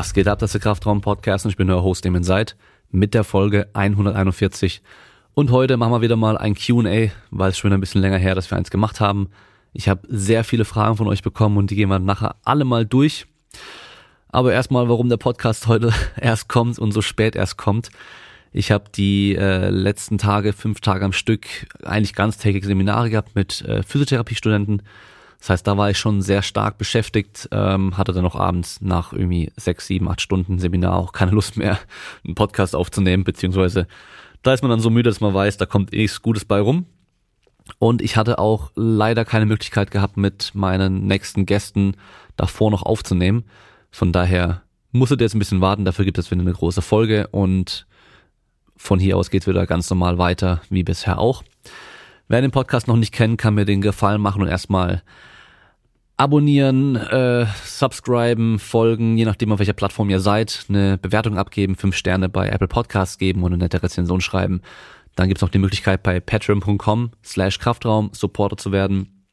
Was 0.00 0.14
geht 0.14 0.28
ab, 0.28 0.38
das 0.38 0.48
ist 0.48 0.54
der 0.54 0.60
Kraftraum-Podcast 0.62 1.44
und 1.44 1.50
ich 1.50 1.58
bin 1.58 1.68
euer 1.68 1.82
Host, 1.82 2.06
dem 2.06 2.22
seid, 2.22 2.56
mit 2.90 3.12
der 3.12 3.22
Folge 3.22 3.68
141. 3.74 4.80
Und 5.34 5.50
heute 5.50 5.76
machen 5.76 5.92
wir 5.92 6.00
wieder 6.00 6.16
mal 6.16 6.38
ein 6.38 6.54
Q&A, 6.54 7.10
weil 7.30 7.50
es 7.50 7.58
schon 7.58 7.70
ein 7.70 7.80
bisschen 7.80 8.00
länger 8.00 8.16
her, 8.16 8.34
dass 8.34 8.50
wir 8.50 8.56
eins 8.56 8.70
gemacht 8.70 8.98
haben. 8.98 9.28
Ich 9.74 9.90
habe 9.90 10.00
sehr 10.08 10.42
viele 10.42 10.64
Fragen 10.64 10.96
von 10.96 11.06
euch 11.06 11.20
bekommen 11.22 11.58
und 11.58 11.70
die 11.70 11.76
gehen 11.76 11.90
wir 11.90 11.98
nachher 11.98 12.36
alle 12.44 12.64
mal 12.64 12.86
durch. 12.86 13.26
Aber 14.30 14.54
erstmal, 14.54 14.88
warum 14.88 15.10
der 15.10 15.18
Podcast 15.18 15.66
heute 15.66 15.92
erst 16.18 16.48
kommt 16.48 16.78
und 16.78 16.92
so 16.92 17.02
spät 17.02 17.36
erst 17.36 17.58
kommt. 17.58 17.90
Ich 18.54 18.72
habe 18.72 18.84
die 18.94 19.36
äh, 19.36 19.68
letzten 19.68 20.16
Tage, 20.16 20.54
fünf 20.54 20.80
Tage 20.80 21.04
am 21.04 21.12
Stück, 21.12 21.46
eigentlich 21.84 22.14
ganztägige 22.14 22.66
Seminare 22.66 23.10
gehabt 23.10 23.34
mit 23.34 23.60
äh, 23.66 23.82
Physiotherapiestudenten. 23.82 24.80
Das 25.40 25.50
heißt, 25.50 25.66
da 25.66 25.76
war 25.76 25.90
ich 25.90 25.98
schon 25.98 26.20
sehr 26.20 26.42
stark 26.42 26.76
beschäftigt, 26.76 27.48
ähm, 27.50 27.96
hatte 27.96 28.12
dann 28.12 28.22
noch 28.22 28.36
abends 28.36 28.80
nach 28.82 29.12
irgendwie 29.12 29.50
sechs, 29.56 29.86
sieben, 29.86 30.08
acht 30.08 30.20
Stunden 30.20 30.58
Seminar 30.58 30.96
auch 30.96 31.12
keine 31.12 31.32
Lust 31.32 31.56
mehr, 31.56 31.78
einen 32.24 32.34
Podcast 32.34 32.76
aufzunehmen, 32.76 33.24
beziehungsweise 33.24 33.86
da 34.42 34.52
ist 34.52 34.62
man 34.62 34.70
dann 34.70 34.80
so 34.80 34.90
müde, 34.90 35.10
dass 35.10 35.20
man 35.20 35.34
weiß, 35.34 35.56
da 35.56 35.66
kommt 35.66 35.92
eh 35.92 35.98
nichts 36.02 36.22
Gutes 36.22 36.44
bei 36.44 36.60
rum. 36.60 36.86
Und 37.78 38.02
ich 38.02 38.16
hatte 38.16 38.38
auch 38.38 38.70
leider 38.74 39.24
keine 39.24 39.46
Möglichkeit 39.46 39.90
gehabt, 39.90 40.16
mit 40.16 40.54
meinen 40.54 41.06
nächsten 41.06 41.46
Gästen 41.46 41.94
davor 42.36 42.70
noch 42.70 42.82
aufzunehmen. 42.82 43.44
Von 43.90 44.12
daher 44.12 44.62
musstet 44.92 45.20
ihr 45.20 45.24
jetzt 45.24 45.34
ein 45.34 45.38
bisschen 45.38 45.60
warten, 45.60 45.84
dafür 45.84 46.04
gibt 46.04 46.18
es 46.18 46.30
wieder 46.30 46.40
eine 46.40 46.52
große 46.52 46.82
Folge 46.82 47.28
und 47.28 47.86
von 48.76 48.98
hier 48.98 49.16
aus 49.16 49.30
geht's 49.30 49.46
wieder 49.46 49.66
ganz 49.66 49.88
normal 49.88 50.18
weiter, 50.18 50.62
wie 50.68 50.82
bisher 50.82 51.18
auch. 51.18 51.44
Wer 52.28 52.40
den 52.40 52.50
Podcast 52.50 52.88
noch 52.88 52.96
nicht 52.96 53.12
kennt, 53.12 53.38
kann 53.38 53.54
mir 53.54 53.64
den 53.64 53.82
Gefallen 53.82 54.20
machen 54.20 54.42
und 54.42 54.48
erstmal 54.48 55.02
abonnieren, 56.20 56.96
äh, 56.96 57.46
subscriben, 57.64 58.58
folgen, 58.58 59.16
je 59.16 59.24
nachdem 59.24 59.52
auf 59.52 59.58
welcher 59.58 59.72
Plattform 59.72 60.10
ihr 60.10 60.20
seid, 60.20 60.66
eine 60.68 60.98
Bewertung 60.98 61.38
abgeben, 61.38 61.76
fünf 61.76 61.96
Sterne 61.96 62.28
bei 62.28 62.50
Apple 62.50 62.68
Podcasts 62.68 63.16
geben 63.16 63.42
und 63.42 63.54
eine 63.54 63.64
nette 63.64 63.82
Rezension 63.82 64.20
schreiben. 64.20 64.60
Dann 65.16 65.28
gibt's 65.28 65.40
noch 65.40 65.48
die 65.48 65.58
Möglichkeit 65.58 66.02
bei 66.02 66.20
patreon.com 66.20 67.12
slash 67.24 67.58
Kraftraum 67.58 68.10
Supporter 68.12 68.58
zu 68.58 68.70
werden. 68.70 69.24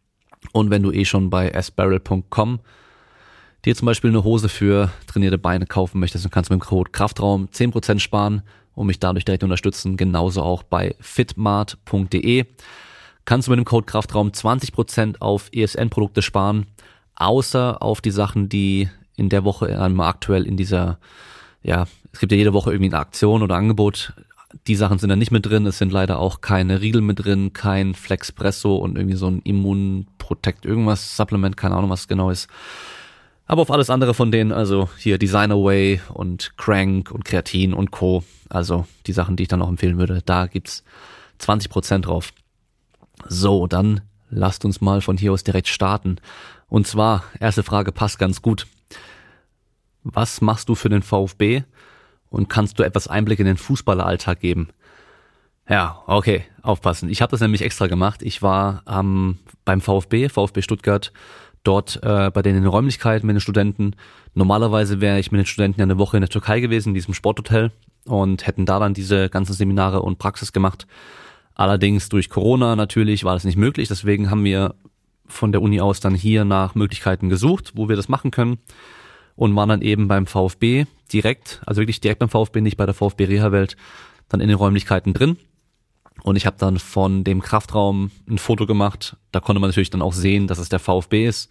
Und 0.53 0.69
wenn 0.69 0.81
du 0.81 0.93
eh 0.93 1.03
schon 1.03 1.30
bei 1.30 1.52
sbarrel.com 1.61 2.61
dir 3.65 3.75
zum 3.75 3.85
Beispiel 3.85 4.11
eine 4.11 4.23
Hose 4.23 4.47
für 4.47 4.89
trainierte 5.08 5.38
Beine 5.38 5.65
kaufen 5.65 5.99
möchtest, 5.99 6.23
dann 6.23 6.31
kannst 6.31 6.49
du 6.49 6.53
mit 6.53 6.63
dem 6.63 6.67
Code 6.67 6.91
Kraftraum 6.91 7.49
10% 7.52 7.99
sparen 7.99 8.43
und 8.75 8.88
mich 8.88 8.99
dadurch 8.99 9.25
direkt 9.25 9.43
unterstützen. 9.43 9.97
Genauso 9.97 10.41
auch 10.41 10.63
bei 10.63 10.95
fitmart.de 11.02 12.45
kannst 13.25 13.47
du 13.47 13.52
mit 13.52 13.58
dem 13.58 13.65
Code 13.65 13.85
Kraftraum 13.85 14.30
20% 14.30 15.19
auf 15.19 15.49
ESN-Produkte 15.52 16.21
sparen 16.21 16.65
außer 17.18 17.82
auf 17.82 18.02
die 18.02 18.12
Sachen, 18.12 18.50
die 18.50 18.90
in 19.16 19.30
der 19.30 19.44
Woche 19.44 19.82
einmal 19.82 20.10
aktuell 20.10 20.46
in 20.46 20.58
dieser, 20.58 21.00
ja, 21.64 21.88
es 22.14 22.20
gibt 22.20 22.32
ja 22.32 22.38
jede 22.38 22.54
Woche 22.54 22.72
irgendwie 22.72 22.92
eine 22.92 23.00
Aktion 23.00 23.44
oder 23.44 23.56
Angebot. 23.56 24.14
Die 24.68 24.76
Sachen 24.76 25.00
sind 25.00 25.10
da 25.10 25.16
nicht 25.16 25.32
mit 25.32 25.45
drin. 25.45 25.66
Es 25.66 25.78
sind 25.78 25.92
leider 25.92 26.20
auch 26.20 26.42
keine 26.42 26.82
Riegel 26.82 27.02
mit 27.02 27.26
drin, 27.26 27.52
kein 27.54 27.95
Flexpresso 27.95 28.76
und 28.76 28.98
irgendwie 28.98 29.18
so 29.18 29.28
ein 29.28 29.42
Immunprotect 29.44 30.66
irgendwas 30.66 31.18
Supplement, 31.18 31.58
keine 31.58 31.76
Ahnung, 31.76 31.90
was 31.90 32.08
genau 32.08 32.30
ist. 32.30 32.48
Aber 33.45 33.62
auf 33.62 33.72
alles 33.72 33.90
andere 33.90 34.14
von 34.14 34.32
denen, 34.32 34.52
also 34.52 34.90
hier 34.98 35.18
Designer 35.18 35.56
Way 35.56 36.02
und 36.14 36.58
Crank 36.58 37.12
und 37.12 37.26
Kreatin 37.26 37.73
und 37.73 37.92
Co. 37.92 38.23
Also 38.50 38.86
die 39.06 39.14
Sachen, 39.14 39.36
die 39.36 39.44
ich 39.44 39.50
dann 39.50 39.62
auch 39.62 39.70
empfehlen 39.70 39.98
würde, 39.98 40.22
da 40.26 40.48
gibt's 40.48 40.84
20% 41.40 42.00
drauf. 42.00 42.34
So, 43.28 43.68
dann 43.68 44.02
lasst 44.30 44.66
uns 44.66 44.81
mal 44.81 45.02
von 45.02 45.17
hier 45.17 45.33
aus 45.33 45.44
direkt 45.44 45.67
starten. 45.67 46.17
Und 46.70 46.88
zwar, 46.88 47.23
erste 47.39 47.64
Frage 47.64 47.92
passt 47.92 48.20
ganz 48.20 48.42
gut. 48.42 48.67
Was 50.04 50.42
machst 50.42 50.70
du 50.70 50.76
für 50.76 50.89
den 50.89 51.02
VfB 51.02 51.64
und 52.30 52.49
kannst 52.49 52.80
du 52.80 52.83
etwas 52.83 53.08
Einblick 53.08 53.39
in 53.39 53.45
den 53.45 53.58
Fußballeralltag 53.58 54.39
geben? 54.39 54.70
Ja, 55.70 56.02
okay, 56.08 56.45
aufpassen. 56.61 57.10
Ich 57.10 57.21
habe 57.21 57.32
das 57.32 57.42
nämlich 57.42 57.61
extra 57.61 57.88
gemacht. 57.88 58.21
Ich 58.23 58.42
war 58.42 58.83
ähm, 58.88 59.38
beim 59.65 59.82
VfB, 59.82 60.30
VfB 60.30 60.61
Stuttgart, 60.61 61.11
dort 61.64 62.02
äh, 62.04 62.32
bei 62.33 62.42
den 62.42 62.65
Räumlichkeiten 62.65 63.27
mit 63.27 63.36
den 63.36 63.42
Studenten. 63.42 63.95
Normalerweise 64.33 65.02
wäre 65.02 65.20
ich 65.20 65.32
mit 65.32 65.39
den 65.39 65.45
Studenten 65.45 65.82
ja 65.82 65.83
eine 65.83 65.98
Woche 65.98 66.15
in 66.15 66.21
der 66.21 66.30
Türkei 66.30 66.61
gewesen, 66.61 66.89
in 66.89 66.95
diesem 66.95 67.14
Sporthotel, 67.14 67.71
und 68.05 68.48
hätten 68.48 68.65
da 68.65 68.80
dann 68.80 68.94
diese 68.94 69.30
ganzen 69.30 69.54
Seminare 69.54 70.02
und 70.02 70.20
Praxis 70.20 70.54
gemacht. 70.54 70.88
Allerdings 71.58 72.08
durch 72.08 72.30
Corona 72.30 72.76
natürlich 72.76 73.23
war 73.23 73.34
das 73.34 73.44
nicht 73.44 73.58
möglich. 73.58 73.88
Deswegen 73.88 74.30
haben 74.30 74.44
wir 74.44 74.76
von 75.26 75.52
der 75.52 75.64
Uni 75.64 75.82
aus 75.82 76.00
dann 76.00 76.14
hier 76.14 76.45
nach 76.45 76.76
Möglichkeiten 76.76 77.30
gesucht, 77.30 77.72
wo 77.73 77.90
wir 77.90 77.95
das 77.95 78.10
machen 78.10 78.30
können 78.30 78.60
und 79.36 79.56
waren 79.56 79.70
dann 79.70 79.82
eben 79.82 80.08
beim 80.08 80.28
VfB 80.28 80.86
direkt, 81.12 81.60
also 81.66 81.82
wirklich 81.82 82.00
direkt 82.00 82.20
beim 82.20 82.30
VfB, 82.30 82.62
nicht 82.62 82.78
bei 82.78 82.86
der 82.86 82.94
VfB 82.94 83.26
Reha-Welt, 83.26 83.76
dann 84.30 84.40
in 84.40 84.50
den 84.50 84.58
Räumlichkeiten 84.58 85.16
drin. 85.16 85.38
Und 86.22 86.36
ich 86.36 86.45
habe 86.45 86.58
dann 86.60 86.78
von 86.78 87.23
dem 87.23 87.42
Kraftraum 87.42 88.12
ein 88.30 88.38
Foto 88.38 88.68
gemacht. 88.68 89.18
Da 89.32 89.39
konnte 89.39 89.60
man 89.60 89.72
natürlich 89.72 89.89
dann 89.89 90.04
auch 90.04 90.14
sehen, 90.14 90.45
dass 90.45 90.60
es 90.60 90.70
der 90.70 90.80
VfB 90.80 91.26
ist. 91.26 91.50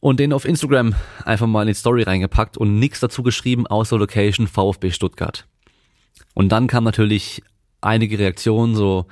Und 0.00 0.18
den 0.18 0.32
auf 0.32 0.46
Instagram 0.46 0.94
einfach 1.26 1.46
mal 1.46 1.62
in 1.62 1.68
die 1.68 1.74
Story 1.74 2.04
reingepackt 2.04 2.56
und 2.56 2.78
nichts 2.78 3.00
dazu 3.00 3.22
geschrieben, 3.22 3.66
außer 3.66 3.98
Location 3.98 4.46
VfB 4.46 4.92
Stuttgart. 4.92 5.46
Und 6.32 6.48
dann 6.50 6.68
kam 6.68 6.84
natürlich 6.84 7.42
einige 7.80 8.18
Reaktionen, 8.18 8.74
so, 8.74 9.06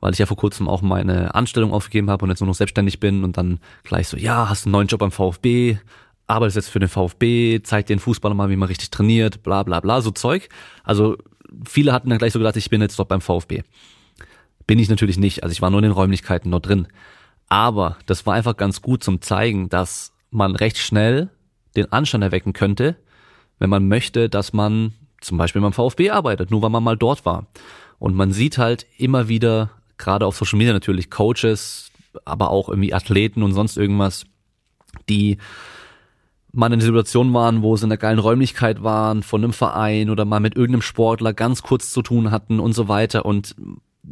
weil 0.00 0.12
ich 0.12 0.18
ja 0.18 0.26
vor 0.26 0.36
kurzem 0.36 0.68
auch 0.68 0.82
meine 0.82 1.34
Anstellung 1.34 1.72
aufgegeben 1.72 2.10
habe 2.10 2.24
und 2.24 2.30
jetzt 2.30 2.40
nur 2.40 2.48
noch 2.48 2.54
selbstständig 2.54 3.00
bin 3.00 3.24
und 3.24 3.36
dann 3.36 3.60
gleich 3.84 4.08
so, 4.08 4.16
ja, 4.16 4.48
hast 4.48 4.66
einen 4.66 4.72
neuen 4.72 4.88
Job 4.88 5.00
beim 5.00 5.10
VfB, 5.10 5.78
arbeitest 6.26 6.56
jetzt 6.56 6.68
für 6.68 6.78
den 6.78 6.88
VfB, 6.88 7.60
zeig 7.62 7.86
den 7.86 7.98
Fußballer 7.98 8.34
mal, 8.34 8.50
wie 8.50 8.56
man 8.56 8.68
richtig 8.68 8.90
trainiert, 8.90 9.42
bla 9.42 9.62
bla 9.62 9.80
bla, 9.80 10.00
so 10.00 10.10
Zeug. 10.10 10.48
Also 10.84 11.16
viele 11.66 11.92
hatten 11.92 12.10
dann 12.10 12.18
gleich 12.18 12.32
so 12.32 12.38
gedacht, 12.38 12.56
ich 12.56 12.70
bin 12.70 12.80
jetzt 12.80 12.98
doch 12.98 13.06
beim 13.06 13.20
VfB. 13.20 13.62
Bin 14.66 14.78
ich 14.78 14.90
natürlich 14.90 15.18
nicht, 15.18 15.42
also 15.42 15.52
ich 15.52 15.62
war 15.62 15.70
nur 15.70 15.80
in 15.80 15.84
den 15.84 15.92
Räumlichkeiten 15.92 16.50
dort 16.50 16.66
drin. 16.66 16.88
Aber 17.48 17.96
das 18.06 18.26
war 18.26 18.34
einfach 18.34 18.56
ganz 18.56 18.82
gut 18.82 19.02
zum 19.02 19.22
zeigen, 19.22 19.70
dass 19.70 20.12
man 20.30 20.54
recht 20.54 20.76
schnell 20.76 21.30
den 21.76 21.90
Anstand 21.90 22.22
erwecken 22.22 22.52
könnte, 22.52 22.96
wenn 23.58 23.70
man 23.70 23.88
möchte, 23.88 24.28
dass 24.28 24.52
man 24.52 24.92
zum 25.20 25.38
Beispiel 25.38 25.62
beim 25.62 25.72
VfB 25.72 26.10
arbeitet, 26.10 26.50
nur 26.50 26.62
weil 26.62 26.70
man 26.70 26.84
mal 26.84 26.96
dort 26.96 27.24
war. 27.24 27.46
Und 27.98 28.14
man 28.14 28.32
sieht 28.32 28.58
halt 28.58 28.86
immer 28.96 29.28
wieder 29.28 29.70
gerade 29.96 30.26
auf 30.26 30.36
Social 30.36 30.58
Media 30.58 30.72
natürlich 30.72 31.10
Coaches, 31.10 31.90
aber 32.24 32.50
auch 32.50 32.68
irgendwie 32.68 32.94
Athleten 32.94 33.42
und 33.42 33.52
sonst 33.52 33.76
irgendwas, 33.76 34.24
die 35.08 35.38
mal 36.52 36.72
in 36.72 36.78
der 36.78 36.86
Situation 36.86 37.32
waren, 37.34 37.62
wo 37.62 37.76
sie 37.76 37.84
in 37.84 37.92
einer 37.92 37.98
geilen 37.98 38.18
Räumlichkeit 38.18 38.82
waren, 38.82 39.22
von 39.22 39.42
einem 39.42 39.52
Verein 39.52 40.10
oder 40.10 40.24
mal 40.24 40.40
mit 40.40 40.56
irgendeinem 40.56 40.82
Sportler 40.82 41.32
ganz 41.32 41.62
kurz 41.62 41.92
zu 41.92 42.02
tun 42.02 42.30
hatten 42.30 42.58
und 42.58 42.72
so 42.72 42.88
weiter 42.88 43.26
und 43.26 43.54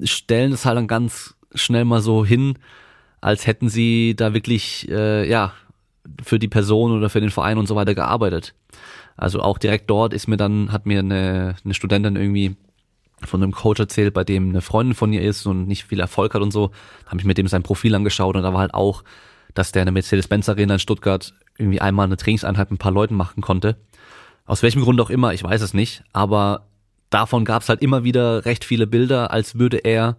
stellen 0.02 0.52
es 0.52 0.66
halt 0.66 0.76
dann 0.76 0.86
ganz 0.88 1.34
schnell 1.54 1.84
mal 1.84 2.00
so 2.02 2.24
hin, 2.24 2.58
als 3.20 3.46
hätten 3.46 3.68
sie 3.68 4.14
da 4.14 4.34
wirklich, 4.34 4.88
äh, 4.90 5.28
ja, 5.28 5.52
für 6.22 6.38
die 6.38 6.48
Person 6.48 6.92
oder 6.92 7.08
für 7.10 7.20
den 7.20 7.30
Verein 7.30 7.58
und 7.58 7.66
so 7.66 7.74
weiter 7.74 7.94
gearbeitet. 7.94 8.54
Also 9.16 9.40
auch 9.40 9.58
direkt 9.58 9.88
dort 9.90 10.12
ist 10.12 10.28
mir 10.28 10.36
dann, 10.36 10.70
hat 10.70 10.86
mir 10.86 11.00
eine, 11.00 11.56
eine 11.64 11.74
Studentin 11.74 12.16
irgendwie 12.16 12.56
von 13.22 13.42
einem 13.42 13.52
Coach 13.52 13.80
erzählt, 13.80 14.14
bei 14.14 14.24
dem 14.24 14.50
eine 14.50 14.60
Freundin 14.60 14.94
von 14.94 15.12
ihr 15.12 15.22
ist 15.22 15.46
und 15.46 15.66
nicht 15.66 15.84
viel 15.84 16.00
Erfolg 16.00 16.34
hat 16.34 16.42
und 16.42 16.50
so, 16.50 16.70
habe 17.06 17.18
ich 17.18 17.24
mit 17.24 17.38
dem 17.38 17.48
sein 17.48 17.62
Profil 17.62 17.94
angeschaut 17.94 18.36
und 18.36 18.42
da 18.42 18.52
war 18.52 18.60
halt 18.60 18.74
auch, 18.74 19.04
dass 19.54 19.72
der 19.72 19.82
in 19.82 19.86
der 19.86 19.92
Mercedes-Benz 19.92 20.48
Arena 20.48 20.74
in 20.74 20.80
Stuttgart 20.80 21.32
irgendwie 21.56 21.80
einmal 21.80 22.04
eine 22.04 22.16
Trainingseinheit 22.16 22.70
mit 22.70 22.78
ein 22.78 22.82
paar 22.82 22.92
Leuten 22.92 23.14
machen 23.14 23.40
konnte. 23.40 23.76
Aus 24.44 24.62
welchem 24.62 24.82
Grund 24.82 25.00
auch 25.00 25.10
immer, 25.10 25.32
ich 25.32 25.42
weiß 25.42 25.62
es 25.62 25.72
nicht, 25.72 26.04
aber 26.12 26.66
davon 27.10 27.44
gab 27.44 27.62
es 27.62 27.68
halt 27.68 27.82
immer 27.82 28.04
wieder 28.04 28.44
recht 28.44 28.64
viele 28.64 28.86
Bilder, 28.86 29.30
als 29.30 29.58
würde 29.58 29.78
er 29.78 30.16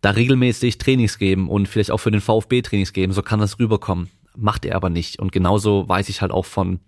da 0.00 0.10
regelmäßig 0.10 0.78
Trainings 0.78 1.18
geben 1.18 1.48
und 1.48 1.68
vielleicht 1.68 1.90
auch 1.90 1.98
für 1.98 2.10
den 2.10 2.20
VfB 2.20 2.62
Trainings 2.62 2.92
geben, 2.92 3.12
so 3.12 3.22
kann 3.22 3.38
das 3.38 3.58
rüberkommen. 3.58 4.08
Macht 4.34 4.64
er 4.64 4.76
aber 4.76 4.90
nicht. 4.90 5.18
Und 5.18 5.30
genauso 5.30 5.88
weiß 5.88 6.08
ich 6.08 6.22
halt 6.22 6.32
auch 6.32 6.46
von 6.46 6.80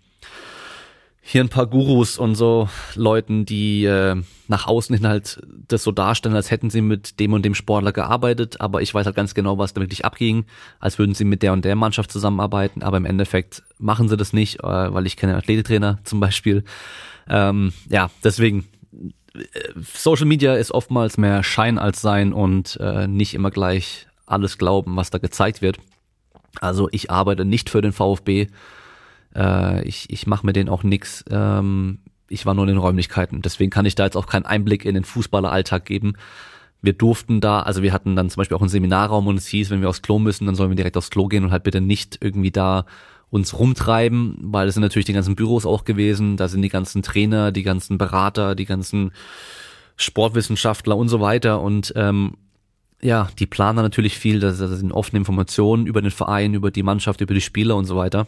hier 1.27 1.43
ein 1.43 1.49
paar 1.49 1.65
Gurus 1.65 2.19
und 2.19 2.35
so 2.35 2.69
Leuten, 2.93 3.45
die 3.45 3.83
äh, 3.83 4.15
nach 4.47 4.67
außen 4.67 4.95
hin 4.95 5.07
halt 5.07 5.41
das 5.67 5.81
so 5.81 5.91
darstellen, 5.91 6.35
als 6.35 6.51
hätten 6.51 6.69
sie 6.69 6.81
mit 6.81 7.19
dem 7.19 7.33
und 7.33 7.43
dem 7.43 7.55
Sportler 7.55 7.91
gearbeitet, 7.91 8.61
aber 8.61 8.83
ich 8.83 8.93
weiß 8.93 9.07
halt 9.07 9.15
ganz 9.15 9.33
genau, 9.33 9.57
was 9.57 9.73
da 9.73 9.81
wirklich 9.81 10.05
abging, 10.05 10.45
als 10.79 10.99
würden 10.99 11.15
sie 11.15 11.25
mit 11.25 11.41
der 11.41 11.53
und 11.53 11.65
der 11.65 11.75
Mannschaft 11.75 12.11
zusammenarbeiten, 12.11 12.83
aber 12.83 12.97
im 12.97 13.05
Endeffekt 13.05 13.63
machen 13.79 14.07
sie 14.07 14.17
das 14.17 14.33
nicht, 14.33 14.59
äh, 14.59 14.93
weil 14.93 15.07
ich 15.07 15.17
kenne 15.17 15.35
Athletetrainer 15.35 15.97
zum 16.03 16.19
Beispiel. 16.19 16.63
Ähm, 17.27 17.73
ja, 17.89 18.11
deswegen 18.23 18.67
äh, 19.33 19.41
Social 19.81 20.27
Media 20.27 20.53
ist 20.53 20.71
oftmals 20.71 21.17
mehr 21.17 21.41
Schein 21.41 21.79
als 21.79 22.01
Sein 22.01 22.33
und 22.33 22.77
äh, 22.79 23.07
nicht 23.07 23.33
immer 23.33 23.49
gleich 23.49 24.05
alles 24.27 24.59
glauben, 24.59 24.95
was 24.95 25.09
da 25.09 25.17
gezeigt 25.17 25.63
wird. 25.63 25.79
Also 26.61 26.87
ich 26.91 27.09
arbeite 27.09 27.45
nicht 27.45 27.71
für 27.71 27.81
den 27.81 27.93
VfB, 27.93 28.47
äh, 29.35 29.83
ich 29.87 30.09
ich 30.09 30.27
mache 30.27 30.45
mir 30.45 30.53
den 30.53 30.69
auch 30.69 30.83
nix. 30.83 31.23
Ähm, 31.29 31.99
ich 32.29 32.45
war 32.45 32.53
nur 32.53 32.63
in 32.63 32.69
den 32.69 32.77
Räumlichkeiten. 32.77 33.41
Deswegen 33.41 33.71
kann 33.71 33.85
ich 33.85 33.95
da 33.95 34.05
jetzt 34.05 34.17
auch 34.17 34.27
keinen 34.27 34.45
Einblick 34.45 34.85
in 34.85 34.95
den 34.95 35.03
Fußballeralltag 35.03 35.85
geben. 35.85 36.13
Wir 36.81 36.93
durften 36.93 37.41
da, 37.41 37.61
also 37.61 37.81
wir 37.81 37.93
hatten 37.93 38.15
dann 38.15 38.29
zum 38.29 38.41
Beispiel 38.41 38.57
auch 38.57 38.61
einen 38.61 38.69
Seminarraum 38.69 39.27
und 39.27 39.37
es 39.37 39.47
hieß, 39.47 39.69
wenn 39.69 39.81
wir 39.81 39.89
aufs 39.89 40.01
Klo 40.01 40.19
müssen, 40.19 40.45
dann 40.45 40.55
sollen 40.55 40.69
wir 40.69 40.75
direkt 40.75 40.97
aufs 40.97 41.09
Klo 41.09 41.27
gehen 41.27 41.43
und 41.43 41.51
halt 41.51 41.63
bitte 41.63 41.81
nicht 41.81 42.17
irgendwie 42.21 42.51
da 42.51 42.85
uns 43.29 43.57
rumtreiben, 43.57 44.37
weil 44.41 44.67
es 44.67 44.75
sind 44.75 44.81
natürlich 44.81 45.05
die 45.05 45.13
ganzen 45.13 45.35
Büros 45.35 45.65
auch 45.65 45.83
gewesen, 45.83 46.37
da 46.37 46.47
sind 46.47 46.61
die 46.61 46.69
ganzen 46.69 47.01
Trainer, 47.01 47.51
die 47.51 47.63
ganzen 47.63 47.97
Berater, 47.97 48.55
die 48.55 48.65
ganzen 48.65 49.11
Sportwissenschaftler 49.97 50.95
und 50.95 51.09
so 51.09 51.19
weiter 51.19 51.61
und 51.61 51.91
ähm, 51.95 52.35
ja, 53.01 53.29
die 53.39 53.47
planen 53.47 53.77
natürlich 53.77 54.17
viel, 54.17 54.39
das, 54.39 54.59
das 54.59 54.71
sind 54.71 54.91
offene 54.91 55.19
Informationen 55.19 55.87
über 55.87 56.01
den 56.01 56.11
Verein, 56.11 56.53
über 56.53 56.71
die 56.71 56.83
Mannschaft, 56.83 57.21
über 57.21 57.33
die 57.33 57.41
Spieler 57.41 57.75
und 57.75 57.85
so 57.85 57.95
weiter, 57.95 58.27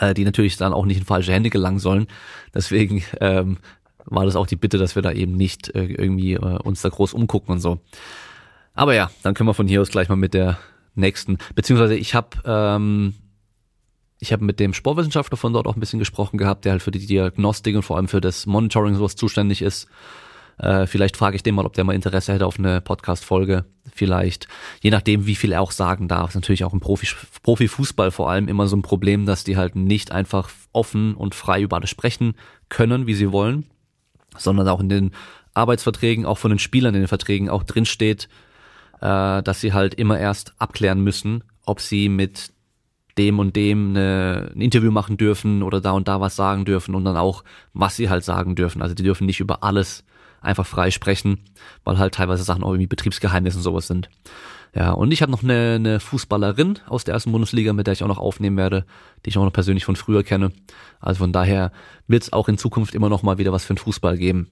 äh, 0.00 0.14
die 0.14 0.24
natürlich 0.24 0.56
dann 0.56 0.72
auch 0.72 0.86
nicht 0.86 0.98
in 0.98 1.04
falsche 1.04 1.32
Hände 1.32 1.50
gelangen 1.50 1.78
sollen. 1.78 2.06
Deswegen 2.54 3.02
ähm, 3.20 3.58
war 4.04 4.24
das 4.24 4.36
auch 4.36 4.46
die 4.46 4.56
Bitte, 4.56 4.78
dass 4.78 4.94
wir 4.94 5.02
da 5.02 5.12
eben 5.12 5.32
nicht 5.32 5.74
äh, 5.74 5.84
irgendwie 5.84 6.34
äh, 6.34 6.38
uns 6.38 6.82
da 6.82 6.88
groß 6.88 7.12
umgucken 7.12 7.52
und 7.52 7.60
so. 7.60 7.80
Aber 8.74 8.94
ja, 8.94 9.10
dann 9.22 9.34
können 9.34 9.48
wir 9.48 9.54
von 9.54 9.68
hier 9.68 9.80
aus 9.80 9.90
gleich 9.90 10.08
mal 10.08 10.16
mit 10.16 10.34
der 10.34 10.58
nächsten, 10.94 11.38
beziehungsweise 11.54 11.96
ich 11.96 12.14
habe 12.14 12.28
ähm, 12.44 13.14
ich 14.20 14.32
habe 14.32 14.44
mit 14.44 14.58
dem 14.60 14.74
Sportwissenschaftler 14.74 15.36
von 15.36 15.52
dort 15.52 15.66
auch 15.66 15.76
ein 15.76 15.80
bisschen 15.80 15.98
gesprochen 15.98 16.38
gehabt, 16.38 16.64
der 16.64 16.72
halt 16.72 16.82
für 16.82 16.90
die 16.90 17.06
Diagnostik 17.06 17.76
und 17.76 17.82
vor 17.82 17.96
allem 17.96 18.08
für 18.08 18.20
das 18.20 18.46
Monitoring 18.46 18.96
sowas 18.96 19.16
zuständig 19.16 19.62
ist. 19.62 19.88
Äh, 20.58 20.86
vielleicht 20.86 21.16
frage 21.16 21.36
ich 21.36 21.42
den 21.42 21.54
mal, 21.54 21.66
ob 21.66 21.74
der 21.74 21.84
mal 21.84 21.94
Interesse 21.94 22.32
hätte 22.32 22.46
auf 22.46 22.58
eine 22.58 22.80
Podcast-Folge. 22.80 23.64
Vielleicht, 23.92 24.48
je 24.80 24.90
nachdem, 24.90 25.26
wie 25.26 25.34
viel 25.34 25.52
er 25.52 25.62
auch 25.62 25.70
sagen 25.70 26.08
darf. 26.08 26.30
Ist 26.30 26.34
natürlich 26.34 26.64
auch 26.64 26.72
im 26.72 26.80
Profi, 26.80 27.08
Profifußball 27.42 28.10
vor 28.10 28.30
allem 28.30 28.48
immer 28.48 28.66
so 28.66 28.76
ein 28.76 28.82
Problem, 28.82 29.26
dass 29.26 29.44
die 29.44 29.56
halt 29.56 29.76
nicht 29.76 30.12
einfach 30.12 30.50
offen 30.72 31.14
und 31.14 31.34
frei 31.34 31.62
über 31.62 31.76
alles 31.76 31.90
sprechen 31.90 32.34
können, 32.68 33.06
wie 33.06 33.14
sie 33.14 33.32
wollen, 33.32 33.66
sondern 34.36 34.68
auch 34.68 34.80
in 34.80 34.88
den 34.88 35.12
Arbeitsverträgen, 35.54 36.26
auch 36.26 36.38
von 36.38 36.50
den 36.50 36.58
Spielern 36.58 36.94
in 36.94 37.02
den 37.02 37.08
Verträgen 37.08 37.48
auch 37.48 37.62
drinsteht, 37.62 38.28
äh, 39.00 39.42
dass 39.42 39.60
sie 39.60 39.72
halt 39.72 39.94
immer 39.94 40.18
erst 40.18 40.54
abklären 40.58 41.02
müssen, 41.02 41.44
ob 41.64 41.80
sie 41.80 42.08
mit 42.08 42.52
dem 43.16 43.38
und 43.38 43.56
dem 43.56 43.90
eine, 43.90 44.52
ein 44.54 44.60
Interview 44.60 44.90
machen 44.90 45.16
dürfen 45.16 45.62
oder 45.62 45.80
da 45.80 45.90
und 45.92 46.06
da 46.08 46.20
was 46.20 46.36
sagen 46.36 46.64
dürfen 46.64 46.94
und 46.94 47.04
dann 47.04 47.16
auch, 47.16 47.42
was 47.72 47.96
sie 47.96 48.08
halt 48.08 48.24
sagen 48.24 48.54
dürfen. 48.54 48.80
Also 48.80 48.94
die 48.94 49.02
dürfen 49.02 49.26
nicht 49.26 49.40
über 49.40 49.64
alles 49.64 50.04
einfach 50.40 50.66
frei 50.66 50.90
sprechen, 50.90 51.40
weil 51.84 51.98
halt 51.98 52.14
teilweise 52.14 52.44
Sachen 52.44 52.62
auch 52.62 52.70
irgendwie 52.70 52.86
Betriebsgeheimnisse 52.86 53.58
und 53.58 53.62
sowas 53.62 53.86
sind. 53.86 54.08
Ja, 54.74 54.92
und 54.92 55.12
ich 55.12 55.22
habe 55.22 55.32
noch 55.32 55.42
eine, 55.42 55.74
eine 55.76 56.00
Fußballerin 56.00 56.78
aus 56.86 57.04
der 57.04 57.14
ersten 57.14 57.32
Bundesliga, 57.32 57.72
mit 57.72 57.86
der 57.86 57.92
ich 57.92 58.02
auch 58.02 58.08
noch 58.08 58.18
aufnehmen 58.18 58.56
werde, 58.56 58.84
die 59.24 59.30
ich 59.30 59.38
auch 59.38 59.44
noch 59.44 59.52
persönlich 59.52 59.84
von 59.84 59.96
früher 59.96 60.22
kenne. 60.22 60.52
Also 61.00 61.18
von 61.18 61.32
daher 61.32 61.72
wird 62.06 62.24
es 62.24 62.32
auch 62.32 62.48
in 62.48 62.58
Zukunft 62.58 62.94
immer 62.94 63.08
noch 63.08 63.22
mal 63.22 63.38
wieder 63.38 63.52
was 63.52 63.64
für 63.64 63.74
den 63.74 63.78
Fußball 63.78 64.18
geben. 64.18 64.50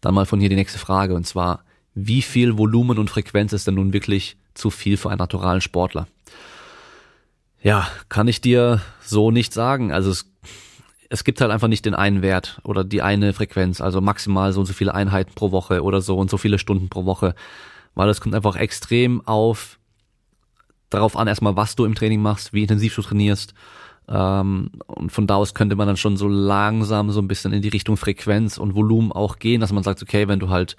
Dann 0.00 0.14
mal 0.14 0.26
von 0.26 0.40
hier 0.40 0.48
die 0.48 0.56
nächste 0.56 0.78
Frage 0.78 1.14
und 1.14 1.26
zwar, 1.26 1.64
wie 1.94 2.22
viel 2.22 2.58
Volumen 2.58 2.98
und 2.98 3.10
Frequenz 3.10 3.52
ist 3.52 3.66
denn 3.66 3.74
nun 3.74 3.92
wirklich 3.92 4.36
zu 4.54 4.70
viel 4.70 4.96
für 4.96 5.10
einen 5.10 5.18
naturalen 5.18 5.60
Sportler? 5.60 6.08
Ja, 7.62 7.86
kann 8.08 8.26
ich 8.26 8.40
dir 8.40 8.80
so 9.00 9.30
nicht 9.30 9.52
sagen. 9.52 9.92
Also 9.92 10.10
es 10.10 10.32
es 11.12 11.24
gibt 11.24 11.42
halt 11.42 11.50
einfach 11.50 11.68
nicht 11.68 11.84
den 11.84 11.94
einen 11.94 12.22
Wert 12.22 12.58
oder 12.64 12.84
die 12.84 13.02
eine 13.02 13.34
Frequenz, 13.34 13.82
also 13.82 14.00
maximal 14.00 14.54
so 14.54 14.60
und 14.60 14.66
so 14.66 14.72
viele 14.72 14.94
Einheiten 14.94 15.34
pro 15.34 15.52
Woche 15.52 15.82
oder 15.82 16.00
so 16.00 16.16
und 16.16 16.30
so 16.30 16.38
viele 16.38 16.58
Stunden 16.58 16.88
pro 16.88 17.04
Woche, 17.04 17.34
weil 17.94 18.08
es 18.08 18.22
kommt 18.22 18.34
einfach 18.34 18.56
extrem 18.56 19.20
auf 19.26 19.78
darauf 20.88 21.14
an, 21.14 21.28
erstmal, 21.28 21.54
was 21.54 21.76
du 21.76 21.84
im 21.84 21.94
Training 21.94 22.22
machst, 22.22 22.54
wie 22.54 22.62
intensiv 22.62 22.94
du 22.94 23.02
trainierst. 23.02 23.52
Ähm, 24.08 24.70
und 24.86 25.12
von 25.12 25.26
da 25.26 25.36
aus 25.36 25.52
könnte 25.52 25.76
man 25.76 25.86
dann 25.86 25.98
schon 25.98 26.16
so 26.16 26.28
langsam 26.28 27.10
so 27.10 27.20
ein 27.20 27.28
bisschen 27.28 27.52
in 27.52 27.60
die 27.60 27.68
Richtung 27.68 27.98
Frequenz 27.98 28.56
und 28.56 28.74
Volumen 28.74 29.12
auch 29.12 29.38
gehen, 29.38 29.60
dass 29.60 29.72
man 29.72 29.82
sagt, 29.82 30.02
okay, 30.02 30.28
wenn 30.28 30.40
du 30.40 30.48
halt 30.48 30.76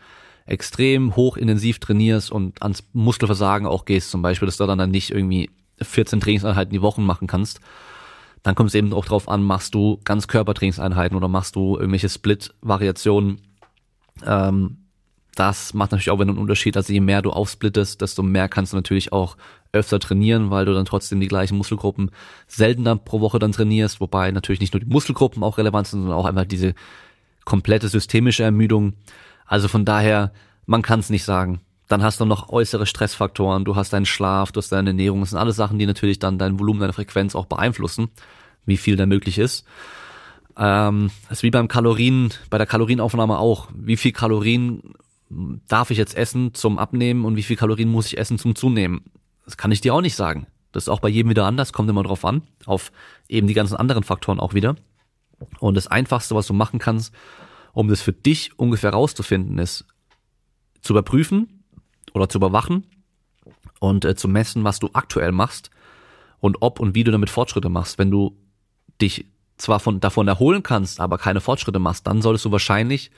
extrem 0.47 1.15
hoch 1.15 1.37
intensiv 1.37 1.77
trainierst 1.77 2.31
und 2.31 2.59
ans 2.63 2.83
Muskelversagen 2.93 3.67
auch 3.67 3.85
gehst, 3.85 4.09
zum 4.09 4.23
Beispiel, 4.23 4.47
dass 4.47 4.57
du 4.57 4.65
dann, 4.65 4.79
dann 4.79 4.91
nicht 4.91 5.11
irgendwie 5.11 5.51
14 5.79 6.19
Trainingseinheiten 6.19 6.73
die 6.73 6.81
Woche 6.81 7.01
machen 7.01 7.27
kannst, 7.27 7.59
dann 8.43 8.55
kommt 8.55 8.69
es 8.69 8.75
eben 8.75 8.93
auch 8.93 9.05
drauf 9.05 9.29
an, 9.29 9.41
machst 9.43 9.73
du 9.73 9.99
ganz 10.03 10.27
Körpertrainingseinheiten 10.27 11.17
oder 11.17 11.29
machst 11.29 11.55
du 11.55 11.77
irgendwelche 11.77 12.09
Split-Variationen. 12.09 13.39
Ähm, 14.25 14.77
das 15.35 15.73
macht 15.73 15.91
natürlich 15.91 16.11
auch 16.11 16.19
einen 16.19 16.37
Unterschied. 16.37 16.77
Also 16.77 16.93
je 16.93 16.99
mehr 16.99 17.21
du 17.21 17.31
aufsplittest, 17.31 18.01
desto 18.01 18.21
mehr 18.21 18.49
kannst 18.49 18.73
du 18.73 18.77
natürlich 18.77 19.11
auch 19.11 19.37
öfter 19.71 19.99
trainieren, 19.99 20.51
weil 20.51 20.65
du 20.65 20.73
dann 20.73 20.85
trotzdem 20.85 21.19
die 21.19 21.27
gleichen 21.27 21.57
Muskelgruppen 21.57 22.11
seltener 22.47 22.97
pro 22.97 23.21
Woche 23.21 23.39
dann 23.39 23.53
trainierst, 23.53 23.99
wobei 23.99 24.29
natürlich 24.31 24.59
nicht 24.59 24.73
nur 24.73 24.81
die 24.81 24.87
Muskelgruppen 24.87 25.41
auch 25.41 25.57
relevant 25.57 25.87
sind, 25.87 26.01
sondern 26.01 26.19
auch 26.19 26.25
einmal 26.25 26.45
diese 26.45 26.75
komplette 27.45 27.87
systemische 27.87 28.43
Ermüdung. 28.43 28.93
Also 29.45 29.67
von 29.67 29.85
daher, 29.85 30.31
man 30.65 30.83
kann 30.83 30.99
es 30.99 31.09
nicht 31.09 31.23
sagen. 31.23 31.61
Dann 31.93 32.01
hast 32.01 32.19
du 32.19 32.25
noch 32.25 32.49
äußere 32.49 32.87
Stressfaktoren, 32.87 33.65
du 33.65 33.75
hast 33.75 33.93
deinen 33.93 34.07
Schlaf, 34.07 34.51
du 34.51 34.57
hast 34.57 34.71
deine 34.71 34.89
Ernährung, 34.89 35.19
das 35.19 35.29
sind 35.29 35.37
alles 35.37 35.55
Sachen, 35.55 35.77
die 35.77 35.85
natürlich 35.85 36.17
dann 36.17 36.39
dein 36.39 36.59
Volumen, 36.59 36.79
deine 36.79 36.91
Frequenz 36.91 37.35
auch 37.35 37.45
beeinflussen, 37.45 38.09
wie 38.65 38.77
viel 38.77 38.95
da 38.95 39.05
möglich 39.05 39.37
ist. 39.37 39.63
Ähm, 40.57 41.11
das 41.29 41.37
ist 41.37 41.43
wie 41.43 41.51
beim 41.51 41.67
Kalorien, 41.67 42.33
bei 42.49 42.57
der 42.57 42.65
Kalorienaufnahme 42.65 43.37
auch. 43.37 43.67
Wie 43.75 43.95
viel 43.95 44.11
Kalorien 44.11 44.95
darf 45.67 45.91
ich 45.91 45.99
jetzt 45.99 46.17
essen 46.17 46.55
zum 46.55 46.79
Abnehmen 46.79 47.25
und 47.25 47.35
wie 47.35 47.43
viel 47.43 47.57
Kalorien 47.57 47.91
muss 47.91 48.07
ich 48.07 48.17
essen 48.17 48.39
zum 48.39 48.55
Zunehmen? 48.55 49.03
Das 49.45 49.57
kann 49.57 49.71
ich 49.71 49.81
dir 49.81 49.93
auch 49.93 50.01
nicht 50.01 50.15
sagen. 50.15 50.47
Das 50.71 50.85
ist 50.85 50.89
auch 50.89 50.99
bei 50.99 51.09
jedem 51.09 51.29
wieder 51.29 51.45
anders, 51.45 51.73
kommt 51.73 51.91
immer 51.91 52.01
drauf 52.01 52.25
an, 52.25 52.41
auf 52.65 52.91
eben 53.29 53.45
die 53.45 53.53
ganzen 53.53 53.75
anderen 53.75 54.01
Faktoren 54.01 54.39
auch 54.39 54.55
wieder. 54.55 54.77
Und 55.59 55.77
das 55.77 55.85
Einfachste, 55.85 56.33
was 56.33 56.47
du 56.47 56.53
machen 56.55 56.79
kannst, 56.79 57.13
um 57.71 57.87
das 57.87 58.01
für 58.01 58.13
dich 58.13 58.57
ungefähr 58.57 58.89
rauszufinden, 58.89 59.59
ist 59.59 59.85
zu 60.81 60.93
überprüfen, 60.93 61.59
oder 62.13 62.29
zu 62.29 62.37
überwachen 62.37 62.85
und 63.79 64.05
äh, 64.05 64.15
zu 64.15 64.27
messen, 64.27 64.63
was 64.63 64.79
du 64.79 64.89
aktuell 64.93 65.31
machst 65.31 65.69
und 66.39 66.57
ob 66.61 66.79
und 66.79 66.95
wie 66.95 67.03
du 67.03 67.11
damit 67.11 67.29
Fortschritte 67.29 67.69
machst. 67.69 67.97
Wenn 67.97 68.11
du 68.11 68.37
dich 69.01 69.25
zwar 69.57 69.79
von, 69.79 69.99
davon 69.99 70.27
erholen 70.27 70.63
kannst, 70.63 70.99
aber 70.99 71.17
keine 71.17 71.41
Fortschritte 71.41 71.79
machst, 71.79 72.07
dann 72.07 72.21
solltest 72.21 72.45
du 72.45 72.51
wahrscheinlich 72.51 73.11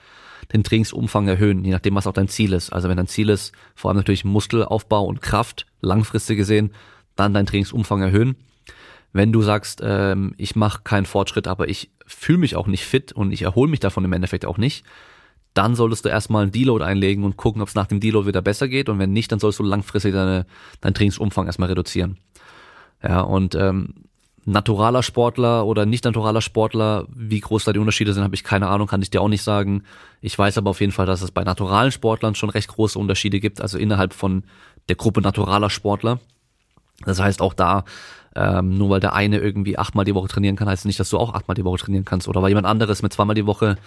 den 0.53 0.63
Trainingsumfang 0.63 1.27
erhöhen, 1.27 1.63
je 1.63 1.71
nachdem, 1.71 1.95
was 1.95 2.07
auch 2.07 2.13
dein 2.13 2.27
Ziel 2.27 2.53
ist. 2.53 2.71
Also 2.71 2.89
wenn 2.89 2.97
dein 2.97 3.07
Ziel 3.07 3.29
ist, 3.29 3.53
vor 3.73 3.89
allem 3.89 3.97
natürlich 3.97 4.25
Muskelaufbau 4.25 5.03
und 5.05 5.21
Kraft, 5.21 5.65
langfristig 5.81 6.37
gesehen, 6.37 6.71
dann 7.15 7.33
deinen 7.33 7.45
Trainingsumfang 7.45 8.01
erhöhen. 8.01 8.35
Wenn 9.13 9.31
du 9.31 9.41
sagst, 9.41 9.81
ähm, 9.83 10.35
ich 10.37 10.55
mache 10.55 10.81
keinen 10.83 11.05
Fortschritt, 11.05 11.47
aber 11.47 11.69
ich 11.69 11.89
fühle 12.05 12.39
mich 12.39 12.55
auch 12.55 12.67
nicht 12.67 12.83
fit 12.83 13.13
und 13.13 13.31
ich 13.31 13.43
erhole 13.43 13.71
mich 13.71 13.79
davon 13.79 14.03
im 14.03 14.13
Endeffekt 14.13 14.45
auch 14.45 14.57
nicht, 14.57 14.83
dann 15.55 15.75
solltest 15.75 16.05
du 16.05 16.09
erstmal 16.09 16.43
einen 16.43 16.51
Deload 16.51 16.83
einlegen 16.83 17.23
und 17.23 17.37
gucken, 17.37 17.61
ob 17.61 17.69
es 17.69 17.75
nach 17.75 17.87
dem 17.87 17.99
Deload 17.99 18.27
wieder 18.27 18.41
besser 18.41 18.67
geht. 18.67 18.89
Und 18.89 18.99
wenn 18.99 19.13
nicht, 19.13 19.31
dann 19.31 19.39
solltest 19.39 19.59
du 19.59 19.63
langfristig 19.63 20.13
deine, 20.13 20.45
deinen 20.81 20.93
Trainingsumfang 20.93 21.47
erstmal 21.47 21.69
reduzieren. 21.69 22.17
Ja, 23.01 23.21
und 23.21 23.55
ähm, 23.55 23.93
naturaler 24.45 25.01
Sportler 25.01 25.65
oder 25.65 25.85
nicht 25.85 26.05
naturaler 26.05 26.41
Sportler, 26.41 27.07
wie 27.09 27.39
groß 27.39 27.63
da 27.63 27.73
die 27.73 27.79
Unterschiede 27.79 28.13
sind, 28.13 28.23
habe 28.23 28.35
ich 28.35 28.43
keine 28.43 28.67
Ahnung, 28.67 28.87
kann 28.87 29.01
ich 29.01 29.09
dir 29.09 29.21
auch 29.21 29.29
nicht 29.29 29.43
sagen. 29.43 29.83
Ich 30.21 30.37
weiß 30.37 30.57
aber 30.57 30.69
auf 30.69 30.81
jeden 30.81 30.91
Fall, 30.91 31.05
dass 31.05 31.21
es 31.21 31.31
bei 31.31 31.43
naturalen 31.43 31.91
Sportlern 31.91 32.35
schon 32.35 32.49
recht 32.49 32.67
große 32.67 32.99
Unterschiede 32.99 33.39
gibt, 33.39 33.61
also 33.61 33.77
innerhalb 33.77 34.13
von 34.13 34.43
der 34.89 34.97
Gruppe 34.97 35.21
naturaler 35.21 35.69
Sportler. 35.69 36.19
Das 37.05 37.19
heißt 37.19 37.41
auch 37.41 37.53
da, 37.53 37.85
ähm, 38.35 38.77
nur 38.77 38.89
weil 38.89 38.99
der 38.99 39.13
eine 39.13 39.39
irgendwie 39.39 39.77
achtmal 39.77 40.05
die 40.05 40.15
Woche 40.15 40.27
trainieren 40.27 40.55
kann, 40.55 40.67
heißt 40.67 40.85
nicht, 40.85 40.99
dass 40.99 41.09
du 41.09 41.17
auch 41.17 41.33
achtmal 41.33 41.55
die 41.55 41.65
Woche 41.65 41.77
trainieren 41.77 42.05
kannst. 42.05 42.27
Oder 42.27 42.41
weil 42.41 42.49
jemand 42.49 42.67
anderes 42.67 43.01
mit 43.01 43.13
zweimal 43.13 43.35
die 43.35 43.45
Woche 43.45 43.77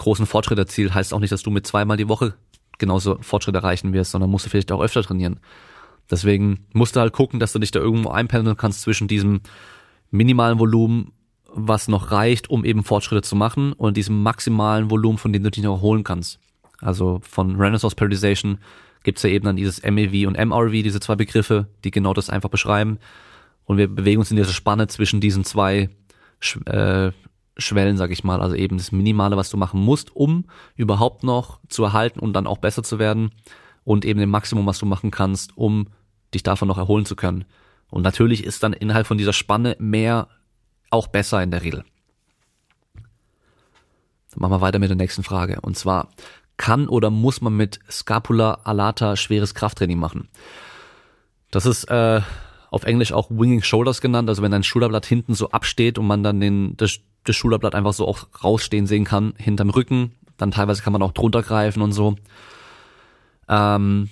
großen 0.00 0.26
Fortschritt 0.26 0.58
erzielt, 0.58 0.94
heißt 0.94 1.14
auch 1.14 1.20
nicht, 1.20 1.32
dass 1.32 1.42
du 1.42 1.50
mit 1.50 1.66
zweimal 1.66 1.96
die 1.96 2.08
Woche 2.08 2.34
genauso 2.78 3.18
Fortschritt 3.20 3.54
erreichen 3.54 3.92
wirst, 3.92 4.10
sondern 4.10 4.30
musst 4.30 4.46
du 4.46 4.50
vielleicht 4.50 4.72
auch 4.72 4.80
öfter 4.80 5.02
trainieren. 5.02 5.40
Deswegen 6.10 6.66
musst 6.72 6.96
du 6.96 7.00
halt 7.00 7.12
gucken, 7.12 7.38
dass 7.38 7.52
du 7.52 7.58
dich 7.58 7.70
da 7.70 7.78
irgendwo 7.78 8.10
einpendeln 8.10 8.56
kannst 8.56 8.80
zwischen 8.80 9.06
diesem 9.06 9.42
minimalen 10.10 10.58
Volumen, 10.58 11.12
was 11.52 11.88
noch 11.88 12.10
reicht, 12.10 12.50
um 12.50 12.64
eben 12.64 12.82
Fortschritte 12.82 13.22
zu 13.22 13.36
machen, 13.36 13.72
und 13.72 13.96
diesem 13.96 14.22
maximalen 14.22 14.90
Volumen, 14.90 15.18
von 15.18 15.32
dem 15.32 15.42
du 15.44 15.50
dich 15.50 15.62
noch 15.62 15.76
erholen 15.76 16.02
kannst. 16.02 16.40
Also 16.80 17.20
von 17.22 17.56
Renaissance 17.56 17.94
Periodization 17.94 18.58
gibt's 19.04 19.22
ja 19.22 19.30
eben 19.30 19.44
dann 19.44 19.56
dieses 19.56 19.82
MEV 19.82 20.26
und 20.26 20.38
MRV, 20.38 20.72
diese 20.72 21.00
zwei 21.00 21.16
Begriffe, 21.16 21.68
die 21.84 21.90
genau 21.90 22.14
das 22.14 22.30
einfach 22.30 22.48
beschreiben. 22.48 22.98
Und 23.64 23.76
wir 23.76 23.86
bewegen 23.88 24.18
uns 24.18 24.30
in 24.30 24.36
dieser 24.36 24.52
Spanne 24.52 24.88
zwischen 24.88 25.20
diesen 25.20 25.44
zwei 25.44 25.90
äh, 26.66 27.12
Schwellen, 27.60 27.96
sag 27.96 28.10
ich 28.10 28.24
mal, 28.24 28.40
also 28.40 28.54
eben 28.54 28.78
das 28.78 28.92
Minimale, 28.92 29.36
was 29.36 29.50
du 29.50 29.56
machen 29.56 29.80
musst, 29.80 30.14
um 30.14 30.44
überhaupt 30.76 31.24
noch 31.24 31.60
zu 31.68 31.84
erhalten 31.84 32.20
und 32.20 32.32
dann 32.32 32.46
auch 32.46 32.58
besser 32.58 32.82
zu 32.82 32.98
werden 32.98 33.30
und 33.84 34.04
eben 34.04 34.20
dem 34.20 34.30
Maximum, 34.30 34.66
was 34.66 34.78
du 34.78 34.86
machen 34.86 35.10
kannst, 35.10 35.56
um 35.56 35.88
dich 36.34 36.42
davon 36.42 36.68
noch 36.68 36.78
erholen 36.78 37.06
zu 37.06 37.16
können. 37.16 37.44
Und 37.90 38.02
natürlich 38.02 38.44
ist 38.44 38.62
dann 38.62 38.72
innerhalb 38.72 39.06
von 39.06 39.18
dieser 39.18 39.32
Spanne 39.32 39.76
mehr 39.78 40.28
auch 40.90 41.08
besser 41.08 41.42
in 41.42 41.50
der 41.50 41.62
Regel. 41.62 41.84
Dann 42.94 44.42
machen 44.42 44.52
wir 44.52 44.60
weiter 44.60 44.78
mit 44.78 44.90
der 44.90 44.96
nächsten 44.96 45.22
Frage. 45.22 45.60
Und 45.60 45.76
zwar, 45.76 46.08
kann 46.56 46.88
oder 46.88 47.10
muss 47.10 47.40
man 47.40 47.56
mit 47.56 47.80
Scapula 47.90 48.60
alata 48.64 49.16
schweres 49.16 49.54
Krafttraining 49.54 49.98
machen? 49.98 50.28
Das 51.50 51.66
ist 51.66 51.84
äh, 51.84 52.20
auf 52.70 52.84
Englisch 52.84 53.12
auch 53.12 53.30
Winging 53.30 53.62
Shoulders 53.62 54.00
genannt, 54.00 54.28
also 54.28 54.42
wenn 54.42 54.52
dein 54.52 54.62
Schulterblatt 54.62 55.06
hinten 55.06 55.34
so 55.34 55.50
absteht 55.50 55.98
und 55.98 56.06
man 56.06 56.22
dann 56.22 56.40
den, 56.40 56.76
das, 56.76 57.00
das 57.24 57.36
Schulterblatt 57.36 57.74
einfach 57.74 57.92
so 57.92 58.06
auch 58.06 58.26
rausstehen 58.42 58.86
sehen 58.86 59.04
kann, 59.04 59.34
hinterm 59.36 59.70
Rücken. 59.70 60.12
Dann 60.36 60.50
teilweise 60.50 60.82
kann 60.82 60.92
man 60.92 61.02
auch 61.02 61.12
drunter 61.12 61.42
greifen 61.42 61.82
und 61.82 61.92
so. 61.92 62.16
Ähm, 63.48 64.08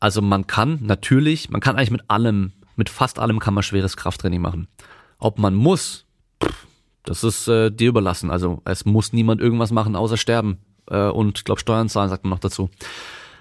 also 0.00 0.22
man 0.22 0.46
kann 0.46 0.78
natürlich, 0.82 1.50
man 1.50 1.60
kann 1.60 1.76
eigentlich 1.76 1.90
mit 1.90 2.10
allem 2.10 2.52
mit 2.80 2.88
fast 2.88 3.18
allem 3.18 3.38
kann 3.40 3.52
man 3.52 3.62
schweres 3.62 3.98
Krafttraining 3.98 4.40
machen. 4.40 4.66
Ob 5.18 5.38
man 5.38 5.54
muss, 5.54 6.06
das 7.04 7.22
ist 7.22 7.46
äh, 7.46 7.70
dir 7.70 7.90
überlassen. 7.90 8.30
Also 8.30 8.62
es 8.64 8.86
muss 8.86 9.12
niemand 9.12 9.40
irgendwas 9.40 9.70
machen, 9.70 9.94
außer 9.94 10.16
sterben 10.16 10.58
äh, 10.88 11.08
und 11.08 11.44
glaube 11.44 11.60
Steuern 11.60 11.90
zahlen, 11.90 12.08
sagt 12.08 12.24
man 12.24 12.30
noch 12.30 12.38
dazu. 12.38 12.70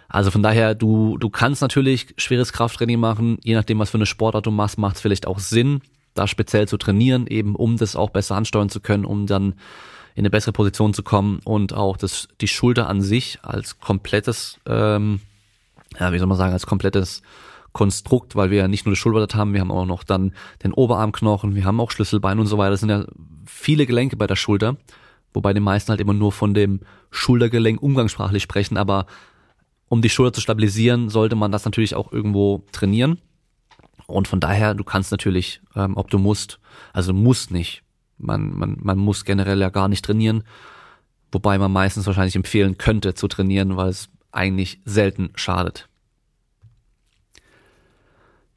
Also 0.10 0.30
von 0.30 0.44
daher, 0.44 0.76
du, 0.76 1.18
du 1.18 1.30
kannst 1.30 1.62
natürlich 1.62 2.14
schweres 2.18 2.52
Krafttraining 2.52 3.00
machen, 3.00 3.38
je 3.42 3.56
nachdem, 3.56 3.80
was 3.80 3.92
für 3.92 3.98
eine 3.98 4.06
Sportart 4.06 4.46
du 4.46 4.52
machst, 4.52 4.78
macht 4.78 4.98
es 4.98 5.02
vielleicht 5.02 5.26
auch 5.26 5.40
Sinn, 5.40 5.82
da 6.14 6.28
speziell 6.28 6.68
zu 6.68 6.78
trainieren, 6.78 7.28
eben 7.28 7.56
um 7.56 7.78
das 7.78 7.96
auch 7.96 8.10
besser 8.10 8.36
ansteuern 8.36 8.70
zu 8.70 8.80
können, 8.80 9.06
um 9.06 9.28
dann 9.28 9.56
in 10.16 10.22
eine 10.22 10.30
bessere 10.30 10.52
Position 10.52 10.94
zu 10.94 11.04
kommen 11.04 11.40
und 11.46 11.74
auch 11.74 11.96
das, 11.96 12.28
die 12.42 12.48
Schulter 12.48 12.90
an 12.90 13.02
sich 13.02 13.40
als 13.42 13.80
komplettes, 13.80 14.60
ähm, 14.66 15.22
ja, 16.00 16.12
wie 16.12 16.20
soll 16.20 16.28
man 16.28 16.38
sagen, 16.38 16.54
als 16.54 16.66
komplettes 16.66 17.22
Konstrukt, 17.72 18.36
weil 18.36 18.50
wir 18.50 18.58
ja 18.58 18.68
nicht 18.68 18.86
nur 18.86 18.94
das 18.94 19.00
Schulterblatt 19.00 19.36
haben, 19.36 19.54
wir 19.54 19.62
haben 19.62 19.72
auch 19.72 19.86
noch 19.86 20.04
dann 20.04 20.34
den 20.64 20.74
Oberarmknochen, 20.74 21.56
wir 21.56 21.66
haben 21.66 21.80
auch 21.80 21.92
Schlüsselbein 21.92 22.40
und 22.40 22.48
so 22.48 22.58
weiter. 22.58 22.72
Das 22.72 22.80
sind 22.80 22.90
ja 22.90 23.06
viele 23.46 23.86
Gelenke 23.86 24.18
bei 24.18 24.28
der 24.28 24.36
Schulter, 24.36 24.78
wobei 25.34 25.54
die 25.54 25.60
meisten 25.60 25.90
halt 25.90 26.02
immer 26.02 26.14
nur 26.14 26.32
von 26.32 26.54
dem 26.54 26.82
Schultergelenk 27.12 27.82
umgangssprachlich 27.82 28.44
sprechen, 28.44 28.78
aber 28.78 29.06
um 29.88 30.02
die 30.02 30.10
Schulter 30.10 30.34
zu 30.34 30.42
stabilisieren, 30.42 31.10
sollte 31.10 31.36
man 31.36 31.52
das 31.52 31.66
natürlich 31.66 31.96
auch 31.96 32.12
irgendwo 32.12 32.64
trainieren. 32.72 33.20
Und 34.10 34.28
von 34.28 34.40
daher, 34.40 34.74
du 34.74 34.84
kannst 34.84 35.12
natürlich, 35.12 35.62
ähm, 35.76 35.96
ob 35.96 36.10
du 36.10 36.18
musst, 36.18 36.60
also 36.94 37.14
musst 37.14 37.52
nicht. 37.52 37.84
Man, 38.18 38.58
man, 38.58 38.78
man 38.82 38.98
muss 38.98 39.24
generell 39.24 39.62
ja 39.62 39.70
gar 39.70 39.88
nicht 39.88 40.04
trainieren, 40.04 40.44
wobei 41.32 41.58
man 41.58 41.72
meistens 41.72 42.06
wahrscheinlich 42.08 42.36
empfehlen 42.36 42.78
könnte 42.78 43.14
zu 43.14 43.28
trainieren, 43.28 43.78
weil 43.78 43.90
es 43.90 44.10
eigentlich 44.32 44.82
selten 44.84 45.32
schadet. 45.36 45.88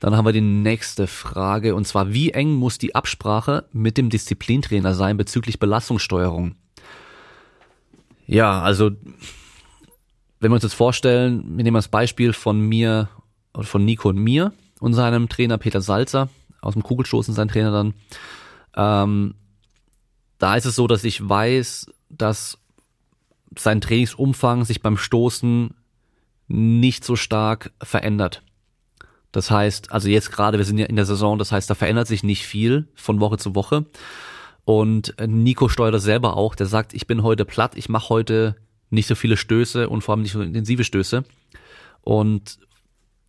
Dann 0.00 0.16
haben 0.16 0.24
wir 0.24 0.32
die 0.32 0.40
nächste 0.40 1.06
Frage 1.06 1.76
und 1.76 1.86
zwar, 1.86 2.12
wie 2.12 2.32
eng 2.32 2.54
muss 2.54 2.78
die 2.78 2.94
Absprache 2.94 3.66
mit 3.72 3.96
dem 3.98 4.10
Disziplintrainer 4.10 4.94
sein 4.94 5.16
bezüglich 5.16 5.60
Belastungssteuerung? 5.60 6.56
Ja, 8.26 8.62
also 8.62 8.90
wenn 10.40 10.50
wir 10.50 10.54
uns 10.54 10.64
jetzt 10.64 10.74
vorstellen, 10.74 11.56
wir 11.56 11.62
nehmen 11.62 11.76
das 11.76 11.86
Beispiel 11.86 12.32
von 12.32 12.58
mir 12.58 13.10
von 13.54 13.84
Nico 13.84 14.08
und 14.08 14.18
mir 14.18 14.52
und 14.82 14.94
seinem 14.94 15.28
Trainer 15.28 15.58
Peter 15.58 15.80
Salzer 15.80 16.28
aus 16.60 16.74
dem 16.74 16.82
Kugelstoßen, 16.82 17.32
sein 17.32 17.46
Trainer 17.46 17.70
dann. 17.70 17.94
Ähm, 18.74 19.34
da 20.38 20.56
ist 20.56 20.64
es 20.64 20.74
so, 20.74 20.88
dass 20.88 21.04
ich 21.04 21.26
weiß, 21.26 21.86
dass 22.10 22.58
sein 23.56 23.80
Trainingsumfang 23.80 24.64
sich 24.64 24.82
beim 24.82 24.96
Stoßen 24.96 25.72
nicht 26.48 27.04
so 27.04 27.14
stark 27.14 27.70
verändert. 27.80 28.42
Das 29.30 29.52
heißt, 29.52 29.92
also 29.92 30.08
jetzt 30.08 30.32
gerade, 30.32 30.58
wir 30.58 30.64
sind 30.64 30.78
ja 30.78 30.86
in 30.86 30.96
der 30.96 31.06
Saison, 31.06 31.38
das 31.38 31.52
heißt, 31.52 31.70
da 31.70 31.76
verändert 31.76 32.08
sich 32.08 32.24
nicht 32.24 32.44
viel 32.44 32.88
von 32.96 33.20
Woche 33.20 33.38
zu 33.38 33.54
Woche. 33.54 33.86
Und 34.64 35.14
Nico 35.24 35.68
steuert 35.68 35.94
das 35.94 36.02
selber 36.02 36.36
auch, 36.36 36.56
der 36.56 36.66
sagt, 36.66 36.92
ich 36.92 37.06
bin 37.06 37.22
heute 37.22 37.44
platt, 37.44 37.76
ich 37.76 37.88
mache 37.88 38.08
heute 38.08 38.56
nicht 38.90 39.06
so 39.06 39.14
viele 39.14 39.36
Stöße 39.36 39.88
und 39.88 40.02
vor 40.02 40.14
allem 40.14 40.22
nicht 40.22 40.32
so 40.32 40.42
intensive 40.42 40.82
Stöße. 40.82 41.24
Und 42.00 42.58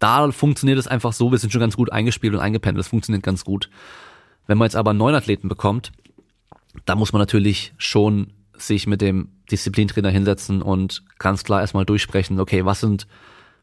da 0.04 0.30
funktioniert 0.32 0.78
es 0.78 0.88
einfach 0.88 1.14
so, 1.14 1.32
wir 1.32 1.38
sind 1.38 1.54
schon 1.54 1.62
ganz 1.62 1.78
gut 1.78 1.90
eingespielt 1.90 2.34
und 2.34 2.42
eingependelt, 2.42 2.80
das 2.82 2.90
funktioniert 2.90 3.24
ganz 3.24 3.46
gut. 3.46 3.70
Wenn 4.48 4.58
man 4.58 4.66
jetzt 4.66 4.76
aber 4.76 4.90
einen 4.90 5.00
neuen 5.00 5.16
Athleten 5.16 5.48
bekommt, 5.48 5.94
da 6.84 6.96
muss 6.96 7.14
man 7.14 7.22
natürlich 7.22 7.74
schon 7.78 8.34
sich 8.54 8.86
mit 8.86 9.00
dem 9.00 9.30
Disziplintrainer 9.50 10.10
hinsetzen 10.10 10.62
und 10.62 11.04
ganz 11.20 11.46
klar 11.46 11.62
erstmal 11.62 11.86
durchsprechen, 11.86 12.38
okay, 12.40 12.66
was 12.66 12.82
sind 12.82 13.08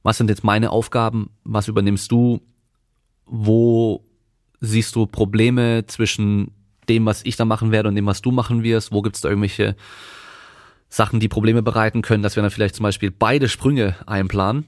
was 0.03 0.17
sind 0.17 0.31
jetzt 0.31 0.43
meine 0.43 0.71
Aufgaben, 0.71 1.29
was 1.45 1.69
übernimmst 1.69 2.11
du, 2.11 2.41
wo 3.27 4.03
siehst 4.61 4.97
du 4.97 5.05
Probleme 5.05 5.85
zwischen 5.89 6.53
dem, 6.89 7.05
was 7.05 7.23
ich 7.23 7.37
da 7.37 7.45
machen 7.45 7.71
werde 7.71 7.91
und 7.91 7.97
dem, 7.97 8.07
was 8.07 8.23
du 8.23 8.31
machen 8.31 8.63
wirst, 8.63 8.93
wo 8.93 9.03
gibt 9.03 9.17
es 9.17 9.21
da 9.21 9.29
irgendwelche 9.29 9.77
Sachen, 10.89 11.21
die 11.21 11.29
Probleme 11.29 11.63
bereiten 11.63 12.01
können, 12.01 12.23
dass 12.23 12.35
wir 12.35 12.43
dann 12.43 12.51
vielleicht 12.51 12.77
zum 12.77 12.85
Beispiel 12.85 13.11
beide 13.11 13.51
Sprünge 13.51 13.95
einplanen 14.07 14.65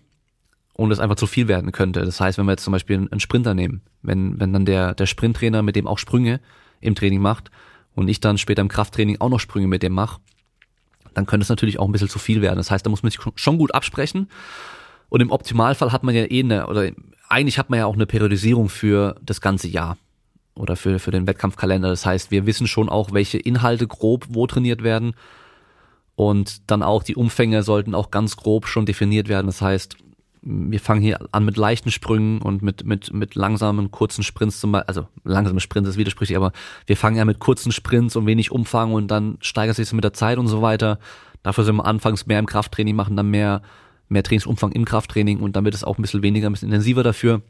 und 0.75 0.91
es 0.91 1.00
einfach 1.00 1.17
zu 1.17 1.26
viel 1.26 1.49
werden 1.49 1.73
könnte. 1.73 2.05
Das 2.05 2.21
heißt, 2.21 2.38
wenn 2.38 2.47
wir 2.47 2.52
jetzt 2.52 2.64
zum 2.64 2.73
Beispiel 2.73 2.97
einen 2.97 3.21
Sprinter 3.21 3.55
nehmen, 3.55 3.83
wenn, 4.02 4.41
wenn 4.41 4.52
dann 4.52 4.64
der, 4.64 4.95
der 4.95 5.07
Sprinttrainer 5.07 5.62
mit 5.62 5.76
dem 5.76 5.87
auch 5.87 5.99
Sprünge 5.99 6.41
im 6.81 6.95
Training 6.95 7.21
macht 7.21 7.50
und 7.95 8.09
ich 8.09 8.21
dann 8.21 8.38
später 8.38 8.62
im 8.62 8.69
Krafttraining 8.69 9.21
auch 9.21 9.29
noch 9.29 9.41
Sprünge 9.41 9.67
mit 9.67 9.83
dem 9.83 9.93
mache, 9.93 10.21
dann 11.14 11.26
könnte 11.26 11.43
es 11.43 11.50
natürlich 11.50 11.79
auch 11.79 11.87
ein 11.87 11.93
bisschen 11.93 12.09
zu 12.09 12.19
viel 12.19 12.41
werden. 12.41 12.57
Das 12.57 12.71
heißt, 12.71 12.87
da 12.87 12.91
muss 12.91 13.02
man 13.02 13.11
sich 13.11 13.21
schon 13.37 13.59
gut 13.59 13.75
absprechen 13.75 14.29
und 15.12 15.21
im 15.21 15.31
Optimalfall 15.31 15.93
hat 15.93 16.05
man 16.05 16.14
ja 16.14 16.25
eh 16.25 16.41
eine, 16.41 16.67
oder 16.69 16.91
eigentlich 17.29 17.59
hat 17.59 17.69
man 17.69 17.79
ja 17.79 17.85
auch 17.85 17.95
eine 17.95 18.07
Periodisierung 18.07 18.71
für 18.71 19.17
das 19.21 19.43
ganze 19.43 19.69
Jahr 19.69 19.99
oder 20.55 20.75
für, 20.75 20.99
für 20.99 21.11
den 21.11 21.26
Wettkampfkalender. 21.26 21.88
Das 21.88 22.07
heißt, 22.07 22.31
wir 22.31 22.47
wissen 22.47 22.67
schon 22.67 22.88
auch, 22.88 23.12
welche 23.12 23.38
Inhalte 23.38 23.87
grob 23.87 24.26
wo 24.31 24.47
trainiert 24.47 24.83
werden. 24.83 25.14
Und 26.14 26.71
dann 26.71 26.83
auch 26.83 27.02
die 27.02 27.17
Umfänge 27.17 27.62
sollten 27.62 27.95
auch 27.95 28.11
ganz 28.11 28.37
grob 28.37 28.67
schon 28.67 28.87
definiert 28.87 29.29
werden. 29.29 29.49
Das 29.49 29.61
heißt, 29.61 29.97
wir 30.42 30.80
fangen 30.80 31.00
hier 31.00 31.20
an 31.30 31.44
mit 31.44 31.56
leichten 31.56 31.90
Sprüngen 31.90 32.42
und 32.42 32.62
mit, 32.62 32.84
mit, 32.84 33.12
mit 33.12 33.34
langsamen, 33.34 33.90
kurzen 33.90 34.22
Sprints 34.22 34.61
zum 34.61 34.72
Beispiel, 34.72 34.88
also 34.88 35.08
langsame 35.25 35.61
Sprints 35.61 35.90
ist 35.90 35.96
widersprüchlich, 35.96 36.37
aber 36.37 36.52
wir 36.87 36.96
fangen 36.96 37.16
ja 37.16 37.25
mit 37.25 37.38
kurzen 37.38 37.72
Sprints 37.72 38.16
und 38.16 38.26
wenig 38.26 38.50
Umfang 38.50 38.92
und 38.92 39.08
dann 39.08 39.38
steigert 39.40 39.76
sich 39.76 39.87
das 39.87 39.92
mit 39.92 40.04
der 40.04 40.12
Zeit 40.12 40.38
und 40.38 40.49
so 40.49 40.61
weiter. 40.61 40.99
Dafür 41.42 41.64
sind 41.64 41.76
wir 41.76 41.87
anfangs 41.87 42.26
mehr 42.26 42.38
im 42.38 42.46
Krafttraining, 42.46 42.94
machen 42.94 43.16
dann 43.16 43.30
mehr 43.30 43.62
mehr 44.12 44.22
Trainingsumfang 44.22 44.72
im 44.72 44.84
Krafttraining 44.84 45.40
und 45.40 45.56
wird 45.56 45.75
es 45.75 45.84
auch 45.84 45.99
ein 45.99 46.02
bisschen 46.02 46.22
weniger, 46.22 46.49
ein 46.49 46.52
bisschen 46.52 46.68
intensiver 46.68 47.02
dafür. 47.02 47.42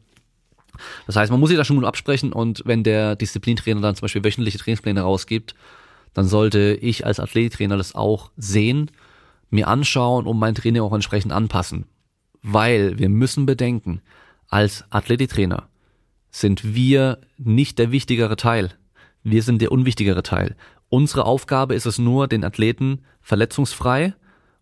Das 1.06 1.16
heißt, 1.16 1.30
man 1.30 1.40
muss 1.40 1.50
sich 1.50 1.58
da 1.58 1.64
schon 1.64 1.76
gut 1.76 1.84
absprechen 1.84 2.32
und 2.32 2.62
wenn 2.64 2.82
der 2.82 3.16
Disziplintrainer 3.16 3.80
dann 3.80 3.94
zum 3.94 4.02
Beispiel 4.02 4.24
wöchentliche 4.24 4.58
Trainingspläne 4.58 5.02
rausgibt, 5.02 5.54
dann 6.14 6.26
sollte 6.26 6.78
ich 6.80 7.04
als 7.04 7.20
Athletiktrainer 7.20 7.76
das 7.76 7.94
auch 7.94 8.30
sehen, 8.36 8.90
mir 9.50 9.68
anschauen 9.68 10.26
und 10.26 10.38
mein 10.38 10.54
Training 10.54 10.80
auch 10.80 10.94
entsprechend 10.94 11.32
anpassen. 11.32 11.84
Weil 12.42 12.98
wir 12.98 13.08
müssen 13.08 13.46
bedenken, 13.46 14.02
als 14.48 14.84
Athletiktrainer 14.90 15.68
sind 16.30 16.74
wir 16.74 17.18
nicht 17.38 17.78
der 17.78 17.92
wichtigere 17.92 18.36
Teil. 18.36 18.72
Wir 19.22 19.42
sind 19.42 19.62
der 19.62 19.70
unwichtigere 19.70 20.22
Teil. 20.22 20.56
Unsere 20.88 21.24
Aufgabe 21.24 21.74
ist 21.74 21.86
es 21.86 21.98
nur, 21.98 22.26
den 22.26 22.44
Athleten 22.44 23.02
verletzungsfrei 23.20 24.14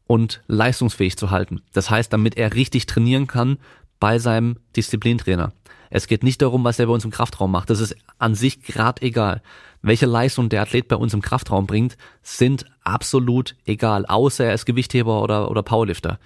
und 0.07 0.43
leistungsfähig 0.47 1.17
zu 1.17 1.31
halten. 1.31 1.63
Das 1.73 1.91
heißt, 1.91 2.13
damit 2.13 2.37
er 2.37 2.55
richtig 2.55 2.87
trainieren 2.87 3.27
kann 3.27 3.59
bei 3.99 4.19
seinem 4.19 4.59
Disziplintrainer. 4.77 5.53
Es 5.91 6.07
geht 6.07 6.23
nicht 6.23 6.43
darum, 6.43 6.63
was 6.63 6.79
er 6.79 6.87
bei 6.87 6.93
uns 6.93 7.05
im 7.05 7.11
Kraftraum 7.11 7.51
macht. 7.51 7.71
Das 7.71 7.81
ist 7.81 7.97
an 8.19 8.35
sich 8.35 8.63
grad 8.63 9.03
egal. 9.03 9.43
Welche 9.83 10.07
Leistung 10.07 10.49
der 10.49 10.63
Athlet 10.63 10.89
bei 10.89 10.97
uns 10.97 11.15
im 11.15 11.23
Kraftraum 11.23 11.67
bringt, 11.67 11.97
sind 12.23 12.67
absolut 12.83 13.57
egal, 13.65 14.07
außer 14.07 14.45
er 14.45 14.55
ist 14.55 14.67
Gewichtheber 14.67 15.23
oder, 15.23 15.51
oder 15.51 15.63
Powerlifter. 15.63 16.19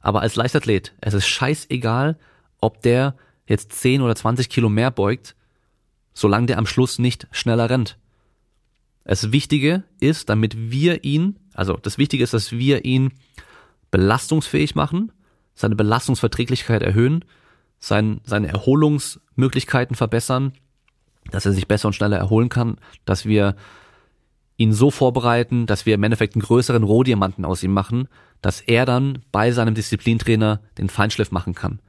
Aber 0.00 0.22
als 0.22 0.36
Leichtathlet, 0.36 0.94
es 1.00 1.14
ist 1.14 1.26
scheißegal, 1.26 2.18
ob 2.60 2.82
der 2.82 3.16
jetzt 3.46 3.72
10 3.72 4.02
oder 4.02 4.14
20 4.14 4.48
Kilo 4.48 4.68
mehr 4.68 4.90
beugt, 4.90 5.34
solange 6.14 6.46
der 6.46 6.58
am 6.58 6.66
Schluss 6.66 6.98
nicht 6.98 7.26
schneller 7.32 7.68
rennt. 7.70 7.98
Das 9.04 9.32
Wichtige 9.32 9.82
ist, 9.98 10.28
damit 10.28 10.70
wir 10.70 11.04
ihn, 11.04 11.38
also 11.54 11.76
das 11.76 11.98
Wichtige 11.98 12.22
ist, 12.22 12.34
dass 12.34 12.52
wir 12.52 12.84
ihn 12.84 13.12
belastungsfähig 13.90 14.74
machen, 14.74 15.12
seine 15.54 15.74
Belastungsverträglichkeit 15.74 16.82
erhöhen, 16.82 17.24
sein, 17.80 18.20
seine 18.24 18.48
Erholungsmöglichkeiten 18.48 19.96
verbessern, 19.96 20.52
dass 21.30 21.46
er 21.46 21.52
sich 21.52 21.66
besser 21.66 21.88
und 21.88 21.94
schneller 21.94 22.18
erholen 22.18 22.48
kann, 22.48 22.76
dass 23.04 23.26
wir 23.26 23.56
ihn 24.60 24.74
so 24.74 24.90
vorbereiten, 24.90 25.64
dass 25.64 25.86
wir 25.86 25.94
im 25.94 26.02
Endeffekt 26.02 26.34
einen 26.34 26.42
größeren 26.42 26.82
Rohdiamanten 26.82 27.46
aus 27.46 27.62
ihm 27.62 27.72
machen, 27.72 28.08
dass 28.42 28.60
er 28.60 28.84
dann 28.84 29.20
bei 29.32 29.52
seinem 29.52 29.74
Disziplintrainer 29.74 30.60
den 30.76 30.90
Feinschliff 30.90 31.30
machen 31.32 31.54
kann. 31.54 31.80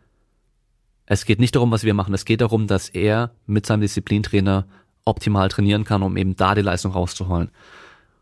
Es 1.05 1.25
geht 1.25 1.41
nicht 1.41 1.53
darum, 1.53 1.71
was 1.71 1.83
wir 1.83 1.93
machen, 1.93 2.13
es 2.13 2.23
geht 2.23 2.39
darum, 2.39 2.67
dass 2.67 2.87
er 2.87 3.31
mit 3.45 3.65
seinem 3.65 3.81
Disziplintrainer 3.81 4.65
optimal 5.03 5.49
trainieren 5.49 5.83
kann, 5.83 6.01
um 6.01 6.15
eben 6.15 6.37
da 6.37 6.55
die 6.55 6.61
Leistung 6.61 6.93
rauszuholen. 6.93 7.49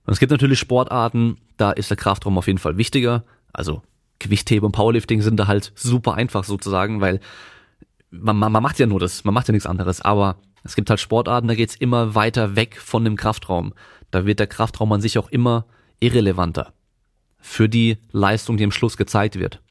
Und 0.07 0.13
es 0.13 0.19
gibt 0.19 0.31
natürlich 0.31 0.57
Sportarten, 0.57 1.37
da 1.57 1.69
ist 1.69 1.91
der 1.91 1.97
Kraftraum 1.97 2.39
auf 2.39 2.47
jeden 2.47 2.57
Fall 2.57 2.77
wichtiger. 2.77 3.25
Also 3.53 3.83
Gewichtheben 4.17 4.65
und 4.65 4.71
Powerlifting 4.71 5.21
sind 5.21 5.37
da 5.37 5.45
halt 5.45 5.71
super 5.75 6.15
einfach 6.15 6.43
sozusagen, 6.43 7.01
weil 7.01 7.19
man, 8.11 8.37
man, 8.37 8.51
man 8.51 8.63
macht 8.63 8.79
ja 8.79 8.85
nur 8.85 8.99
das, 8.99 9.23
man 9.23 9.33
macht 9.33 9.47
ja 9.47 9.51
nichts 9.51 9.67
anderes. 9.67 10.01
Aber 10.01 10.37
es 10.63 10.75
gibt 10.75 10.89
halt 10.89 10.99
Sportarten, 10.99 11.47
da 11.47 11.55
geht's 11.55 11.75
immer 11.75 12.15
weiter 12.15 12.55
weg 12.55 12.77
von 12.77 13.03
dem 13.03 13.15
Kraftraum. 13.15 13.73
Da 14.11 14.25
wird 14.25 14.39
der 14.39 14.47
Kraftraum 14.47 14.91
an 14.91 15.01
sich 15.01 15.17
auch 15.17 15.29
immer 15.29 15.65
irrelevanter 15.99 16.73
für 17.37 17.69
die 17.69 17.97
Leistung, 18.11 18.57
die 18.57 18.63
im 18.63 18.71
Schluss 18.71 18.97
gezeigt 18.97 19.39
wird. 19.39 19.61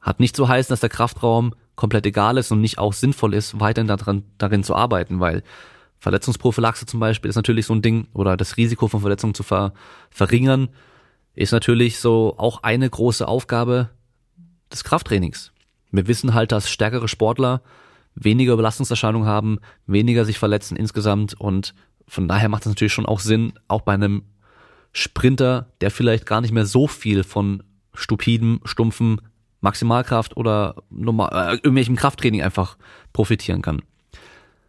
Hat 0.00 0.20
nicht 0.20 0.36
zu 0.36 0.48
heißen, 0.48 0.72
dass 0.72 0.80
der 0.80 0.88
Kraftraum 0.88 1.54
komplett 1.76 2.04
egal 2.06 2.36
ist 2.36 2.50
und 2.50 2.60
nicht 2.60 2.78
auch 2.78 2.92
sinnvoll 2.92 3.34
ist, 3.34 3.60
weiterhin 3.60 3.88
daran, 3.88 4.24
darin 4.36 4.62
zu 4.62 4.74
arbeiten, 4.74 5.20
weil 5.20 5.42
Verletzungsprophylaxe 5.98 6.84
zum 6.84 7.00
Beispiel 7.00 7.30
ist 7.30 7.36
natürlich 7.36 7.66
so 7.66 7.74
ein 7.74 7.82
Ding 7.82 8.08
oder 8.12 8.36
das 8.36 8.56
Risiko 8.56 8.88
von 8.88 9.00
Verletzungen 9.00 9.34
zu 9.34 9.44
ver 9.44 9.72
verringern 10.10 10.68
ist 11.34 11.52
natürlich 11.52 11.98
so 11.98 12.34
auch 12.36 12.62
eine 12.62 12.90
große 12.90 13.26
Aufgabe 13.26 13.88
des 14.70 14.84
Krafttrainings. 14.84 15.51
Wir 15.92 16.08
wissen 16.08 16.34
halt, 16.34 16.52
dass 16.52 16.68
stärkere 16.68 17.06
Sportler 17.06 17.62
weniger 18.14 18.56
Belastungserscheinungen 18.56 19.28
haben, 19.28 19.58
weniger 19.86 20.24
sich 20.24 20.38
verletzen 20.38 20.76
insgesamt 20.76 21.34
und 21.38 21.74
von 22.08 22.28
daher 22.28 22.48
macht 22.48 22.62
es 22.62 22.68
natürlich 22.68 22.92
schon 22.92 23.06
auch 23.06 23.20
Sinn, 23.20 23.54
auch 23.68 23.82
bei 23.82 23.94
einem 23.94 24.24
Sprinter, 24.92 25.68
der 25.80 25.90
vielleicht 25.90 26.26
gar 26.26 26.40
nicht 26.40 26.52
mehr 26.52 26.66
so 26.66 26.86
viel 26.86 27.24
von 27.24 27.62
stupiden, 27.94 28.60
stumpfen 28.64 29.20
Maximalkraft 29.60 30.36
oder 30.36 30.82
normal, 30.90 31.30
äh, 31.32 31.54
irgendwelchem 31.54 31.96
Krafttraining 31.96 32.42
einfach 32.42 32.76
profitieren 33.12 33.62
kann. 33.62 33.82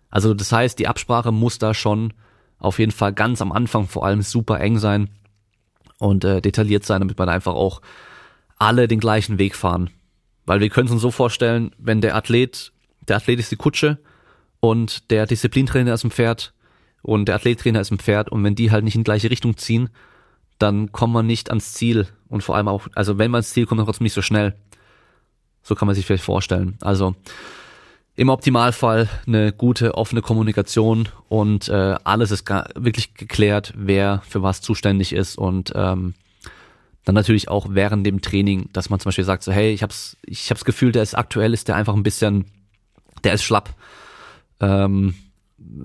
Also 0.10 0.34
das 0.34 0.52
heißt, 0.52 0.78
die 0.78 0.88
Absprache 0.88 1.32
muss 1.32 1.58
da 1.58 1.74
schon 1.74 2.14
auf 2.60 2.80
jeden 2.80 2.92
Fall 2.92 3.12
ganz 3.12 3.42
am 3.42 3.52
Anfang 3.52 3.88
vor 3.88 4.06
allem 4.06 4.22
super 4.22 4.60
eng 4.60 4.78
sein 4.78 5.10
und 5.98 6.24
äh, 6.24 6.42
detailliert 6.42 6.86
sein, 6.86 7.02
damit 7.02 7.18
man 7.18 7.28
einfach 7.28 7.56
auch 7.56 7.82
alle 8.58 8.88
den 8.88 9.00
gleichen 9.00 9.40
Weg 9.40 9.56
fahren. 9.56 9.90
Weil 10.46 10.60
wir 10.60 10.70
können 10.70 10.88
es 10.88 10.94
uns 10.94 11.02
so 11.02 11.12
vorstellen, 11.12 11.72
wenn 11.78 12.02
der 12.02 12.16
Athlet, 12.16 12.72
der 13.08 13.18
Athlet 13.18 13.40
ist 13.40 13.52
die 13.52 13.58
Kutsche 13.58 14.00
und 14.60 15.10
der 15.12 15.26
Disziplintrainer 15.26 15.94
ist 15.94 16.04
im 16.04 16.12
Pferd 16.12 16.54
und 17.02 17.28
der 17.28 17.36
Athlettrainer 17.36 17.82
ist 17.82 17.92
im 17.92 18.00
Pferd 18.00 18.30
und 18.30 18.44
wenn 18.44 18.56
die 18.56 18.72
halt 18.72 18.84
nicht 18.84 18.96
in 18.96 19.02
die 19.02 19.06
gleiche 19.06 19.30
Richtung 19.30 19.58
ziehen, 19.58 19.90
dann 20.60 20.92
kommt 20.92 21.14
man 21.14 21.26
nicht 21.26 21.50
ans 21.50 21.74
Ziel 21.74 22.08
und 22.30 22.44
vor 22.44 22.56
allem 22.56 22.68
auch, 22.68 22.88
also 22.96 23.18
wenn 23.18 23.32
man 23.32 23.40
ans 23.40 23.52
Ziel 23.52 23.66
kommt, 23.66 23.80
dann 23.80 23.86
trotzdem 23.86 24.06
nicht 24.06 24.14
so 24.14 24.22
schnell. 24.22 24.56
So 25.62 25.76
kann 25.76 25.86
man 25.86 25.96
sich 25.96 26.06
vielleicht 26.06 26.24
vorstellen. 26.24 26.78
Also 26.82 27.16
im 28.16 28.30
Optimalfall 28.30 29.10
eine 29.26 29.54
gute 29.54 29.96
offene 29.96 30.22
Kommunikation 30.22 31.10
und 31.30 31.68
äh, 31.70 31.96
alles 32.04 32.32
ist 32.32 32.48
wirklich 32.76 33.16
geklärt, 33.16 33.74
wer 33.76 34.22
für 34.28 34.44
was 34.44 34.62
zuständig 34.62 35.14
ist 35.14 35.38
und 35.38 35.72
ähm, 35.76 36.14
dann 37.06 37.16
natürlich 37.16 37.50
auch 37.50 37.68
während 37.70 38.06
dem 38.06 38.22
Training, 38.22 38.70
dass 38.72 38.90
man 38.90 39.00
zum 39.00 39.10
Beispiel 39.10 39.26
sagt 39.26 39.44
so, 39.44 39.52
hey, 39.52 39.72
ich 39.72 39.84
hab's, 39.84 40.18
ich 40.26 40.50
hab's 40.50 40.66
Gefühl, 40.66 40.92
der 40.92 41.04
ist 41.04 41.16
aktuell, 41.16 41.54
ist 41.54 41.68
der 41.68 41.76
einfach 41.76 41.96
ein 41.96 42.04
bisschen, 42.04 42.46
der 43.24 43.34
ist 43.34 43.44
schlapp. 43.44 43.76
Ähm, 44.60 45.16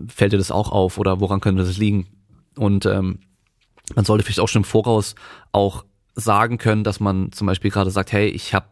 fällt 0.08 0.32
dir 0.32 0.38
das 0.38 0.50
auch 0.50 0.70
auf 0.70 0.98
oder 0.98 1.20
woran 1.20 1.40
könnte 1.40 1.64
das 1.64 1.78
liegen? 1.78 2.06
Und 2.56 2.86
ähm, 2.86 3.20
man 3.94 4.04
sollte 4.04 4.24
vielleicht 4.24 4.40
auch 4.40 4.48
schon 4.48 4.60
im 4.60 4.64
Voraus 4.64 5.14
auch 5.52 5.84
sagen 6.14 6.58
können, 6.58 6.84
dass 6.84 7.00
man 7.00 7.32
zum 7.32 7.46
Beispiel 7.46 7.70
gerade 7.70 7.90
sagt, 7.90 8.12
hey, 8.12 8.28
ich 8.28 8.54
habe, 8.54 8.66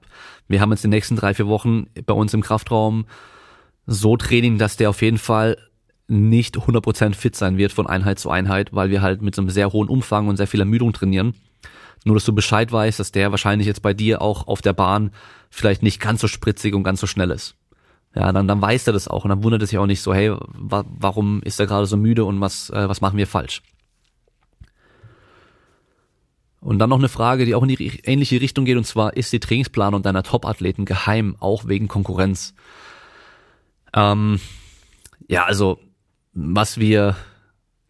wir 0.48 0.60
haben 0.60 0.70
jetzt 0.70 0.84
die 0.84 0.88
nächsten 0.88 1.16
drei, 1.16 1.34
vier 1.34 1.46
Wochen 1.46 1.86
bei 2.04 2.14
uns 2.14 2.34
im 2.34 2.42
Kraftraum 2.42 3.06
so 3.86 4.16
Training, 4.16 4.58
dass 4.58 4.76
der 4.76 4.90
auf 4.90 5.02
jeden 5.02 5.18
Fall 5.18 5.56
nicht 6.08 6.56
100% 6.56 7.14
fit 7.14 7.34
sein 7.34 7.56
wird 7.56 7.72
von 7.72 7.86
Einheit 7.86 8.18
zu 8.18 8.30
Einheit, 8.30 8.72
weil 8.72 8.90
wir 8.90 9.02
halt 9.02 9.22
mit 9.22 9.34
so 9.34 9.42
einem 9.42 9.50
sehr 9.50 9.72
hohen 9.72 9.88
Umfang 9.88 10.28
und 10.28 10.36
sehr 10.36 10.46
viel 10.46 10.60
Ermüdung 10.60 10.92
trainieren. 10.92 11.34
Nur, 12.06 12.14
dass 12.14 12.24
du 12.24 12.32
Bescheid 12.32 12.70
weißt, 12.70 13.00
dass 13.00 13.10
der 13.10 13.32
wahrscheinlich 13.32 13.66
jetzt 13.66 13.82
bei 13.82 13.92
dir 13.92 14.22
auch 14.22 14.46
auf 14.46 14.62
der 14.62 14.72
Bahn 14.72 15.10
vielleicht 15.50 15.82
nicht 15.82 16.00
ganz 16.00 16.20
so 16.20 16.28
spritzig 16.28 16.72
und 16.72 16.84
ganz 16.84 17.00
so 17.00 17.08
schnell 17.08 17.32
ist. 17.32 17.56
Ja, 18.14 18.30
dann, 18.30 18.46
dann 18.46 18.62
weiß 18.62 18.86
er 18.86 18.92
das 18.92 19.08
auch 19.08 19.24
und 19.24 19.30
dann 19.30 19.42
wundert 19.42 19.62
es 19.62 19.70
sich 19.70 19.78
auch 19.80 19.86
nicht 19.86 20.00
so, 20.00 20.14
hey, 20.14 20.32
wa 20.52 20.84
warum 20.86 21.42
ist 21.42 21.58
er 21.58 21.66
gerade 21.66 21.86
so 21.86 21.96
müde 21.96 22.24
und 22.24 22.40
was, 22.40 22.70
äh, 22.70 22.88
was 22.88 23.00
machen 23.00 23.18
wir 23.18 23.26
falsch? 23.26 23.60
Und 26.60 26.78
dann 26.78 26.90
noch 26.90 26.98
eine 26.98 27.08
Frage, 27.08 27.44
die 27.44 27.56
auch 27.56 27.64
in 27.64 27.70
die 27.70 28.00
ähnliche 28.04 28.40
Richtung 28.40 28.66
geht, 28.66 28.76
und 28.76 28.86
zwar, 28.86 29.16
ist 29.16 29.32
die 29.32 29.40
Trainingsplanung 29.40 30.02
deiner 30.02 30.22
Top-Athleten 30.22 30.84
geheim, 30.84 31.34
auch 31.40 31.66
wegen 31.66 31.88
Konkurrenz? 31.88 32.54
Ähm, 33.92 34.38
ja, 35.26 35.44
also, 35.44 35.80
was 36.34 36.78
wir 36.78 37.16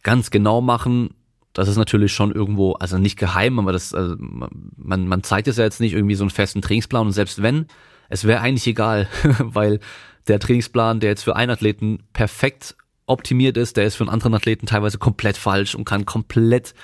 ganz 0.03 0.31
genau 0.31 0.63
machen, 0.63 1.11
das 1.57 1.69
ist 1.69 1.79
natürlich 1.79 2.13
schon 2.13 2.33
irgendwo, 2.33 2.73
also 2.75 2.99
nicht 2.99 3.19
geheim, 3.19 3.59
aber 3.59 3.73
das, 3.73 3.95
also 3.95 4.15
man, 4.19 5.09
man 5.09 5.23
zeigt 5.23 5.49
es 5.49 5.57
ja 5.57 5.65
jetzt 5.65 5.81
nicht 5.81 5.95
irgendwie 5.95 6.15
so 6.15 6.23
einen 6.23 6.31
festen 6.31 6.61
Trainingsplan 6.61 7.07
und 7.07 7.13
selbst 7.13 7.41
wenn, 7.41 7.67
es 8.11 8.25
wäre 8.25 8.43
eigentlich 8.43 8.67
egal, 8.67 9.09
weil 9.39 9.81
der 10.29 10.39
Trainingsplan, 10.39 11.01
der 11.01 11.11
jetzt 11.11 11.23
für 11.23 11.35
einen 11.35 11.51
Athleten 11.51 12.01
perfekt 12.13 12.77
optimiert 13.07 13.57
ist, 13.57 13.79
der 13.79 13.87
ist 13.87 13.95
für 13.95 14.05
einen 14.05 14.11
anderen 14.11 14.35
Athleten 14.35 14.67
teilweise 14.67 14.99
komplett 14.99 15.39
falsch 15.39 15.75
und 15.75 15.87
kann 15.87 16.05
komplett 16.05 16.75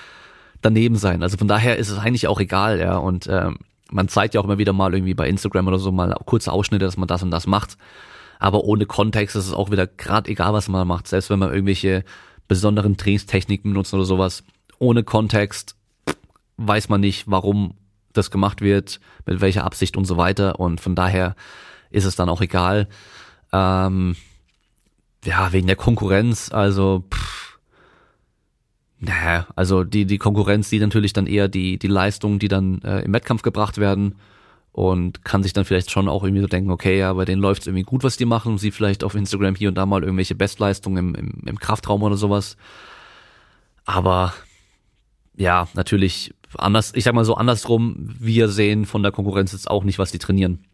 daneben 0.62 0.96
sein. 0.96 1.22
Also 1.22 1.36
von 1.36 1.48
daher 1.48 1.76
ist 1.76 1.90
es 1.90 1.98
eigentlich 1.98 2.26
auch 2.26 2.40
egal, 2.40 2.80
ja. 2.80 2.96
Und 2.96 3.26
ähm, 3.28 3.58
man 3.90 4.08
zeigt 4.08 4.32
ja 4.32 4.40
auch 4.40 4.44
immer 4.44 4.56
wieder 4.56 4.72
mal 4.72 4.94
irgendwie 4.94 5.12
bei 5.12 5.28
Instagram 5.28 5.68
oder 5.68 5.78
so 5.78 5.92
mal 5.92 6.16
kurze 6.24 6.50
Ausschnitte, 6.50 6.86
dass 6.86 6.96
man 6.96 7.08
das 7.08 7.22
und 7.22 7.30
das 7.30 7.46
macht. 7.46 7.76
Aber 8.38 8.64
ohne 8.64 8.86
Kontext 8.86 9.36
ist 9.36 9.48
es 9.48 9.52
auch 9.52 9.70
wieder 9.70 9.86
gerade 9.86 10.30
egal, 10.30 10.54
was 10.54 10.68
man 10.68 10.88
macht. 10.88 11.08
Selbst 11.08 11.28
wenn 11.28 11.40
man 11.40 11.52
irgendwelche 11.52 12.04
besonderen 12.48 12.96
Trainingstechniken 12.96 13.72
benutzt 13.72 13.92
oder 13.92 14.04
sowas 14.04 14.44
ohne 14.82 15.04
Kontext 15.04 15.76
weiß 16.56 16.88
man 16.88 17.00
nicht, 17.00 17.30
warum 17.30 17.74
das 18.12 18.30
gemacht 18.30 18.60
wird, 18.60 19.00
mit 19.24 19.40
welcher 19.40 19.64
Absicht 19.64 19.96
und 19.96 20.04
so 20.04 20.16
weiter. 20.16 20.58
Und 20.58 20.80
von 20.80 20.94
daher 20.94 21.36
ist 21.90 22.04
es 22.04 22.16
dann 22.16 22.28
auch 22.28 22.40
egal. 22.40 22.88
Ähm, 23.52 24.16
ja, 25.24 25.52
wegen 25.52 25.68
der 25.68 25.76
Konkurrenz, 25.76 26.52
also 26.52 27.04
pff, 27.14 27.58
naja, 28.98 29.46
also 29.54 29.84
die, 29.84 30.04
die 30.04 30.18
Konkurrenz 30.18 30.68
sieht 30.68 30.82
natürlich 30.82 31.12
dann 31.12 31.26
eher 31.26 31.48
die, 31.48 31.78
die 31.78 31.88
Leistungen, 31.88 32.40
die 32.40 32.48
dann 32.48 32.82
äh, 32.82 33.02
im 33.02 33.12
Wettkampf 33.12 33.42
gebracht 33.42 33.78
werden 33.78 34.16
und 34.72 35.24
kann 35.24 35.44
sich 35.44 35.52
dann 35.52 35.64
vielleicht 35.64 35.92
schon 35.92 36.08
auch 36.08 36.24
irgendwie 36.24 36.42
so 36.42 36.48
denken, 36.48 36.70
okay, 36.70 36.98
ja, 36.98 37.12
bei 37.12 37.24
denen 37.24 37.40
läuft 37.40 37.62
es 37.62 37.66
irgendwie 37.68 37.84
gut, 37.84 38.02
was 38.02 38.16
die 38.16 38.24
machen, 38.24 38.58
sie 38.58 38.72
vielleicht 38.72 39.04
auf 39.04 39.14
Instagram 39.14 39.54
hier 39.54 39.68
und 39.68 39.76
da 39.76 39.86
mal 39.86 40.02
irgendwelche 40.02 40.34
Bestleistungen 40.34 40.98
im, 40.98 41.14
im, 41.14 41.46
im 41.46 41.58
Kraftraum 41.58 42.02
oder 42.02 42.16
sowas. 42.16 42.56
Aber 43.84 44.32
ja, 45.36 45.68
natürlich 45.74 46.34
anders, 46.58 46.92
ich 46.94 47.04
sag 47.04 47.14
mal 47.14 47.24
so 47.24 47.34
andersrum, 47.34 47.96
wir 47.98 48.48
sehen 48.48 48.84
von 48.84 49.02
der 49.02 49.12
Konkurrenz 49.12 49.52
jetzt 49.52 49.70
auch 49.70 49.84
nicht, 49.84 49.98
was 49.98 50.12
die 50.12 50.18
trainieren. 50.18 50.64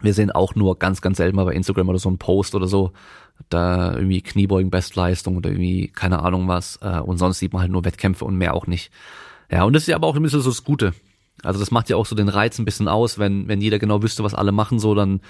Wir 0.00 0.14
sehen 0.14 0.30
auch 0.30 0.54
nur 0.54 0.78
ganz, 0.78 1.00
ganz 1.00 1.16
selten 1.16 1.36
mal 1.36 1.44
bei 1.44 1.54
Instagram 1.54 1.88
oder 1.88 1.98
so 1.98 2.08
einen 2.08 2.18
Post 2.18 2.54
oder 2.54 2.68
so, 2.68 2.92
da 3.48 3.94
irgendwie 3.94 4.22
Kniebeugen, 4.22 4.70
Bestleistung 4.70 5.36
oder 5.36 5.50
irgendwie 5.50 5.88
keine 5.88 6.20
Ahnung 6.20 6.46
was. 6.48 6.78
Äh, 6.82 7.00
und 7.00 7.18
sonst 7.18 7.38
sieht 7.38 7.52
man 7.52 7.62
halt 7.62 7.72
nur 7.72 7.84
Wettkämpfe 7.84 8.24
und 8.24 8.36
mehr 8.36 8.54
auch 8.54 8.66
nicht. 8.66 8.92
Ja, 9.50 9.64
und 9.64 9.72
das 9.72 9.84
ist 9.84 9.88
ja 9.88 9.96
aber 9.96 10.06
auch 10.06 10.16
ein 10.16 10.22
bisschen 10.22 10.40
so 10.40 10.50
das 10.50 10.64
Gute. 10.64 10.92
Also 11.42 11.58
das 11.58 11.70
macht 11.70 11.88
ja 11.88 11.96
auch 11.96 12.06
so 12.06 12.14
den 12.14 12.28
Reiz 12.28 12.58
ein 12.58 12.64
bisschen 12.64 12.88
aus, 12.88 13.18
wenn, 13.18 13.48
wenn 13.48 13.60
jeder 13.60 13.78
genau 13.78 14.02
wüsste, 14.02 14.24
was 14.24 14.34
alle 14.34 14.52
machen, 14.52 14.78
so 14.78 14.94
dann, 14.94 15.20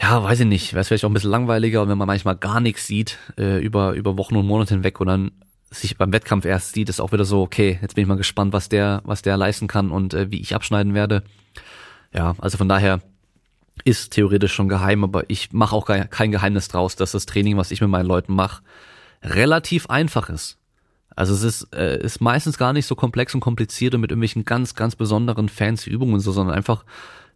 ja, 0.00 0.22
weiß 0.22 0.40
ich 0.40 0.46
nicht, 0.46 0.72
wäre 0.72 0.80
es 0.80 0.88
vielleicht 0.88 1.04
auch 1.04 1.10
ein 1.10 1.14
bisschen 1.14 1.30
langweiliger, 1.30 1.88
wenn 1.88 1.98
man 1.98 2.06
manchmal 2.06 2.36
gar 2.36 2.60
nichts 2.60 2.86
sieht, 2.86 3.18
äh, 3.38 3.58
über, 3.58 3.92
über 3.92 4.18
Wochen 4.18 4.36
und 4.36 4.46
Monate 4.46 4.74
hinweg 4.74 5.00
und 5.00 5.06
dann 5.06 5.32
sich 5.70 5.96
beim 5.96 6.12
Wettkampf 6.12 6.44
erst 6.44 6.72
sieht, 6.72 6.88
ist 6.88 7.00
auch 7.00 7.12
wieder 7.12 7.24
so, 7.24 7.42
okay, 7.42 7.78
jetzt 7.82 7.94
bin 7.94 8.02
ich 8.02 8.08
mal 8.08 8.16
gespannt, 8.16 8.52
was 8.52 8.68
der, 8.68 9.02
was 9.04 9.22
der 9.22 9.36
leisten 9.36 9.66
kann 9.66 9.90
und 9.90 10.14
äh, 10.14 10.30
wie 10.30 10.40
ich 10.40 10.54
abschneiden 10.54 10.94
werde. 10.94 11.22
Ja, 12.14 12.34
also 12.38 12.56
von 12.56 12.68
daher 12.68 13.00
ist 13.84 14.12
theoretisch 14.12 14.52
schon 14.52 14.68
geheim, 14.68 15.04
aber 15.04 15.28
ich 15.28 15.52
mache 15.52 15.74
auch 15.74 15.86
kein 15.86 16.32
Geheimnis 16.32 16.68
draus, 16.68 16.96
dass 16.96 17.12
das 17.12 17.26
Training, 17.26 17.56
was 17.56 17.70
ich 17.70 17.80
mit 17.80 17.90
meinen 17.90 18.06
Leuten 18.06 18.34
mache, 18.34 18.62
relativ 19.22 19.86
einfach 19.88 20.28
ist. 20.28 20.58
Also 21.14 21.34
es 21.34 21.42
ist, 21.42 21.74
äh, 21.74 22.00
ist 22.00 22.20
meistens 22.20 22.58
gar 22.58 22.72
nicht 22.72 22.86
so 22.86 22.94
komplex 22.94 23.34
und 23.34 23.40
kompliziert 23.40 23.94
und 23.94 24.00
mit 24.00 24.10
irgendwelchen 24.10 24.44
ganz, 24.44 24.74
ganz 24.74 24.96
besonderen 24.96 25.48
fancy 25.48 25.90
Übungen 25.90 26.20
so, 26.20 26.32
sondern 26.32 26.54
einfach 26.56 26.84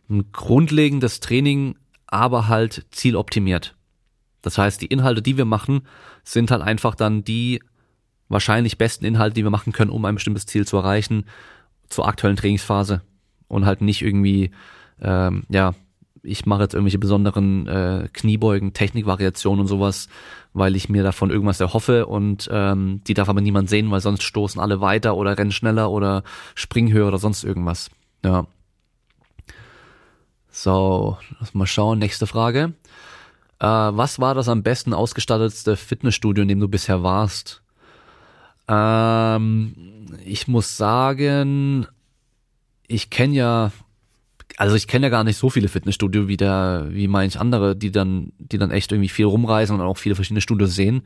ein 0.08 0.30
grundlegendes 0.32 1.20
Training, 1.20 1.76
aber 2.06 2.48
halt 2.48 2.86
zieloptimiert. 2.90 3.74
Das 4.40 4.58
heißt, 4.58 4.80
die 4.82 4.86
Inhalte, 4.86 5.22
die 5.22 5.36
wir 5.36 5.44
machen, 5.44 5.86
sind 6.24 6.50
halt 6.50 6.62
einfach 6.62 6.94
dann 6.94 7.24
die 7.24 7.60
wahrscheinlich 8.32 8.78
besten 8.78 9.04
Inhalte, 9.04 9.34
die 9.34 9.44
wir 9.44 9.50
machen 9.50 9.72
können, 9.72 9.90
um 9.90 10.04
ein 10.04 10.14
bestimmtes 10.14 10.46
Ziel 10.46 10.66
zu 10.66 10.76
erreichen, 10.76 11.26
zur 11.88 12.08
aktuellen 12.08 12.36
Trainingsphase. 12.36 13.02
Und 13.48 13.66
halt 13.66 13.82
nicht 13.82 14.02
irgendwie, 14.02 14.50
ähm, 15.00 15.44
ja, 15.50 15.74
ich 16.22 16.46
mache 16.46 16.62
jetzt 16.62 16.74
irgendwelche 16.74 16.98
besonderen 16.98 17.66
äh, 17.66 18.08
Kniebeugen, 18.12 18.72
Technikvariationen 18.72 19.60
und 19.60 19.66
sowas, 19.66 20.08
weil 20.54 20.76
ich 20.76 20.88
mir 20.88 21.02
davon 21.02 21.30
irgendwas 21.30 21.60
erhoffe 21.60 22.06
und 22.06 22.48
ähm, 22.52 23.02
die 23.06 23.14
darf 23.14 23.28
aber 23.28 23.40
niemand 23.40 23.68
sehen, 23.68 23.90
weil 23.90 24.00
sonst 24.00 24.22
stoßen 24.22 24.60
alle 24.60 24.80
weiter 24.80 25.16
oder 25.16 25.36
rennen 25.36 25.52
schneller 25.52 25.90
oder 25.90 26.22
springen 26.54 26.92
höher 26.92 27.08
oder 27.08 27.18
sonst 27.18 27.44
irgendwas. 27.44 27.90
Ja. 28.24 28.46
So, 30.50 31.18
lass 31.40 31.54
mal 31.54 31.66
schauen. 31.66 31.98
Nächste 31.98 32.26
Frage. 32.26 32.74
Äh, 33.58 33.66
was 33.66 34.20
war 34.20 34.34
das 34.34 34.48
am 34.48 34.62
besten 34.62 34.94
ausgestattetste 34.94 35.76
Fitnessstudio, 35.76 36.42
in 36.42 36.48
dem 36.48 36.60
du 36.60 36.68
bisher 36.68 37.02
warst? 37.02 37.61
Ähm, 38.72 39.74
ich 40.24 40.48
muss 40.48 40.76
sagen, 40.76 41.86
ich 42.86 43.10
kenne 43.10 43.34
ja, 43.34 43.72
also 44.56 44.76
ich 44.76 44.86
kenne 44.86 45.06
ja 45.06 45.10
gar 45.10 45.24
nicht 45.24 45.36
so 45.36 45.50
viele 45.50 45.68
Fitnessstudio 45.68 46.28
wie 46.28 46.36
der, 46.36 46.86
wie 46.90 47.08
manch 47.08 47.38
andere, 47.38 47.76
die 47.76 47.90
dann, 47.90 48.32
die 48.38 48.58
dann 48.58 48.70
echt 48.70 48.92
irgendwie 48.92 49.08
viel 49.08 49.26
rumreisen 49.26 49.74
und 49.74 49.82
auch 49.82 49.98
viele 49.98 50.14
verschiedene 50.14 50.40
Studios 50.40 50.74
sehen. 50.74 51.02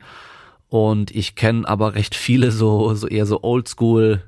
Und 0.69 1.11
ich 1.11 1.35
kenne 1.35 1.67
aber 1.67 1.95
recht 1.95 2.15
viele 2.15 2.51
so, 2.51 2.93
so 2.93 3.07
eher 3.07 3.25
so 3.25 3.41
Oldschool, 3.43 4.21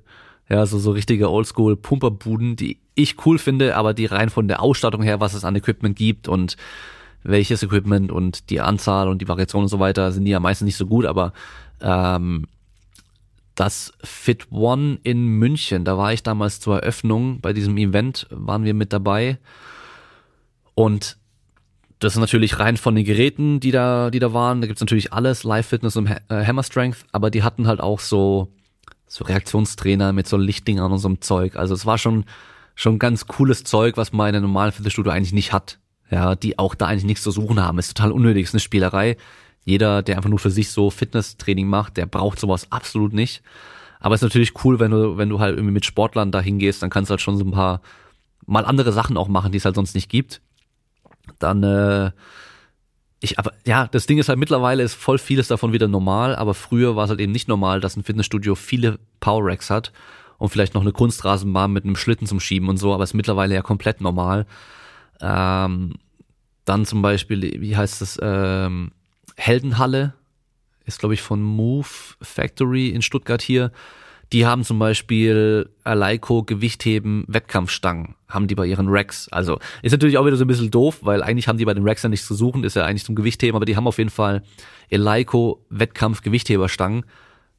ja, 0.50 0.66
so, 0.66 0.80
so 0.80 0.92
richtige 0.92 1.30
Oldschool 1.30 1.76
Pumperbuden, 1.76 2.56
die 2.56 2.80
ich 2.96 3.26
cool 3.26 3.38
finde, 3.38 3.76
aber 3.76 3.94
die 3.94 4.06
rein 4.06 4.30
von 4.30 4.48
der 4.48 4.62
Ausstattung 4.62 5.04
her, 5.04 5.20
was 5.20 5.34
es 5.34 5.46
an 5.46 5.56
Equipment 5.56 5.96
gibt 5.96 6.28
und 6.28 6.58
welches 7.24 7.64
Equipment 7.64 8.12
und 8.12 8.50
die 8.50 8.62
Anzahl 8.62 9.10
und 9.10 9.22
die 9.22 9.28
Variation 9.28 9.64
und 9.64 9.68
so 9.70 9.80
weiter, 9.80 10.12
sind 10.12 10.26
die 10.26 10.32
ja 10.32 10.40
meistens 10.40 10.66
nicht 10.66 10.78
so 10.78 10.88
gut, 10.88 11.06
aber 11.06 11.34
ähm, 11.82 12.48
das 13.60 13.92
Fit 14.04 14.48
One 14.52 15.00
in 15.04 15.26
München. 15.28 15.84
Da 15.84 15.98
war 15.98 16.14
ich 16.14 16.24
damals 16.24 16.62
zur 16.62 16.78
Eröffnung 16.78 17.42
bei 17.42 17.52
diesem 17.52 17.78
Event, 17.78 18.26
waren 18.30 18.64
wir 18.64 18.74
mit 18.74 18.94
dabei. 18.94 19.38
Und 20.76 21.18
das 22.00 22.14
ist 22.14 22.20
natürlich 22.20 22.58
rein 22.60 22.78
von 22.78 22.96
den 22.96 23.04
Geräten, 23.04 23.60
die 23.60 23.72
da, 23.72 24.12
die 24.12 24.20
da 24.20 24.34
waren. 24.34 24.62
Da 24.62 24.68
gibt's 24.68 24.80
natürlich 24.80 25.12
alles, 25.12 25.44
Live 25.44 25.68
Fitness 25.68 25.98
und 25.98 26.08
äh, 26.08 26.20
Hammer 26.30 26.64
Strength, 26.64 27.06
aber 27.12 27.30
die 27.30 27.44
hatten 27.44 27.68
halt 27.68 27.82
auch 27.82 28.00
so, 28.00 28.48
so 29.08 29.26
Reaktionstrainer 29.26 30.14
mit 30.14 30.26
so 30.26 30.38
Lichtdingern 30.38 30.94
und 30.94 31.00
so 31.00 31.10
einem 31.10 31.20
Zeug. 31.20 31.58
Also 31.58 31.74
es 31.74 31.86
war 31.86 31.98
schon, 31.98 32.24
schon 32.76 32.98
ganz 32.98 33.28
cooles 33.28 33.66
Zeug, 33.66 33.98
was 33.98 34.14
man 34.14 34.30
in 34.30 34.36
einem 34.36 34.46
normalen 34.46 34.72
Fitnessstudio 34.72 35.12
eigentlich 35.12 35.34
nicht 35.34 35.52
hat. 35.52 35.80
Ja, 36.10 36.36
die 36.36 36.58
auch 36.58 36.76
da 36.76 36.88
eigentlich 36.88 37.04
nichts 37.04 37.24
zu 37.24 37.32
suchen 37.32 37.60
haben. 37.60 37.78
Ist 37.78 37.96
total 37.96 38.14
unnötig, 38.14 38.46
ist 38.46 38.54
eine 38.54 38.62
Spielerei. 38.62 39.18
Jeder, 39.66 40.02
der 40.02 40.18
einfach 40.18 40.30
nur 40.30 40.40
für 40.40 40.52
sich 40.52 40.72
so 40.72 40.90
Fitnesstraining 40.90 41.68
macht, 41.68 41.98
der 41.98 42.06
braucht 42.06 42.40
sowas 42.40 42.72
absolut 42.72 43.14
nicht. 43.14 43.42
Aber 44.00 44.16
es 44.16 44.22
ist 44.22 44.26
natürlich 44.26 44.54
cool, 44.64 44.80
wenn 44.80 44.92
du, 44.92 45.18
wenn 45.18 45.30
du 45.30 45.40
halt 45.40 45.56
irgendwie 45.56 45.74
mit 45.74 45.86
Sportlern 45.86 46.32
da 46.32 46.40
hingehst, 46.40 46.82
dann 46.82 46.90
kannst 46.90 47.10
du 47.10 47.14
halt 47.14 47.22
schon 47.22 47.38
so 47.38 47.44
ein 47.44 47.52
paar 47.52 47.82
mal 48.46 48.66
andere 48.66 48.92
Sachen 48.92 49.18
auch 49.18 49.28
machen, 49.28 49.52
die 49.52 49.58
es 49.58 49.66
halt 49.66 49.76
sonst 49.76 49.94
nicht 49.94 50.10
gibt. 50.10 50.42
Dann, 51.38 51.64
äh, 51.64 52.12
ich, 53.20 53.38
aber 53.38 53.52
ja, 53.66 53.88
das 53.88 54.06
Ding 54.08 54.18
ist 54.18 54.30
halt 54.30 54.40
mittlerweile 54.40 54.82
ist 54.82 54.96
voll 54.96 55.18
vieles 55.18 55.50
davon 55.50 55.74
wieder 55.74 55.88
normal, 55.88 56.36
aber 56.36 56.54
früher 56.54 56.96
war 56.96 57.04
es 57.04 57.10
halt 57.10 57.20
eben 57.20 57.34
nicht 57.34 57.48
normal, 57.48 57.82
dass 57.82 57.98
ein 57.98 58.04
Fitnessstudio 58.04 58.56
viele 58.56 58.98
Power 59.20 59.46
Racks 59.46 59.70
hat 59.70 59.92
und 60.38 60.50
vielleicht 60.50 60.74
noch 60.74 60.82
eine 60.82 60.94
Kunstrasenbahn 60.94 61.72
mit 61.72 61.84
einem 61.84 61.98
Schlitten 61.98 62.26
zum 62.26 62.40
Schieben 62.40 62.70
und 62.70 62.78
so, 62.78 62.94
aber 62.94 63.04
ist 63.04 63.14
mittlerweile 63.14 63.54
ja 63.54 63.62
komplett 63.62 64.00
normal. 64.00 64.48
Ähm, 65.22 65.96
dann 66.64 66.86
zum 66.86 67.02
Beispiel, 67.02 67.62
wie 67.62 67.76
heißt 67.76 68.02
das, 68.02 68.18
ähm, 68.22 68.92
Heldenhalle 69.40 70.14
ist, 70.86 71.00
glaube 71.00 71.14
ich, 71.14 71.22
von 71.22 71.42
Move 71.42 71.88
Factory 72.22 72.90
in 72.90 73.02
Stuttgart 73.02 73.42
hier. 73.42 73.72
Die 74.32 74.46
haben 74.46 74.64
zum 74.64 74.78
Beispiel 74.78 75.70
Aleiko 75.84 76.44
Gewichtheben 76.44 77.24
Wettkampfstangen, 77.28 78.16
haben 78.28 78.48
die 78.48 78.54
bei 78.54 78.68
ihren 78.68 78.88
Racks. 78.90 79.28
Also 79.30 79.60
ist 79.82 79.92
natürlich 79.92 80.18
auch 80.18 80.26
wieder 80.26 80.36
so 80.36 80.46
ein 80.46 80.48
bisschen 80.48 80.70
doof, 80.70 81.00
weil 81.02 81.24
eigentlich 81.24 81.48
haben 81.48 81.58
die 81.58 81.66
bei 81.66 81.74
den 81.74 81.88
Racks 81.88 82.04
ja 82.04 82.10
nichts 82.10 82.28
zu 82.28 82.36
suchen, 82.36 82.64
ist 82.64 82.76
ja 82.76 82.86
eigentlich 82.86 83.06
zum 83.06 83.16
Gewichtheben, 83.16 83.56
aber 83.56 83.66
die 83.66 83.76
haben 83.76 83.88
auf 83.88 83.98
jeden 83.98 84.12
Fall 84.12 84.44
Eleiko 84.90 85.66
Wettkampf 85.70 86.22
Gewichtheberstangen. 86.22 87.06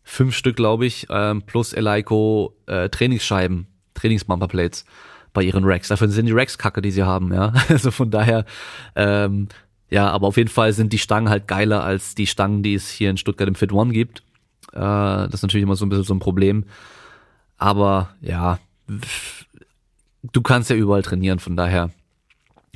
Fünf 0.04 0.36
Stück, 0.36 0.56
glaube 0.56 0.86
ich, 0.86 1.06
ähm, 1.10 1.42
plus 1.42 1.72
Eleiko 1.72 2.56
äh, 2.66 2.88
Trainingsscheiben, 2.88 3.66
Trainingsbumperplates 3.94 4.84
bei 5.32 5.42
ihren 5.42 5.64
Racks. 5.64 5.88
Dafür 5.88 6.08
sind 6.08 6.26
die 6.26 6.32
Racks 6.32 6.58
kacke, 6.58 6.82
die 6.82 6.90
sie 6.90 7.02
haben, 7.02 7.32
ja. 7.32 7.52
Also 7.68 7.90
von 7.90 8.10
daher, 8.10 8.44
ähm, 8.94 9.48
ja, 9.90 10.08
aber 10.08 10.28
auf 10.28 10.36
jeden 10.36 10.48
Fall 10.48 10.72
sind 10.72 10.92
die 10.92 10.98
Stangen 10.98 11.28
halt 11.28 11.48
geiler 11.48 11.82
als 11.82 12.14
die 12.14 12.26
Stangen, 12.26 12.62
die 12.62 12.74
es 12.74 12.88
hier 12.88 13.10
in 13.10 13.16
Stuttgart 13.16 13.48
im 13.48 13.56
Fit 13.56 13.72
One 13.72 13.92
gibt. 13.92 14.22
Äh, 14.72 14.78
das 14.78 15.34
ist 15.34 15.42
natürlich 15.42 15.64
immer 15.64 15.76
so 15.76 15.84
ein 15.84 15.88
bisschen 15.88 16.04
so 16.04 16.14
ein 16.14 16.20
Problem. 16.20 16.64
Aber 17.58 18.14
ja, 18.20 18.58
du 20.32 20.42
kannst 20.42 20.70
ja 20.70 20.76
überall 20.76 21.02
trainieren, 21.02 21.40
von 21.40 21.56
daher. 21.56 21.90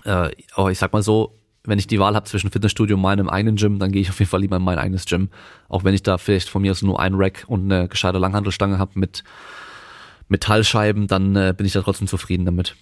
Äh, 0.04 0.30
aber 0.54 0.72
ich 0.72 0.78
sag 0.78 0.92
mal 0.92 1.02
so, 1.02 1.38
wenn 1.64 1.78
ich 1.78 1.86
die 1.86 1.98
Wahl 1.98 2.14
habe 2.14 2.26
zwischen 2.26 2.50
Fitnessstudio 2.50 2.96
und 2.96 3.02
meinem 3.02 3.30
eigenen 3.30 3.56
Gym, 3.56 3.78
dann 3.78 3.92
gehe 3.92 4.02
ich 4.02 4.10
auf 4.10 4.18
jeden 4.18 4.30
Fall 4.30 4.40
lieber 4.40 4.56
in 4.56 4.62
mein 4.62 4.78
eigenes 4.78 5.06
Gym. 5.06 5.30
Auch 5.68 5.84
wenn 5.84 5.94
ich 5.94 6.02
da 6.02 6.18
vielleicht 6.18 6.48
von 6.48 6.62
mir 6.62 6.72
aus 6.72 6.82
nur 6.82 7.00
ein 7.00 7.14
Rack 7.14 7.44
und 7.46 7.72
eine 7.72 7.88
gescheite 7.88 8.18
Langhandelstange 8.18 8.78
habe 8.78 8.98
mit 8.98 9.24
Metallscheiben, 10.28 11.06
dann 11.06 11.36
äh, 11.36 11.54
bin 11.56 11.64
ich 11.64 11.72
da 11.72 11.82
trotzdem 11.82 12.08
zufrieden 12.08 12.44
damit. 12.44 12.76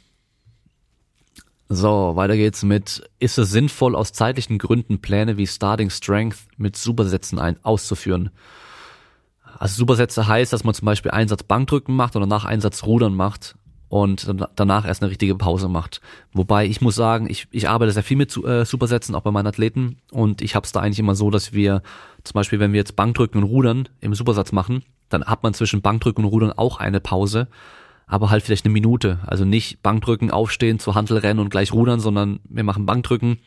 So, 1.75 2.17
weiter 2.17 2.37
geht's 2.37 2.63
mit, 2.65 3.03
ist 3.19 3.39
es 3.39 3.51
sinnvoll, 3.51 3.97
aus 3.97 4.13
zeitlichen 4.13 4.59
Gründen 4.59 5.01
Pläne 5.01 5.39
wie 5.39 5.47
Starting 5.47 5.89
Strength 5.89 6.37
mit 6.59 6.77
Supersätzen 6.77 7.39
ein 7.39 7.57
auszuführen? 7.65 8.29
Also 9.59 9.77
Supersätze 9.77 10.29
heißt, 10.29 10.53
dass 10.53 10.65
man 10.65 10.75
zum 10.75 10.85
Beispiel 10.85 11.13
Einsatz 11.13 11.45
Bankdrücken 11.45 11.97
macht 11.97 12.15
oder 12.15 12.27
nach 12.27 12.45
Einsatz 12.45 12.85
Rudern 12.85 13.15
macht 13.15 13.55
und 13.89 14.35
danach 14.55 14.85
erst 14.87 15.03
eine 15.03 15.11
richtige 15.11 15.35
Pause 15.35 15.71
macht. 15.71 16.03
Wobei 16.35 16.67
ich 16.67 16.83
muss 16.83 16.95
sagen, 16.95 17.27
ich, 17.31 17.49
ich 17.51 17.71
arbeite 17.71 17.93
sehr 17.93 18.03
viel 18.03 18.19
mit 18.19 18.37
äh, 18.37 18.67
Supersätzen, 18.67 19.15
auch 19.15 19.23
bei 19.23 19.31
meinen 19.31 19.47
Athleten 19.47 19.97
und 20.11 20.43
ich 20.43 20.55
habe 20.55 20.67
es 20.67 20.73
da 20.73 20.81
eigentlich 20.81 20.99
immer 20.99 21.15
so, 21.15 21.31
dass 21.31 21.55
wir 21.55 21.83
zum 22.23 22.35
Beispiel, 22.35 22.61
wenn 22.61 22.75
wir 22.75 22.81
jetzt 22.81 22.97
Bankdrücken 22.97 23.43
und 23.43 23.49
Rudern 23.49 23.89
im 24.01 24.15
Supersatz 24.15 24.53
machen, 24.53 24.85
dann 25.09 25.25
hat 25.25 25.43
man 25.43 25.55
zwischen 25.55 25.81
Bankdrücken 25.81 26.23
und 26.27 26.31
Rudern 26.33 26.53
auch 26.53 26.77
eine 26.77 27.01
Pause, 27.01 27.49
aber 28.13 28.29
halt 28.29 28.43
vielleicht 28.43 28.67
eine 28.67 28.75
Minute. 28.75 29.21
Also 29.27 29.47
nicht 29.47 29.83
Bankdrücken, 29.83 30.31
aufstehen, 30.31 30.79
zur 30.79 30.95
Handel 30.95 31.17
rennen 31.17 31.41
und 31.41 31.49
gleich 31.49 31.73
rudern, 31.73 31.99
sondern 31.99 32.41
wir 32.45 32.63
machen 32.63 32.85
Bankdrücken, 32.85 33.39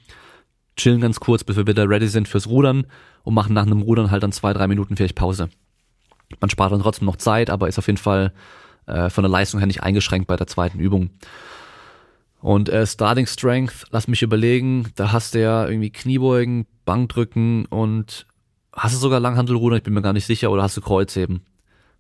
chillen 0.76 1.02
ganz 1.02 1.20
kurz, 1.20 1.44
bis 1.44 1.56
wir 1.56 1.68
wieder 1.68 1.88
ready 1.88 2.08
sind 2.08 2.28
fürs 2.28 2.48
Rudern 2.48 2.88
und 3.22 3.36
machen 3.36 3.54
nach 3.54 3.68
einem 3.68 3.84
Rudern 3.84 4.10
halt 4.10 4.24
dann 4.24 4.32
zwei, 4.32 4.54
drei 4.54 4.66
Minuten 4.68 4.96
vielleicht 4.98 5.14
Pause. 5.14 5.50
Man 6.40 6.50
spart 6.50 6.72
dann 6.72 6.82
trotzdem 6.82 7.06
noch 7.06 7.18
Zeit, 7.18 7.52
aber 7.52 7.68
ist 7.68 7.78
auf 7.78 7.86
jeden 7.86 8.00
Fall 8.00 8.34
äh, 8.88 9.12
von 9.12 9.22
der 9.24 9.30
Leistung 9.30 9.60
her 9.60 9.68
nicht 9.68 9.84
eingeschränkt 9.84 10.26
bei 10.26 10.36
der 10.36 10.48
zweiten 10.48 10.80
Übung. 10.80 11.12
Und 12.42 12.68
äh, 12.70 12.88
Starting 12.88 13.28
Strength, 13.28 13.86
lass 13.92 14.08
mich 14.08 14.24
überlegen, 14.24 14.92
da 14.96 15.12
hast 15.12 15.36
du 15.36 15.42
ja 15.42 15.68
irgendwie 15.68 15.92
Kniebeugen, 15.92 16.66
Bankdrücken 16.86 17.68
und 17.68 18.26
hast 18.74 18.96
du 18.96 19.00
sogar 19.00 19.20
Langhandelrudern, 19.20 19.78
ich 19.78 19.84
bin 19.84 19.94
mir 19.94 20.02
gar 20.02 20.14
nicht 20.14 20.26
sicher, 20.26 20.50
oder 20.50 20.64
hast 20.64 20.76
du 20.76 20.82
Kreuzheben? 20.82 21.46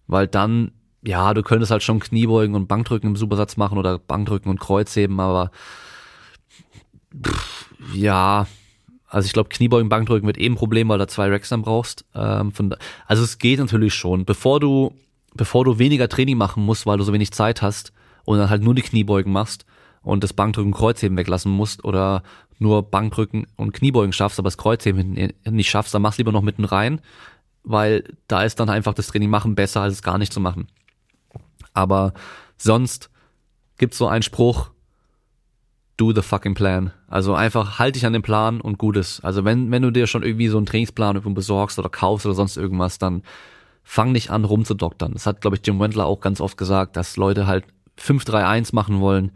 Weil 0.08 0.28
dann, 0.28 0.71
ja, 1.05 1.33
du 1.33 1.43
könntest 1.43 1.71
halt 1.71 1.83
schon 1.83 1.99
Kniebeugen 1.99 2.55
und 2.55 2.67
Bankdrücken 2.67 3.11
im 3.11 3.15
Supersatz 3.15 3.57
machen 3.57 3.77
oder 3.77 3.99
Bankdrücken 3.99 4.49
und 4.49 4.59
Kreuzheben, 4.59 5.19
aber 5.19 5.51
pff, 7.23 7.69
ja, 7.93 8.47
also 9.07 9.27
ich 9.27 9.33
glaube, 9.33 9.49
Kniebeugen, 9.49 9.87
Bankdrücken 9.87 10.27
wird 10.27 10.37
eben 10.37 10.55
ein 10.55 10.57
Problem, 10.57 10.89
weil 10.89 10.97
du 10.97 11.07
zwei 11.07 11.29
Racks 11.29 11.49
dann 11.49 11.61
brauchst. 11.61 12.05
Ähm, 12.15 12.51
von, 12.51 12.75
also 13.05 13.23
es 13.23 13.37
geht 13.37 13.59
natürlich 13.59 13.93
schon. 13.93 14.25
Bevor 14.25 14.59
du, 14.59 14.93
bevor 15.33 15.63
du 15.63 15.79
weniger 15.79 16.09
Training 16.09 16.37
machen 16.37 16.65
musst, 16.65 16.85
weil 16.85 16.97
du 16.97 17.03
so 17.03 17.13
wenig 17.13 17.31
Zeit 17.31 17.61
hast 17.61 17.93
und 18.25 18.39
dann 18.39 18.49
halt 18.49 18.63
nur 18.63 18.75
die 18.75 18.81
Kniebeugen 18.81 19.31
machst 19.31 19.65
und 20.01 20.23
das 20.23 20.33
Bankdrücken, 20.33 20.73
Kreuzheben 20.73 21.17
weglassen 21.17 21.51
musst 21.51 21.85
oder 21.85 22.23
nur 22.57 22.83
Bankdrücken 22.83 23.47
und 23.55 23.73
Kniebeugen 23.73 24.11
schaffst, 24.11 24.39
aber 24.39 24.47
das 24.47 24.57
Kreuzheben 24.57 25.33
nicht 25.49 25.69
schaffst, 25.69 25.93
dann 25.93 26.01
machst 26.01 26.17
lieber 26.17 26.31
noch 26.31 26.41
mitten 26.41 26.65
rein, 26.65 26.99
weil 27.63 28.03
da 28.27 28.43
ist 28.43 28.59
dann 28.59 28.69
einfach 28.69 28.93
das 28.93 29.07
Training 29.07 29.29
machen 29.29 29.55
besser, 29.55 29.81
als 29.81 29.93
es 29.93 30.01
gar 30.01 30.17
nicht 30.17 30.33
zu 30.33 30.39
machen. 30.39 30.67
Aber 31.75 32.13
sonst 32.57 33.11
gibt's 33.77 33.99
so 33.99 34.07
einen 34.07 34.23
Spruch, 34.23 34.71
do 35.97 36.11
the 36.11 36.23
fucking 36.23 36.55
plan. 36.55 36.91
Also 37.07 37.35
einfach 37.35 37.77
halt 37.77 37.95
dich 37.95 38.05
an 38.05 38.13
den 38.13 38.23
Plan 38.23 38.59
und 38.59 38.79
gutes. 38.79 39.19
Also 39.23 39.45
wenn, 39.45 39.69
wenn 39.69 39.83
du 39.83 39.91
dir 39.91 40.07
schon 40.07 40.23
irgendwie 40.23 40.47
so 40.47 40.57
einen 40.57 40.65
Trainingsplan 40.65 41.15
irgendwo 41.15 41.35
besorgst 41.35 41.77
oder 41.77 41.89
kaufst 41.89 42.25
oder 42.25 42.35
sonst 42.35 42.57
irgendwas, 42.57 42.97
dann 42.97 43.21
fang 43.83 44.11
nicht 44.11 44.31
an 44.31 44.43
rumzudoktern. 44.43 45.13
Das 45.13 45.27
hat, 45.27 45.41
glaube 45.41 45.57
ich, 45.57 45.61
Jim 45.65 45.79
Wendler 45.79 46.05
auch 46.05 46.19
ganz 46.19 46.41
oft 46.41 46.57
gesagt, 46.57 46.97
dass 46.97 47.17
Leute 47.17 47.45
halt 47.45 47.65
5-3-1 47.99 48.73
machen 48.73 48.99
wollen 48.99 49.31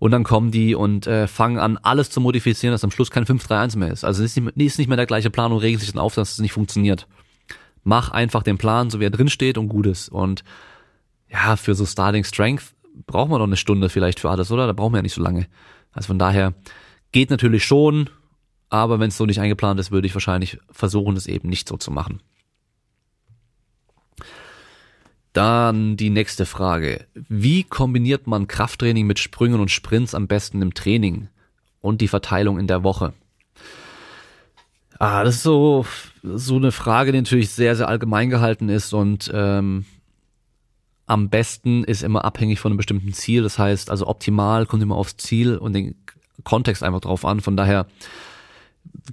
und 0.00 0.12
dann 0.12 0.24
kommen 0.24 0.50
die 0.50 0.74
und 0.74 1.06
äh, 1.06 1.26
fangen 1.26 1.58
an, 1.58 1.78
alles 1.78 2.10
zu 2.10 2.20
modifizieren, 2.20 2.72
dass 2.72 2.84
am 2.84 2.90
Schluss 2.90 3.10
kein 3.10 3.26
5-3-1 3.26 3.78
mehr 3.78 3.92
ist. 3.92 4.04
Also 4.04 4.24
es 4.24 4.36
ist 4.36 4.42
nicht, 4.42 4.56
ist 4.56 4.78
nicht 4.78 4.88
mehr 4.88 4.96
der 4.96 5.06
gleiche 5.06 5.30
Plan 5.30 5.52
und 5.52 5.58
regen 5.58 5.78
sich 5.78 5.92
dann 5.92 6.00
auf, 6.00 6.14
dass 6.14 6.32
es 6.32 6.38
nicht 6.38 6.52
funktioniert. 6.52 7.06
Mach 7.84 8.10
einfach 8.10 8.42
den 8.42 8.58
Plan, 8.58 8.90
so 8.90 8.98
wie 8.98 9.04
er 9.04 9.10
drin 9.10 9.28
steht 9.28 9.58
und 9.58 9.68
gut 9.68 9.86
ist. 9.86 10.08
Und 10.08 10.42
ja, 11.30 11.56
für 11.56 11.74
so 11.74 11.86
Starting 11.86 12.24
Strength 12.24 12.74
brauchen 13.06 13.30
wir 13.30 13.38
doch 13.38 13.46
eine 13.46 13.56
Stunde 13.56 13.88
vielleicht 13.88 14.20
für 14.20 14.30
alles, 14.30 14.50
oder? 14.50 14.66
Da 14.66 14.72
brauchen 14.72 14.92
wir 14.92 14.98
ja 14.98 15.02
nicht 15.02 15.14
so 15.14 15.22
lange. 15.22 15.46
Also 15.92 16.08
von 16.08 16.18
daher 16.18 16.54
geht 17.12 17.30
natürlich 17.30 17.64
schon, 17.64 18.10
aber 18.68 19.00
wenn 19.00 19.08
es 19.08 19.16
so 19.16 19.26
nicht 19.26 19.40
eingeplant 19.40 19.80
ist, 19.80 19.90
würde 19.90 20.06
ich 20.06 20.14
wahrscheinlich 20.14 20.58
versuchen, 20.70 21.16
es 21.16 21.26
eben 21.26 21.48
nicht 21.48 21.68
so 21.68 21.76
zu 21.76 21.90
machen. 21.90 22.20
Dann 25.32 25.96
die 25.96 26.10
nächste 26.10 26.44
Frage. 26.44 27.06
Wie 27.14 27.62
kombiniert 27.62 28.26
man 28.26 28.48
Krafttraining 28.48 29.06
mit 29.06 29.20
Sprüngen 29.20 29.60
und 29.60 29.70
Sprints 29.70 30.14
am 30.14 30.26
besten 30.26 30.60
im 30.60 30.74
Training 30.74 31.28
und 31.80 32.00
die 32.00 32.08
Verteilung 32.08 32.58
in 32.58 32.66
der 32.66 32.82
Woche? 32.82 33.12
Ah, 34.98 35.24
das 35.24 35.36
ist 35.36 35.44
so, 35.44 35.86
so 36.22 36.56
eine 36.56 36.72
Frage, 36.72 37.12
die 37.12 37.18
natürlich 37.18 37.50
sehr, 37.50 37.76
sehr 37.76 37.88
allgemein 37.88 38.28
gehalten 38.28 38.68
ist 38.68 38.92
und 38.92 39.30
ähm, 39.32 39.86
am 41.10 41.28
besten 41.28 41.82
ist 41.82 42.04
immer 42.04 42.24
abhängig 42.24 42.60
von 42.60 42.70
einem 42.70 42.76
bestimmten 42.76 43.12
Ziel. 43.12 43.42
Das 43.42 43.58
heißt, 43.58 43.90
also 43.90 44.06
optimal 44.06 44.64
kommt 44.64 44.80
immer 44.80 44.94
aufs 44.94 45.16
Ziel 45.16 45.56
und 45.56 45.72
den 45.72 45.96
Kontext 46.44 46.84
einfach 46.84 47.00
drauf 47.00 47.24
an. 47.24 47.40
Von 47.40 47.56
daher 47.56 47.86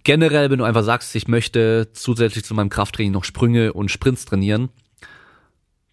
generell, 0.03 0.51
wenn 0.51 0.59
du 0.59 0.63
einfach 0.63 0.83
sagst, 0.83 1.15
ich 1.15 1.27
möchte 1.27 1.89
zusätzlich 1.93 2.45
zu 2.45 2.53
meinem 2.53 2.69
Krafttraining 2.69 3.11
noch 3.11 3.23
Sprünge 3.23 3.73
und 3.73 3.89
Sprints 3.89 4.25
trainieren, 4.25 4.69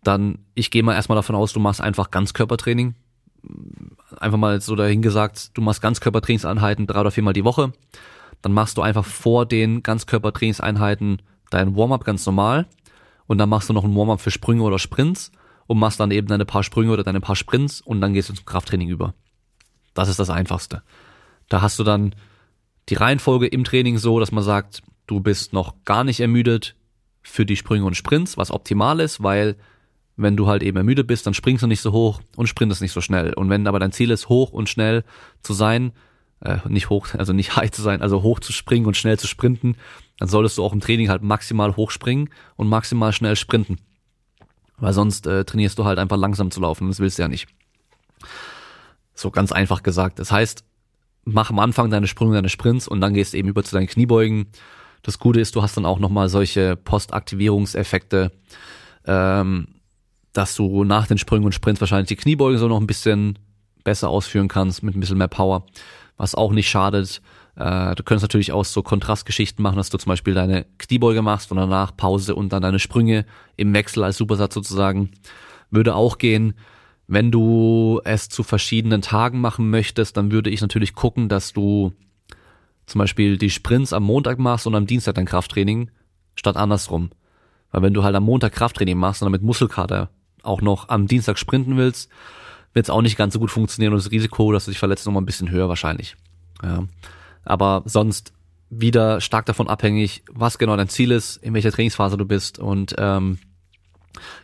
dann 0.02 0.40
ich 0.54 0.70
gehe 0.70 0.82
mal 0.82 0.94
erstmal 0.94 1.16
davon 1.16 1.36
aus, 1.36 1.54
du 1.54 1.60
machst 1.60 1.80
einfach 1.80 2.10
Ganzkörpertraining. 2.10 2.94
Einfach 4.18 4.38
mal 4.38 4.60
so 4.60 4.76
dahin 4.76 5.00
gesagt, 5.00 5.56
du 5.56 5.62
machst 5.62 5.80
Ganzkörpertrainingseinheiten 5.80 6.86
drei 6.86 7.00
oder 7.00 7.12
viermal 7.12 7.32
die 7.32 7.44
Woche. 7.44 7.72
Dann 8.42 8.52
machst 8.52 8.76
du 8.76 8.82
einfach 8.82 9.06
vor 9.06 9.46
den 9.46 9.82
Ganzkörpertrainingseinheiten 9.82 11.22
dein 11.48 11.74
Warm-up 11.76 12.04
ganz 12.04 12.26
normal 12.26 12.66
und 13.26 13.38
dann 13.38 13.48
machst 13.48 13.70
du 13.70 13.72
noch 13.72 13.84
ein 13.84 13.96
Warm-up 13.96 14.20
für 14.20 14.30
Sprünge 14.30 14.64
oder 14.64 14.78
Sprints 14.78 15.32
und 15.66 15.78
machst 15.78 16.00
dann 16.00 16.10
eben 16.10 16.26
deine 16.26 16.44
paar 16.44 16.62
Sprünge 16.62 16.92
oder 16.92 17.04
deine 17.04 17.20
paar 17.20 17.36
Sprints 17.36 17.80
und 17.80 18.00
dann 18.00 18.14
gehst 18.14 18.28
du 18.28 18.34
zum 18.34 18.44
Krafttraining 18.44 18.88
über. 18.88 19.14
Das 19.94 20.08
ist 20.08 20.18
das 20.18 20.30
Einfachste. 20.30 20.82
Da 21.48 21.62
hast 21.62 21.78
du 21.78 21.84
dann 21.84 22.14
die 22.88 22.94
Reihenfolge 22.94 23.46
im 23.46 23.64
Training 23.64 23.98
so, 23.98 24.20
dass 24.20 24.32
man 24.32 24.44
sagt, 24.44 24.82
du 25.06 25.20
bist 25.20 25.52
noch 25.52 25.74
gar 25.84 26.04
nicht 26.04 26.20
ermüdet 26.20 26.74
für 27.22 27.46
die 27.46 27.56
Sprünge 27.56 27.86
und 27.86 27.96
Sprints, 27.96 28.36
was 28.36 28.50
optimal 28.50 29.00
ist, 29.00 29.22
weil 29.22 29.56
wenn 30.16 30.36
du 30.36 30.46
halt 30.46 30.62
eben 30.62 30.76
ermüdet 30.76 31.06
bist, 31.06 31.26
dann 31.26 31.34
springst 31.34 31.62
du 31.62 31.66
nicht 31.66 31.80
so 31.80 31.92
hoch 31.92 32.20
und 32.36 32.46
sprintest 32.46 32.82
nicht 32.82 32.92
so 32.92 33.00
schnell. 33.00 33.32
Und 33.34 33.50
wenn 33.50 33.66
aber 33.66 33.80
dein 33.80 33.92
Ziel 33.92 34.10
ist, 34.10 34.28
hoch 34.28 34.52
und 34.52 34.68
schnell 34.68 35.04
zu 35.42 35.54
sein, 35.54 35.92
äh, 36.40 36.58
nicht 36.68 36.90
hoch, 36.90 37.08
also 37.14 37.32
nicht 37.32 37.56
high 37.56 37.70
zu 37.70 37.82
sein, 37.82 38.02
also 38.02 38.22
hoch 38.22 38.40
zu 38.40 38.52
springen 38.52 38.86
und 38.86 38.96
schnell 38.96 39.18
zu 39.18 39.26
sprinten, 39.26 39.76
dann 40.18 40.28
solltest 40.28 40.58
du 40.58 40.64
auch 40.64 40.72
im 40.72 40.80
Training 40.80 41.08
halt 41.08 41.22
maximal 41.22 41.76
hoch 41.76 41.90
springen 41.90 42.30
und 42.56 42.68
maximal 42.68 43.12
schnell 43.12 43.36
sprinten. 43.36 43.78
Weil 44.78 44.92
sonst 44.92 45.26
äh, 45.26 45.44
trainierst 45.44 45.78
du 45.78 45.84
halt 45.84 45.98
einfach 45.98 46.16
langsam 46.16 46.50
zu 46.50 46.60
laufen 46.60 46.88
das 46.88 47.00
willst 47.00 47.18
du 47.18 47.22
ja 47.22 47.28
nicht. 47.28 47.48
So 49.14 49.30
ganz 49.30 49.52
einfach 49.52 49.82
gesagt. 49.82 50.18
Das 50.18 50.32
heißt, 50.32 50.64
mach 51.24 51.50
am 51.50 51.58
Anfang 51.58 51.90
deine 51.90 52.06
Sprünge, 52.06 52.34
deine 52.34 52.48
Sprints 52.48 52.88
und 52.88 53.00
dann 53.00 53.14
gehst 53.14 53.32
du 53.32 53.38
eben 53.38 53.48
über 53.48 53.62
zu 53.62 53.74
deinen 53.74 53.86
Kniebeugen. 53.86 54.46
Das 55.02 55.18
Gute 55.18 55.40
ist, 55.40 55.54
du 55.54 55.62
hast 55.62 55.76
dann 55.76 55.86
auch 55.86 55.98
nochmal 55.98 56.28
solche 56.28 56.76
Postaktivierungseffekte, 56.76 58.32
ähm, 59.06 59.68
dass 60.32 60.56
du 60.56 60.84
nach 60.84 61.06
den 61.06 61.18
Sprüngen 61.18 61.44
und 61.44 61.52
Sprints 61.52 61.80
wahrscheinlich 61.80 62.08
die 62.08 62.16
Kniebeugen 62.16 62.58
so 62.58 62.68
noch 62.68 62.80
ein 62.80 62.86
bisschen 62.86 63.38
besser 63.84 64.08
ausführen 64.08 64.48
kannst 64.48 64.82
mit 64.82 64.96
ein 64.96 65.00
bisschen 65.00 65.18
mehr 65.18 65.28
Power, 65.28 65.66
was 66.16 66.34
auch 66.34 66.52
nicht 66.52 66.68
schadet. 66.68 67.20
Äh, 67.56 67.94
du 67.94 68.02
könntest 68.02 68.22
natürlich 68.22 68.52
auch 68.52 68.64
so 68.64 68.82
Kontrastgeschichten 68.82 69.62
machen, 69.62 69.76
dass 69.76 69.90
du 69.90 69.98
zum 69.98 70.10
Beispiel 70.10 70.34
deine 70.34 70.66
Kniebeuge 70.78 71.22
machst 71.22 71.50
und 71.50 71.58
danach 71.58 71.96
Pause 71.96 72.34
und 72.34 72.52
dann 72.52 72.62
deine 72.62 72.78
Sprünge 72.78 73.24
im 73.56 73.72
Wechsel 73.74 74.02
als 74.02 74.16
Supersatz 74.16 74.54
sozusagen. 74.54 75.10
Würde 75.70 75.94
auch 75.94 76.18
gehen. 76.18 76.54
Wenn 77.06 77.30
du 77.30 78.00
es 78.04 78.28
zu 78.28 78.42
verschiedenen 78.42 79.02
Tagen 79.02 79.40
machen 79.40 79.70
möchtest, 79.70 80.16
dann 80.16 80.32
würde 80.32 80.50
ich 80.50 80.60
natürlich 80.60 80.94
gucken, 80.94 81.28
dass 81.28 81.52
du 81.52 81.92
zum 82.86 82.98
Beispiel 82.98 83.38
die 83.38 83.50
Sprints 83.50 83.92
am 83.92 84.04
Montag 84.04 84.38
machst 84.38 84.66
und 84.66 84.74
am 84.74 84.86
Dienstag 84.86 85.14
dein 85.14 85.26
Krafttraining, 85.26 85.90
statt 86.34 86.56
andersrum. 86.56 87.10
Weil 87.70 87.82
wenn 87.82 87.94
du 87.94 88.04
halt 88.04 88.14
am 88.14 88.24
Montag 88.24 88.52
Krafttraining 88.52 88.96
machst 88.96 89.22
und 89.22 89.26
dann 89.26 89.32
mit 89.32 89.42
Muskelkater 89.42 90.10
auch 90.42 90.60
noch 90.60 90.88
am 90.88 91.06
Dienstag 91.06 91.38
sprinten 91.38 91.76
willst, 91.76 92.10
wird 92.72 92.86
es 92.86 92.90
auch 92.90 93.02
nicht 93.02 93.16
ganz 93.16 93.34
so 93.34 93.40
gut 93.40 93.50
funktionieren 93.50 93.92
und 93.92 94.02
das 94.02 94.10
Risiko, 94.10 94.52
dass 94.52 94.64
du 94.64 94.70
dich 94.70 94.78
verletzt, 94.78 95.06
noch 95.06 95.12
mal 95.12 95.20
ein 95.20 95.26
bisschen 95.26 95.50
höher 95.50 95.68
wahrscheinlich. 95.68 96.16
Ja. 96.62 96.84
Aber 97.44 97.82
sonst 97.86 98.32
wieder 98.70 99.20
stark 99.20 99.46
davon 99.46 99.68
abhängig, 99.68 100.22
was 100.30 100.58
genau 100.58 100.76
dein 100.76 100.88
Ziel 100.88 101.10
ist, 101.10 101.36
in 101.36 101.54
welcher 101.54 101.72
Trainingsphase 101.72 102.16
du 102.16 102.24
bist 102.24 102.58
und 102.58 102.94
ähm, 102.98 103.38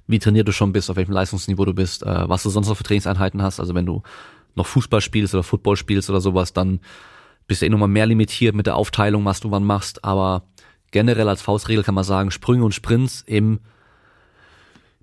wie 0.07 0.19
trainiert 0.19 0.49
du 0.49 0.53
schon 0.53 0.73
bist, 0.73 0.91
auf 0.91 0.97
welchem 0.97 1.13
Leistungsniveau 1.13 1.65
du 1.65 1.75
bist, 1.75 2.03
äh, 2.03 2.29
was 2.29 2.43
du 2.43 2.51
sonst 2.51 2.69
noch 2.69 2.77
für 2.77 2.85
Trainingseinheiten 2.85 3.43
hast. 3.43 3.61
Also 3.61 3.75
wenn 3.75 3.87
du 3.87 4.03
noch 4.55 4.67
Fußball 4.67 5.01
spielst 5.01 5.35
oder 5.35 5.43
Football 5.43 5.77
spielst 5.77 6.11
oder 6.11 6.21
sowas, 6.21 6.53
dann 6.53 6.81
bist 7.47 7.63
du 7.63 7.67
eh 7.67 7.69
nochmal 7.69 7.89
mehr 7.89 8.07
limitiert 8.07 8.55
mit 8.55 8.67
der 8.67 8.77
Aufteilung, 8.77 9.25
was 9.25 9.41
du 9.41 9.51
wann 9.51 9.65
machst. 9.65 10.05
Aber 10.05 10.45
generell 10.91 11.29
als 11.29 11.43
Faustregel 11.43 11.85
kann 11.85 11.95
man 11.95 12.05
sagen, 12.05 12.31
Sprünge 12.31 12.65
und 12.65 12.75
Sprints 12.75 13.23
im 13.27 13.61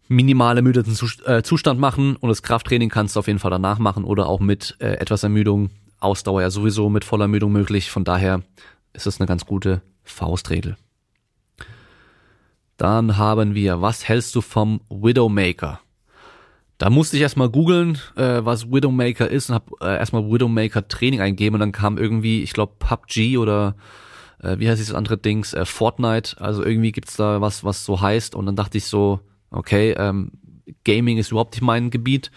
minimale 0.07 0.59
ermüdeten 0.59 0.97
äh, 1.25 1.43
Zustand 1.43 1.79
machen 1.79 2.15
und 2.15 2.29
das 2.29 2.43
Krafttraining 2.43 2.89
kannst 2.89 3.15
du 3.15 3.19
auf 3.19 3.27
jeden 3.27 3.39
Fall 3.39 3.51
danach 3.51 3.79
machen 3.79 4.05
oder 4.05 4.27
auch 4.27 4.39
mit 4.39 4.77
äh, 4.79 4.93
etwas 4.93 5.23
Ermüdung. 5.23 5.69
Ausdauer 5.99 6.41
ja 6.41 6.49
sowieso 6.49 6.89
mit 6.89 7.05
voller 7.05 7.25
Ermüdung 7.25 7.51
möglich. 7.51 7.91
Von 7.91 8.03
daher 8.03 8.41
ist 8.93 9.07
es 9.07 9.19
eine 9.19 9.27
ganz 9.27 9.45
gute 9.45 9.81
Faustregel. 10.03 10.77
Dann 12.77 13.17
haben 13.17 13.55
wir, 13.55 13.81
was 13.81 14.07
hältst 14.07 14.35
du 14.35 14.41
vom 14.41 14.81
Widowmaker? 14.89 15.79
Da 16.77 16.91
musste 16.91 17.17
ich 17.17 17.23
erstmal 17.23 17.49
googeln, 17.49 17.97
äh, 18.15 18.45
was 18.45 18.71
Widowmaker 18.71 19.27
ist 19.27 19.49
und 19.49 19.55
habe 19.55 19.71
äh, 19.81 19.97
erstmal 19.97 20.29
Widowmaker 20.29 20.87
Training 20.87 21.21
eingeben 21.21 21.55
und 21.55 21.59
dann 21.59 21.71
kam 21.71 21.97
irgendwie, 21.97 22.43
ich 22.43 22.53
glaube 22.53 22.73
PUBG 22.77 23.37
oder 23.37 23.75
äh, 24.43 24.59
wie 24.59 24.69
heißt 24.69 24.79
dieses 24.79 24.93
andere 24.93 25.17
Dings, 25.17 25.53
äh, 25.53 25.65
Fortnite, 25.65 26.39
also 26.39 26.63
irgendwie 26.63 26.91
gibt's 26.91 27.15
da 27.15 27.41
was, 27.41 27.63
was 27.63 27.83
so 27.83 27.99
heißt 27.99 28.35
und 28.35 28.45
dann 28.45 28.55
dachte 28.55 28.77
ich 28.77 28.85
so, 28.85 29.21
okay, 29.49 29.95
ähm, 29.97 30.33
Gaming 30.83 31.17
ist 31.17 31.31
überhaupt 31.31 31.53
nicht 31.53 31.63
mein 31.63 31.89
Gebiet, 31.89 32.29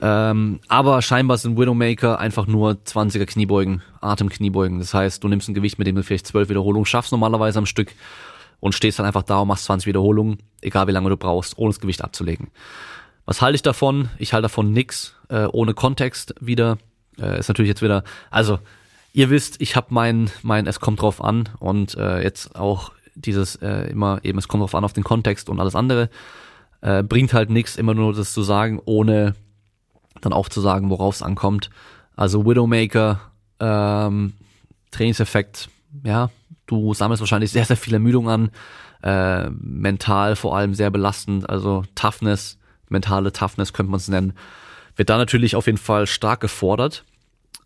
ähm, 0.00 0.60
aber 0.68 1.02
scheinbar 1.02 1.38
sind 1.38 1.58
Widowmaker 1.58 2.18
einfach 2.18 2.46
nur 2.46 2.72
20er 2.72 3.26
Kniebeugen, 3.26 3.82
Atemkniebeugen, 4.00 4.78
das 4.78 4.94
heißt, 4.94 5.22
du 5.22 5.28
nimmst 5.28 5.48
ein 5.48 5.54
Gewicht, 5.54 5.78
mit 5.78 5.86
dem 5.86 5.96
du 5.96 6.02
vielleicht 6.02 6.26
12 6.26 6.48
Wiederholungen 6.48 6.86
schaffst 6.86 7.12
normalerweise 7.12 7.58
am 7.58 7.66
Stück 7.66 7.94
und 8.60 8.74
stehst 8.74 8.98
dann 8.98 9.06
einfach 9.06 9.22
da 9.22 9.40
und 9.40 9.48
machst 9.48 9.64
20 9.64 9.86
Wiederholungen, 9.86 10.38
egal 10.60 10.86
wie 10.86 10.92
lange 10.92 11.10
du 11.10 11.16
brauchst, 11.16 11.58
ohne 11.58 11.70
das 11.70 11.80
Gewicht 11.80 12.02
abzulegen. 12.02 12.48
Was 13.24 13.42
halte 13.42 13.56
ich 13.56 13.62
davon? 13.62 14.08
Ich 14.18 14.32
halte 14.32 14.42
davon 14.42 14.72
nix, 14.72 15.14
äh, 15.28 15.44
ohne 15.44 15.74
Kontext 15.74 16.34
wieder. 16.40 16.78
Äh, 17.20 17.38
ist 17.38 17.48
natürlich 17.48 17.68
jetzt 17.68 17.82
wieder, 17.82 18.04
also 18.30 18.58
ihr 19.12 19.30
wisst, 19.30 19.60
ich 19.60 19.76
habe 19.76 19.88
mein, 19.90 20.30
mein 20.42 20.66
Es 20.66 20.80
kommt 20.80 21.02
drauf 21.02 21.22
an 21.22 21.48
und 21.58 21.94
äh, 21.96 22.22
jetzt 22.22 22.56
auch 22.56 22.92
dieses 23.14 23.56
äh, 23.56 23.90
immer 23.90 24.20
eben, 24.22 24.38
es 24.38 24.48
kommt 24.48 24.62
drauf 24.62 24.74
an 24.74 24.84
auf 24.84 24.92
den 24.92 25.04
Kontext 25.04 25.48
und 25.50 25.60
alles 25.60 25.74
andere. 25.74 26.08
Äh, 26.80 27.02
bringt 27.02 27.34
halt 27.34 27.50
nix, 27.50 27.76
immer 27.76 27.94
nur 27.94 28.14
das 28.14 28.32
zu 28.32 28.42
sagen, 28.42 28.80
ohne 28.84 29.34
dann 30.20 30.32
auch 30.32 30.48
zu 30.48 30.60
sagen, 30.60 30.90
worauf 30.90 31.16
es 31.16 31.22
ankommt. 31.22 31.70
Also 32.16 32.46
Widowmaker, 32.46 33.20
ähm, 33.60 34.34
Trainingseffekt, 34.90 35.68
ja, 36.04 36.30
Du 36.68 36.92
sammelst 36.92 37.20
wahrscheinlich 37.20 37.50
sehr, 37.50 37.64
sehr 37.64 37.78
viel 37.78 37.94
Ermüdung 37.94 38.28
an, 38.28 38.50
äh, 39.02 39.48
mental 39.50 40.36
vor 40.36 40.56
allem 40.56 40.74
sehr 40.74 40.90
belastend, 40.90 41.48
also 41.48 41.82
Toughness, 41.94 42.58
mentale 42.90 43.32
Toughness 43.32 43.72
könnte 43.72 43.90
man 43.90 43.98
es 43.98 44.08
nennen, 44.08 44.34
wird 44.94 45.08
da 45.08 45.16
natürlich 45.16 45.56
auf 45.56 45.66
jeden 45.66 45.78
Fall 45.78 46.06
stark 46.06 46.40
gefordert. 46.40 47.04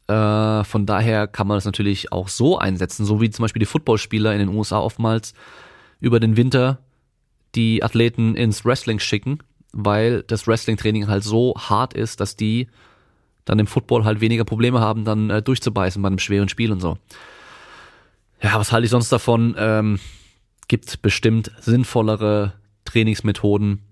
Äh, 0.07 0.63
von 0.65 0.87
daher 0.87 1.27
kann 1.27 1.49
man 1.49 1.57
das 1.57 1.65
natürlich 1.65 2.13
auch 2.13 2.29
so 2.29 2.59
einsetzen, 2.59 3.05
so 3.05 3.21
wie 3.21 3.31
zum 3.31 3.43
Beispiel 3.43 3.61
die 3.61 3.67
Footballspieler 3.67 4.33
in 4.33 4.39
den 4.39 4.49
USA 4.51 4.79
oftmals 4.79 5.35
über 6.01 6.21
den 6.21 6.37
Winter 6.37 6.79
die 7.57 7.83
Athleten 7.83 8.37
ins 8.37 8.65
Wrestling 8.65 8.99
schicken, 9.01 9.41
weil 9.73 10.23
das 10.23 10.47
Wrestling-Training 10.47 11.09
halt 11.09 11.25
so 11.25 11.55
hart 11.57 11.95
ist, 11.95 12.21
dass 12.21 12.37
die 12.37 12.69
dann 13.45 13.59
im 13.59 13.67
Football 13.67 14.05
halt 14.05 14.21
weniger 14.21 14.45
Probleme 14.45 14.81
haben, 14.81 15.05
dann 15.05 15.31
äh, 15.31 15.43
durchzubeißen 15.43 16.01
bei 16.01 16.07
einem 16.07 16.19
schweren 16.19 16.49
Spiel 16.49 16.71
und 16.71 16.81
so. 16.81 16.99
Ja, 18.41 18.59
was 18.59 18.73
halte 18.73 18.85
ich 18.85 18.91
sonst 18.91 19.11
davon? 19.11 19.55
Ähm, 19.59 19.99
gibt 20.69 21.03
bestimmt 21.03 21.51
sinnvollere 21.61 22.55
Trainingsmethoden 22.85 23.83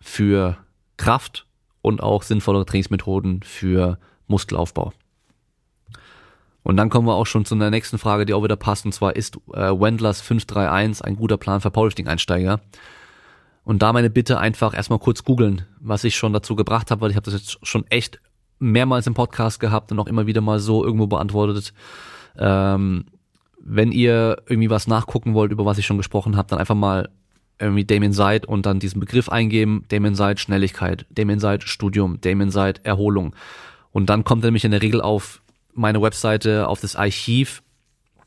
für 0.00 0.56
Kraft 0.96 1.46
und 1.82 2.02
auch 2.02 2.22
sinnvollere 2.22 2.66
Trainingsmethoden 2.66 3.42
für 3.42 3.98
Muskelaufbau. 4.26 4.92
Und 6.62 6.76
dann 6.76 6.90
kommen 6.90 7.06
wir 7.06 7.14
auch 7.14 7.26
schon 7.26 7.44
zu 7.44 7.54
einer 7.54 7.70
nächsten 7.70 7.96
Frage, 7.96 8.26
die 8.26 8.34
auch 8.34 8.42
wieder 8.42 8.56
passt, 8.56 8.84
und 8.84 8.92
zwar 8.92 9.14
ist 9.14 9.36
äh, 9.52 9.70
Wendlers 9.70 10.20
531 10.20 11.04
ein 11.04 11.16
guter 11.16 11.36
Plan 11.36 11.60
für 11.60 11.70
Powerlifting-Einsteiger? 11.70 12.60
Und 13.66 13.82
da 13.82 13.92
meine 13.92 14.10
Bitte 14.10 14.38
einfach 14.38 14.74
erstmal 14.74 15.00
kurz 15.00 15.24
googeln, 15.24 15.62
was 15.80 16.04
ich 16.04 16.16
schon 16.16 16.32
dazu 16.32 16.54
gebracht 16.54 16.92
habe, 16.92 17.00
weil 17.00 17.10
ich 17.10 17.16
habe 17.16 17.24
das 17.24 17.34
jetzt 17.34 17.58
schon 17.66 17.84
echt 17.90 18.20
mehrmals 18.60 19.08
im 19.08 19.14
Podcast 19.14 19.58
gehabt 19.58 19.90
und 19.90 19.98
auch 19.98 20.06
immer 20.06 20.28
wieder 20.28 20.40
mal 20.40 20.60
so 20.60 20.84
irgendwo 20.84 21.08
beantwortet. 21.08 21.74
Ähm, 22.38 23.06
wenn 23.58 23.90
ihr 23.90 24.40
irgendwie 24.46 24.70
was 24.70 24.86
nachgucken 24.86 25.34
wollt, 25.34 25.50
über 25.50 25.66
was 25.66 25.78
ich 25.78 25.86
schon 25.86 25.96
gesprochen 25.96 26.36
habe, 26.36 26.48
dann 26.48 26.60
einfach 26.60 26.76
mal 26.76 27.08
irgendwie 27.58 27.84
Damien 27.84 28.12
Seid 28.12 28.46
und 28.46 28.66
dann 28.66 28.78
diesen 28.78 29.00
Begriff 29.00 29.28
eingeben, 29.28 29.84
Damien 29.88 30.14
Seid 30.14 30.38
Schnelligkeit, 30.38 31.04
Damien 31.10 31.40
Seid 31.40 31.64
Studium, 31.64 32.20
Damien 32.20 32.52
Seid 32.52 32.86
Erholung. 32.86 33.34
Und 33.90 34.10
dann 34.10 34.22
kommt 34.22 34.44
er 34.44 34.46
nämlich 34.46 34.64
in 34.64 34.70
der 34.70 34.82
Regel 34.82 35.00
auf 35.00 35.42
meine 35.74 36.00
Webseite, 36.00 36.68
auf 36.68 36.80
das 36.80 36.94
Archiv 36.94 37.64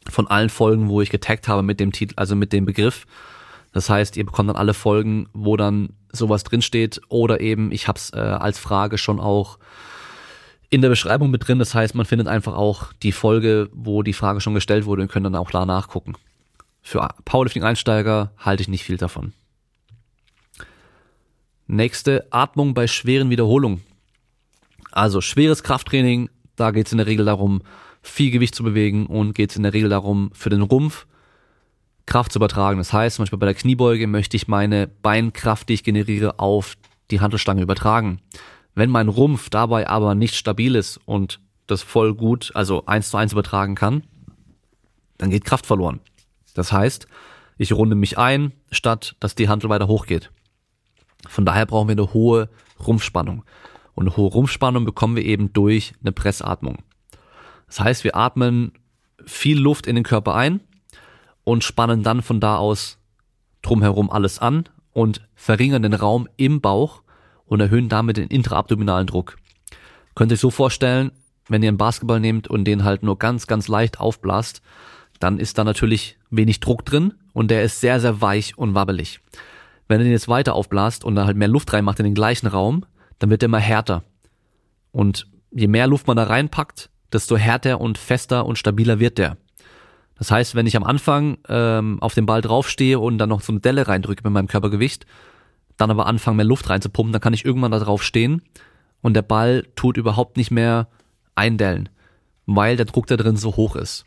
von 0.10 0.28
allen 0.28 0.50
Folgen, 0.50 0.90
wo 0.90 1.00
ich 1.00 1.12
getaggt 1.12 1.48
habe 1.48 1.64
mit 1.64 1.80
dem 1.80 1.94
Titel, 1.94 2.16
also 2.18 2.36
mit 2.36 2.52
dem 2.52 2.66
Begriff. 2.66 3.08
Das 3.72 3.90
heißt, 3.90 4.18
ihr 4.18 4.26
bekommt 4.26 4.50
dann 4.50 4.56
alle 4.56 4.74
Folgen, 4.74 5.30
wo 5.34 5.58
dann 5.58 5.90
sowas 6.12 6.44
drinsteht 6.44 7.02
oder 7.10 7.40
eben, 7.40 7.72
ich 7.72 7.88
habe 7.88 7.98
es 7.98 8.12
äh, 8.14 8.20
als 8.20 8.58
Frage 8.58 8.98
schon 8.98 9.20
auch 9.20 9.60
in 10.70 10.82
der 10.82 10.90
Beschreibung 10.90 11.32
mit 11.32 11.48
drin. 11.48 11.60
Das 11.60 11.76
heißt, 11.76 11.96
man 11.96 12.06
findet 12.06 12.28
einfach 12.28 12.56
auch 12.56 12.94
die 12.94 13.12
Folge, 13.12 13.70
wo 13.74 14.04
die 14.04 14.14
Frage 14.14 14.42
schon 14.42 14.54
gestellt 14.54 14.86
wurde 14.86 15.04
und 15.04 15.12
könnt 15.12 15.26
dann 15.26 15.36
auch 15.36 15.52
da 15.52 15.66
nachgucken. 15.66 16.16
Für 16.82 17.08
Powerlifting-Einsteiger 17.26 18.32
halte 18.38 18.62
ich 18.62 18.68
nicht 18.68 18.84
viel 18.84 18.98
davon. 18.98 19.34
Nächste, 21.68 22.26
Atmung 22.32 22.74
bei 22.74 22.88
schweren 22.88 23.30
Wiederholungen. 23.30 23.84
Also 24.92 25.22
schweres 25.22 25.62
Krafttraining, 25.62 26.30
da 26.56 26.72
geht 26.72 26.88
es 26.88 26.92
in 26.92 26.98
der 26.98 27.08
Regel 27.08 27.26
darum, 27.26 27.62
viel 28.02 28.32
Gewicht 28.32 28.56
zu 28.56 28.64
bewegen 28.64 29.06
und 29.06 29.34
geht 29.34 29.52
es 29.52 29.58
in 29.58 29.64
der 29.64 29.74
Regel 29.74 29.90
darum, 29.90 30.32
für 30.34 30.50
den 30.50 30.62
Rumpf 30.62 31.06
Kraft 32.10 32.32
zu 32.32 32.40
übertragen. 32.40 32.80
Das 32.80 32.92
heißt, 32.92 33.16
zum 33.16 33.24
Beispiel 33.24 33.40
bei 33.40 33.46
der 33.46 33.56
Kniebeuge 33.56 34.08
möchte 34.08 34.36
ich 34.36 34.48
meine 34.48 34.88
Beinkraft, 34.88 35.70
die 35.70 35.76
ich 35.76 35.84
generiere, 35.84 36.40
auf 36.40 36.76
die 37.12 37.22
Handelstange 37.22 37.62
übertragen. 37.62 38.20
Wenn 38.74 38.90
mein 38.90 39.08
Rumpf 39.08 39.50
dabei 39.50 39.88
aber 39.88 40.16
nicht 40.16 40.36
stabil 40.36 40.76
ist 40.76 41.00
und 41.06 41.40
das 41.68 41.84
voll 41.84 42.16
gut, 42.16 42.52
also 42.56 42.86
eins 42.88 43.12
zu 43.12 43.18
eins 43.18 43.32
übertragen 43.32 43.76
kann, 43.76 44.04
dann 45.20 45.30
geht 45.30 45.46
Kraft 45.46 45.68
verloren. 45.68 46.00
Das 46.56 46.72
heißt, 46.72 47.08
ich 47.58 47.74
runde 47.74 47.96
mich 47.96 48.18
ein, 48.18 48.54
statt 48.72 49.16
dass 49.20 49.36
die 49.36 49.48
Handel 49.48 49.70
weiter 49.70 49.88
hochgeht. 49.88 50.32
Von 51.28 51.46
daher 51.46 51.68
brauchen 51.68 51.90
wir 51.90 51.94
eine 51.94 52.14
hohe 52.14 52.50
Rumpfspannung. 52.86 53.44
Und 53.94 54.08
eine 54.08 54.18
hohe 54.18 54.32
Rumpfspannung 54.32 54.84
bekommen 54.84 55.16
wir 55.16 55.26
eben 55.26 55.54
durch 55.54 55.94
eine 56.02 56.12
Pressatmung. 56.12 56.78
Das 57.68 57.82
heißt, 57.82 58.04
wir 58.04 58.16
atmen 58.16 58.72
viel 59.26 59.60
Luft 59.60 59.86
in 59.86 59.94
den 59.94 60.04
Körper 60.04 60.34
ein 60.34 60.62
und 61.50 61.64
spannen 61.64 62.04
dann 62.04 62.22
von 62.22 62.40
da 62.40 62.58
aus 62.58 63.00
drumherum 63.64 64.10
alles 64.12 64.40
an 64.40 64.70
und 64.94 65.22
verringern 65.34 65.82
den 65.82 65.94
Raum 65.94 66.28
im 66.38 66.62
Bauch 66.62 67.02
und 67.46 67.60
erhöhen 67.60 67.90
damit 67.90 68.18
den 68.18 68.28
intraabdominalen 68.28 69.08
Druck. 69.08 69.38
Könnt 70.16 70.32
ihr 70.32 70.36
euch 70.36 70.42
so 70.42 70.52
vorstellen, 70.52 71.12
wenn 71.48 71.64
ihr 71.64 71.70
einen 71.70 71.78
Basketball 71.78 72.20
nehmt 72.20 72.48
und 72.48 72.66
den 72.66 72.84
halt 72.84 73.02
nur 73.02 73.18
ganz, 73.18 73.48
ganz 73.48 73.68
leicht 73.68 74.00
aufblast, 74.00 74.62
dann 75.20 75.40
ist 75.40 75.58
da 75.58 75.64
natürlich 75.64 76.18
wenig 76.30 76.60
Druck 76.60 76.86
drin 76.86 77.16
und 77.34 77.50
der 77.50 77.64
ist 77.64 77.82
sehr, 77.82 78.00
sehr 78.00 78.22
weich 78.22 78.58
und 78.58 78.76
wabbelig. 78.76 79.20
Wenn 79.88 80.00
ihr 80.00 80.04
den 80.04 80.12
jetzt 80.12 80.28
weiter 80.28 80.54
aufblast 80.54 81.04
und 81.04 81.16
da 81.16 81.26
halt 81.26 81.36
mehr 81.36 81.48
Luft 81.48 81.74
reinmacht 81.74 82.00
in 82.00 82.06
den 82.06 82.14
gleichen 82.14 82.48
Raum, 82.48 82.86
dann 83.18 83.32
wird 83.32 83.42
der 83.42 83.48
immer 83.48 83.60
härter. 83.60 84.04
Und 84.92 85.28
je 85.52 85.68
mehr 85.68 85.88
Luft 85.88 86.06
man 86.06 86.16
da 86.16 86.24
reinpackt, 86.24 86.92
desto 87.12 87.38
härter 87.38 87.82
und 87.82 87.98
fester 87.98 88.46
und 88.46 88.58
stabiler 88.58 89.00
wird 89.00 89.18
der. 89.18 89.38
Das 90.20 90.32
heißt, 90.32 90.54
wenn 90.54 90.68
ich 90.68 90.76
am 90.76 90.84
Anfang 90.84 91.38
ähm, 91.48 91.98
auf 92.02 92.14
den 92.14 92.26
Ball 92.26 92.42
draufstehe 92.42 93.00
und 93.00 93.18
dann 93.18 93.30
noch 93.30 93.42
so 93.42 93.54
eine 93.54 93.62
Delle 93.62 93.88
reindrücke 93.88 94.22
mit 94.24 94.34
meinem 94.34 94.48
Körpergewicht, 94.48 95.06
dann 95.78 95.90
aber 95.90 96.06
anfange 96.06 96.38
mehr 96.38 96.46
Luft 96.46 96.70
reinzupumpen, 96.70 97.14
dann 97.14 97.22
kann 97.22 97.34
ich 97.34 97.46
irgendwann 97.46 97.72
da 97.72 97.80
drauf 97.80 98.04
stehen 98.04 98.42
und 99.02 99.14
der 99.14 99.22
Ball 99.22 99.66
tut 99.76 99.96
überhaupt 99.98 100.36
nicht 100.36 100.52
mehr 100.52 100.90
eindellen, 101.36 101.90
weil 102.46 102.76
der 102.76 102.86
Druck 102.86 103.08
da 103.08 103.16
drin 103.16 103.38
so 103.38 103.56
hoch 103.56 103.78
ist. 103.78 104.06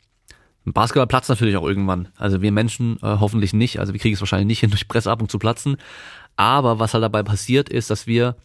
Ein 0.66 0.74
Basketball 0.74 1.06
platzt 1.06 1.28
natürlich 1.28 1.56
auch 1.56 1.66
irgendwann. 1.66 2.08
Also 2.16 2.40
wir 2.40 2.52
Menschen 2.52 2.98
äh, 2.98 3.16
hoffentlich 3.18 3.52
nicht. 3.52 3.80
Also 3.80 3.94
wir 3.94 4.00
kriegen 4.00 4.14
es 4.14 4.20
wahrscheinlich 4.20 4.46
nicht 4.46 4.60
hin, 4.60 4.70
durch 4.70 4.86
Pressatmung 4.86 5.28
zu 5.28 5.38
platzen. 5.38 5.76
Aber 6.36 6.78
was 6.78 6.94
halt 6.94 7.02
dabei 7.02 7.22
passiert, 7.22 7.68
ist, 7.68 7.90
dass 7.90 8.06
wir 8.06 8.36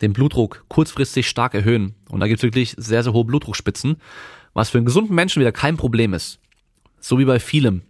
den 0.00 0.12
Blutdruck 0.12 0.64
kurzfristig 0.68 1.28
stark 1.28 1.54
erhöhen. 1.54 1.94
Und 2.08 2.20
da 2.20 2.26
gibt 2.26 2.40
es 2.40 2.42
wirklich 2.42 2.74
sehr, 2.76 3.02
sehr 3.02 3.12
hohe 3.12 3.24
Blutdruckspitzen, 3.24 3.96
was 4.54 4.70
für 4.70 4.78
einen 4.78 4.86
gesunden 4.86 5.14
Menschen 5.14 5.40
wieder 5.40 5.52
kein 5.52 5.76
Problem 5.76 6.14
ist. 6.14 6.39
So 7.00 7.18
wie 7.18 7.24
bei 7.24 7.40
vielem. 7.40 7.82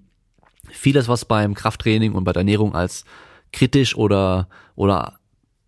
Vieles, 0.70 1.09
was 1.09 1.25
beim 1.25 1.55
Krafttraining 1.55 2.12
und 2.12 2.25
bei 2.25 2.33
der 2.33 2.40
Ernährung 2.40 2.75
als 2.75 3.05
kritisch 3.53 3.96
oder, 3.96 4.49
oder 4.77 5.18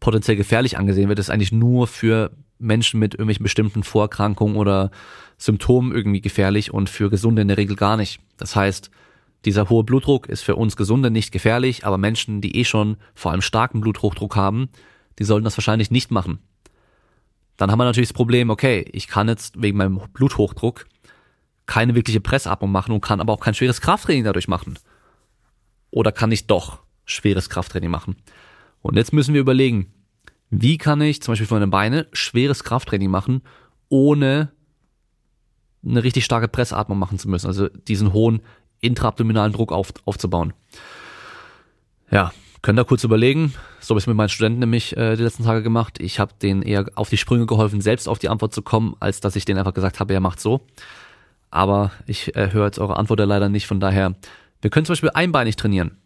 potenziell 0.00 0.36
gefährlich 0.36 0.78
angesehen 0.78 1.08
wird, 1.08 1.18
ist 1.18 1.30
eigentlich 1.30 1.52
nur 1.52 1.86
für 1.86 2.30
Menschen 2.58 3.00
mit 3.00 3.14
irgendwelchen 3.14 3.42
bestimmten 3.42 3.82
Vorerkrankungen 3.82 4.56
oder 4.56 4.90
Symptomen 5.36 5.92
irgendwie 5.92 6.20
gefährlich 6.20 6.72
und 6.72 6.88
für 6.88 7.10
Gesunde 7.10 7.42
in 7.42 7.48
der 7.48 7.56
Regel 7.56 7.74
gar 7.74 7.96
nicht. 7.96 8.20
Das 8.36 8.54
heißt, 8.54 8.90
dieser 9.44 9.68
hohe 9.68 9.82
Blutdruck 9.82 10.28
ist 10.28 10.42
für 10.42 10.54
uns 10.54 10.76
Gesunde 10.76 11.10
nicht 11.10 11.32
gefährlich, 11.32 11.84
aber 11.84 11.98
Menschen, 11.98 12.40
die 12.40 12.56
eh 12.56 12.64
schon 12.64 12.96
vor 13.14 13.32
allem 13.32 13.42
starken 13.42 13.80
Bluthochdruck 13.80 14.36
haben, 14.36 14.68
die 15.18 15.24
sollten 15.24 15.44
das 15.44 15.58
wahrscheinlich 15.58 15.90
nicht 15.90 16.12
machen. 16.12 16.38
Dann 17.56 17.70
haben 17.70 17.78
wir 17.78 17.84
natürlich 17.84 18.08
das 18.10 18.16
Problem, 18.16 18.50
okay, 18.50 18.88
ich 18.92 19.08
kann 19.08 19.28
jetzt 19.28 19.60
wegen 19.60 19.78
meinem 19.78 20.00
Bluthochdruck 20.12 20.86
keine 21.66 21.94
wirkliche 21.94 22.20
Pressatmung 22.20 22.70
machen 22.70 22.92
und 22.92 23.00
kann 23.00 23.20
aber 23.20 23.32
auch 23.32 23.40
kein 23.40 23.54
schweres 23.54 23.80
Krafttraining 23.80 24.24
dadurch 24.24 24.48
machen. 24.48 24.78
Oder 25.90 26.12
kann 26.12 26.32
ich 26.32 26.46
doch 26.46 26.80
schweres 27.04 27.50
Krafttraining 27.50 27.90
machen? 27.90 28.16
Und 28.80 28.96
jetzt 28.96 29.12
müssen 29.12 29.34
wir 29.34 29.40
überlegen, 29.40 29.92
wie 30.50 30.76
kann 30.76 31.00
ich 31.00 31.22
zum 31.22 31.32
Beispiel 31.32 31.46
für 31.46 31.54
meine 31.54 31.68
Beine 31.68 32.08
schweres 32.12 32.64
Krafttraining 32.64 33.10
machen, 33.10 33.42
ohne 33.88 34.52
eine 35.84 36.04
richtig 36.04 36.24
starke 36.24 36.48
Pressatmung 36.48 36.98
machen 36.98 37.18
zu 37.18 37.28
müssen, 37.28 37.46
also 37.46 37.68
diesen 37.68 38.12
hohen 38.12 38.42
intraabdominalen 38.80 39.52
Druck 39.52 39.72
auf, 39.72 39.92
aufzubauen. 40.04 40.52
Ja, 42.10 42.32
könnt 42.60 42.78
ihr 42.78 42.84
kurz 42.84 43.04
überlegen. 43.04 43.54
So 43.80 43.90
habe 43.90 43.98
ich 43.98 44.04
es 44.04 44.06
mit 44.06 44.16
meinen 44.16 44.28
Studenten 44.28 44.60
nämlich 44.60 44.96
äh, 44.96 45.16
die 45.16 45.22
letzten 45.22 45.44
Tage 45.44 45.62
gemacht. 45.62 46.00
Ich 46.00 46.18
habe 46.18 46.34
denen 46.40 46.62
eher 46.62 46.86
auf 46.94 47.08
die 47.08 47.16
Sprünge 47.16 47.46
geholfen, 47.46 47.80
selbst 47.80 48.08
auf 48.08 48.18
die 48.18 48.28
Antwort 48.28 48.52
zu 48.52 48.62
kommen, 48.62 48.94
als 49.00 49.20
dass 49.20 49.36
ich 49.36 49.44
denen 49.44 49.58
einfach 49.58 49.74
gesagt 49.74 50.00
habe, 50.00 50.12
er 50.12 50.20
macht 50.20 50.40
so. 50.40 50.60
Aber 51.52 51.92
ich 52.06 52.34
äh, 52.34 52.50
höre 52.50 52.64
jetzt 52.64 52.78
eure 52.78 52.96
Antwort 52.96 53.20
ja 53.20 53.26
leider 53.26 53.50
nicht. 53.50 53.66
Von 53.66 53.78
daher, 53.78 54.14
wir 54.62 54.70
können 54.70 54.86
zum 54.86 54.94
Beispiel 54.94 55.10
einbeinig 55.10 55.56
trainieren. 55.56 55.98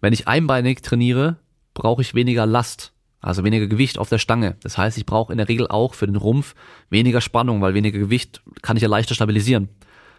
Wenn 0.00 0.12
ich 0.12 0.28
einbeinig 0.28 0.82
trainiere, 0.82 1.36
brauche 1.74 2.00
ich 2.00 2.14
weniger 2.14 2.46
Last, 2.46 2.92
also 3.20 3.42
weniger 3.42 3.66
Gewicht 3.66 3.98
auf 3.98 4.08
der 4.08 4.18
Stange. 4.18 4.56
Das 4.62 4.78
heißt, 4.78 4.96
ich 4.96 5.04
brauche 5.04 5.32
in 5.32 5.38
der 5.38 5.48
Regel 5.48 5.66
auch 5.66 5.94
für 5.94 6.06
den 6.06 6.14
Rumpf 6.14 6.54
weniger 6.90 7.20
Spannung, 7.20 7.60
weil 7.60 7.74
weniger 7.74 7.98
Gewicht 7.98 8.40
kann 8.62 8.76
ich 8.76 8.84
ja 8.84 8.88
leichter 8.88 9.16
stabilisieren. 9.16 9.68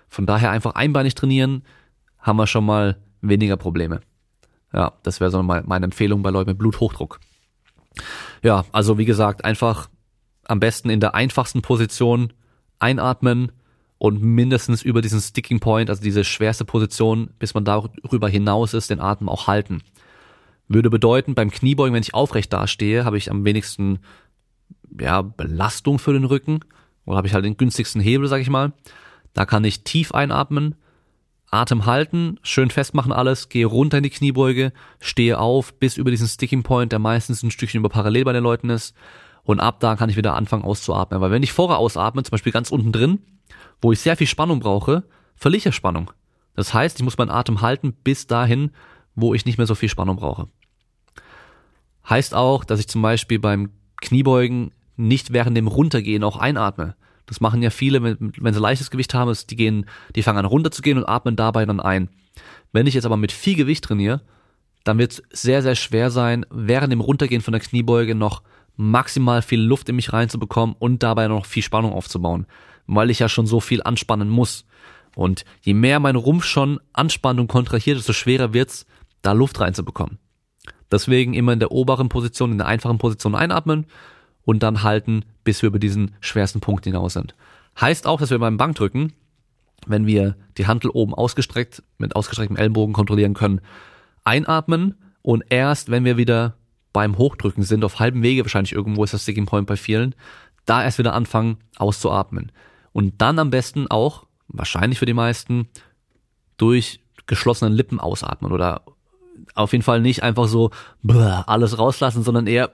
Von 0.09 0.25
daher 0.25 0.51
einfach 0.51 0.75
einbeinig 0.75 1.15
trainieren, 1.15 1.63
haben 2.19 2.37
wir 2.37 2.47
schon 2.47 2.65
mal 2.65 2.97
weniger 3.21 3.55
Probleme. 3.55 4.01
Ja, 4.73 4.91
das 5.03 5.21
wäre 5.21 5.31
so 5.31 5.41
meine 5.41 5.85
Empfehlung 5.85 6.21
bei 6.21 6.31
Leuten 6.31 6.49
mit 6.49 6.57
Bluthochdruck. 6.57 7.21
Ja, 8.43 8.65
also 8.73 8.97
wie 8.97 9.05
gesagt, 9.05 9.45
einfach 9.45 9.87
am 10.43 10.59
besten 10.59 10.89
in 10.89 10.99
der 10.99 11.15
einfachsten 11.15 11.61
Position 11.61 12.33
einatmen 12.77 13.53
und 13.97 14.21
mindestens 14.21 14.81
über 14.81 15.01
diesen 15.01 15.21
Sticking 15.21 15.59
Point, 15.59 15.89
also 15.89 16.01
diese 16.01 16.23
schwerste 16.23 16.65
Position, 16.65 17.29
bis 17.39 17.53
man 17.53 17.65
darüber 17.65 18.27
hinaus 18.27 18.73
ist, 18.73 18.89
den 18.89 18.99
Atem 18.99 19.29
auch 19.29 19.47
halten. 19.47 19.81
Würde 20.67 20.89
bedeuten, 20.89 21.35
beim 21.35 21.51
Kniebeugen, 21.51 21.93
wenn 21.93 22.03
ich 22.03 22.13
aufrecht 22.13 22.51
dastehe, 22.51 23.05
habe 23.05 23.17
ich 23.17 23.31
am 23.31 23.45
wenigsten 23.45 23.99
ja, 24.99 25.21
Belastung 25.21 25.99
für 25.99 26.13
den 26.13 26.25
Rücken 26.25 26.59
oder 27.05 27.17
habe 27.17 27.27
ich 27.27 27.33
halt 27.33 27.45
den 27.45 27.57
günstigsten 27.57 28.01
Hebel, 28.01 28.27
sag 28.27 28.41
ich 28.41 28.49
mal. 28.49 28.73
Da 29.33 29.45
kann 29.45 29.63
ich 29.63 29.83
tief 29.83 30.13
einatmen, 30.13 30.75
Atem 31.51 31.85
halten, 31.85 32.39
schön 32.41 32.69
festmachen 32.69 33.11
alles, 33.11 33.49
gehe 33.49 33.65
runter 33.65 33.97
in 33.97 34.03
die 34.03 34.09
Kniebeuge, 34.09 34.73
stehe 34.99 35.39
auf 35.39 35.73
bis 35.75 35.97
über 35.97 36.11
diesen 36.11 36.27
Sticking 36.27 36.63
Point, 36.63 36.91
der 36.91 36.99
meistens 36.99 37.43
ein 37.43 37.51
Stückchen 37.51 37.79
über 37.79 37.89
parallel 37.89 38.25
bei 38.25 38.33
den 38.33 38.43
Leuten 38.43 38.69
ist. 38.69 38.95
Und 39.43 39.59
ab 39.59 39.79
da 39.79 39.95
kann 39.95 40.09
ich 40.09 40.17
wieder 40.17 40.33
anfangen 40.33 40.63
auszuatmen. 40.63 41.21
Weil 41.21 41.31
wenn 41.31 41.43
ich 41.43 41.53
vorher 41.53 41.77
ausatme, 41.77 42.23
zum 42.23 42.31
Beispiel 42.31 42.51
ganz 42.51 42.71
unten 42.71 42.91
drin, 42.91 43.19
wo 43.81 43.91
ich 43.91 43.99
sehr 43.99 44.17
viel 44.17 44.27
Spannung 44.27 44.59
brauche, 44.59 45.03
verliere 45.35 45.69
ich 45.69 45.75
Spannung. 45.75 46.11
Das 46.55 46.73
heißt, 46.73 46.99
ich 46.99 47.03
muss 47.03 47.17
meinen 47.17 47.29
Atem 47.29 47.61
halten 47.61 47.93
bis 47.93 48.27
dahin, 48.27 48.71
wo 49.15 49.33
ich 49.33 49.45
nicht 49.45 49.57
mehr 49.57 49.67
so 49.67 49.75
viel 49.75 49.89
Spannung 49.89 50.17
brauche. 50.17 50.47
Heißt 52.09 52.33
auch, 52.33 52.63
dass 52.63 52.79
ich 52.79 52.87
zum 52.87 53.01
Beispiel 53.01 53.39
beim 53.39 53.71
Kniebeugen 54.01 54.71
nicht 54.95 55.33
während 55.33 55.57
dem 55.57 55.67
Runtergehen 55.67 56.23
auch 56.23 56.37
einatme. 56.37 56.95
Das 57.25 57.41
machen 57.41 57.61
ja 57.61 57.71
viele, 57.71 58.03
wenn, 58.03 58.53
sie 58.53 58.59
leichtes 58.59 58.91
Gewicht 58.91 59.13
haben, 59.13 59.35
die 59.49 59.55
gehen, 59.55 59.87
die 60.15 60.21
fangen 60.21 60.37
an 60.37 60.45
runterzugehen 60.45 60.97
und 60.97 61.05
atmen 61.05 61.35
dabei 61.35 61.65
dann 61.65 61.79
ein. 61.79 62.09
Wenn 62.71 62.87
ich 62.87 62.93
jetzt 62.93 63.05
aber 63.05 63.17
mit 63.17 63.31
viel 63.31 63.55
Gewicht 63.55 63.83
trainiere, 63.83 64.21
dann 64.83 64.99
wird 64.99 65.13
es 65.13 65.23
sehr, 65.31 65.63
sehr 65.63 65.75
schwer 65.75 66.11
sein, 66.11 66.45
während 66.51 66.91
dem 66.91 67.01
Runtergehen 67.01 67.41
von 67.41 67.53
der 67.53 67.61
Kniebeuge 67.61 68.13
noch 68.13 68.43
maximal 68.75 69.41
viel 69.41 69.61
Luft 69.61 69.89
in 69.89 69.95
mich 69.95 70.13
reinzubekommen 70.13 70.75
und 70.77 71.01
dabei 71.01 71.27
noch 71.27 71.45
viel 71.45 71.63
Spannung 71.63 71.93
aufzubauen, 71.93 72.45
weil 72.87 73.09
ich 73.09 73.19
ja 73.19 73.29
schon 73.29 73.47
so 73.47 73.59
viel 73.59 73.81
anspannen 73.83 74.29
muss. 74.29 74.65
Und 75.15 75.45
je 75.61 75.73
mehr 75.73 75.99
mein 75.99 76.15
Rumpf 76.15 76.43
schon 76.45 76.79
anspannt 76.93 77.39
und 77.39 77.47
kontrahiert, 77.47 77.97
desto 77.97 78.13
schwerer 78.13 78.53
wird's, 78.53 78.85
da 79.21 79.31
Luft 79.31 79.59
reinzubekommen. 79.59 80.19
Deswegen 80.91 81.33
immer 81.33 81.53
in 81.53 81.59
der 81.59 81.71
oberen 81.71 82.09
Position, 82.09 82.51
in 82.51 82.57
der 82.57 82.67
einfachen 82.67 82.97
Position 82.97 83.35
einatmen 83.35 83.85
und 84.43 84.61
dann 84.61 84.83
halten, 84.83 85.25
bis 85.43 85.61
wir 85.61 85.67
über 85.67 85.79
diesen 85.79 86.15
schwersten 86.19 86.59
Punkt 86.59 86.85
hinaus 86.85 87.13
sind. 87.13 87.35
Heißt 87.79 88.07
auch, 88.07 88.19
dass 88.19 88.29
wir 88.29 88.39
beim 88.39 88.57
Bankdrücken, 88.57 89.13
wenn 89.87 90.05
wir 90.05 90.35
die 90.57 90.67
Handel 90.67 90.91
oben 90.91 91.13
ausgestreckt, 91.13 91.83
mit 91.97 92.15
ausgestrecktem 92.15 92.57
Ellenbogen 92.57 92.93
kontrollieren 92.93 93.33
können, 93.33 93.61
einatmen 94.23 94.95
und 95.21 95.43
erst, 95.49 95.89
wenn 95.89 96.05
wir 96.05 96.17
wieder 96.17 96.55
beim 96.93 97.17
Hochdrücken 97.17 97.63
sind, 97.63 97.83
auf 97.83 97.99
halbem 97.99 98.23
Wege 98.23 98.45
wahrscheinlich 98.45 98.73
irgendwo 98.73 99.03
ist 99.03 99.13
das 99.13 99.23
Sticking 99.23 99.45
Point 99.45 99.67
bei 99.67 99.75
vielen, 99.75 100.15
da 100.65 100.83
erst 100.83 100.97
wieder 100.97 101.13
anfangen 101.13 101.57
auszuatmen. 101.77 102.51
Und 102.95 103.21
dann 103.21 103.39
am 103.39 103.49
besten 103.49 103.91
auch, 103.91 104.25
wahrscheinlich 104.47 104.99
für 104.99 105.05
die 105.05 105.13
meisten, 105.13 105.67
durch 106.55 107.01
geschlossenen 107.25 107.73
Lippen 107.73 107.99
ausatmen 107.99 108.53
oder 108.53 108.83
auf 109.53 109.73
jeden 109.73 109.83
Fall 109.83 109.99
nicht 109.99 110.23
einfach 110.23 110.47
so 110.47 110.71
alles 111.45 111.77
rauslassen, 111.77 112.23
sondern 112.23 112.47
eher 112.47 112.71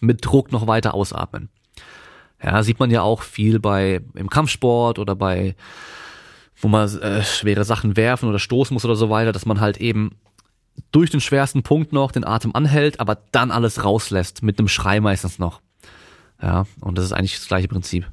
mit 0.00 0.24
Druck 0.24 0.50
noch 0.50 0.66
weiter 0.66 0.94
ausatmen. 0.94 1.50
Ja, 2.42 2.62
sieht 2.62 2.80
man 2.80 2.90
ja 2.90 3.02
auch 3.02 3.20
viel 3.20 3.60
bei 3.60 4.00
im 4.14 4.30
Kampfsport 4.30 4.98
oder 4.98 5.14
bei 5.14 5.56
wo 6.56 6.68
man 6.68 6.88
äh, 7.00 7.22
schwere 7.22 7.64
Sachen 7.64 7.98
werfen 7.98 8.30
oder 8.30 8.38
stoßen 8.38 8.72
muss 8.72 8.86
oder 8.86 8.96
so 8.96 9.10
weiter, 9.10 9.32
dass 9.32 9.44
man 9.44 9.60
halt 9.60 9.76
eben 9.76 10.12
durch 10.90 11.10
den 11.10 11.20
schwersten 11.20 11.62
Punkt 11.62 11.92
noch 11.92 12.12
den 12.12 12.24
Atem 12.24 12.54
anhält, 12.54 12.98
aber 12.98 13.18
dann 13.30 13.50
alles 13.50 13.84
rauslässt, 13.84 14.42
mit 14.42 14.58
einem 14.58 14.68
Schrei 14.68 15.00
meistens 15.00 15.38
noch. 15.38 15.60
Ja, 16.40 16.64
und 16.80 16.96
das 16.96 17.04
ist 17.04 17.12
eigentlich 17.12 17.34
das 17.34 17.48
gleiche 17.48 17.68
Prinzip. 17.68 18.10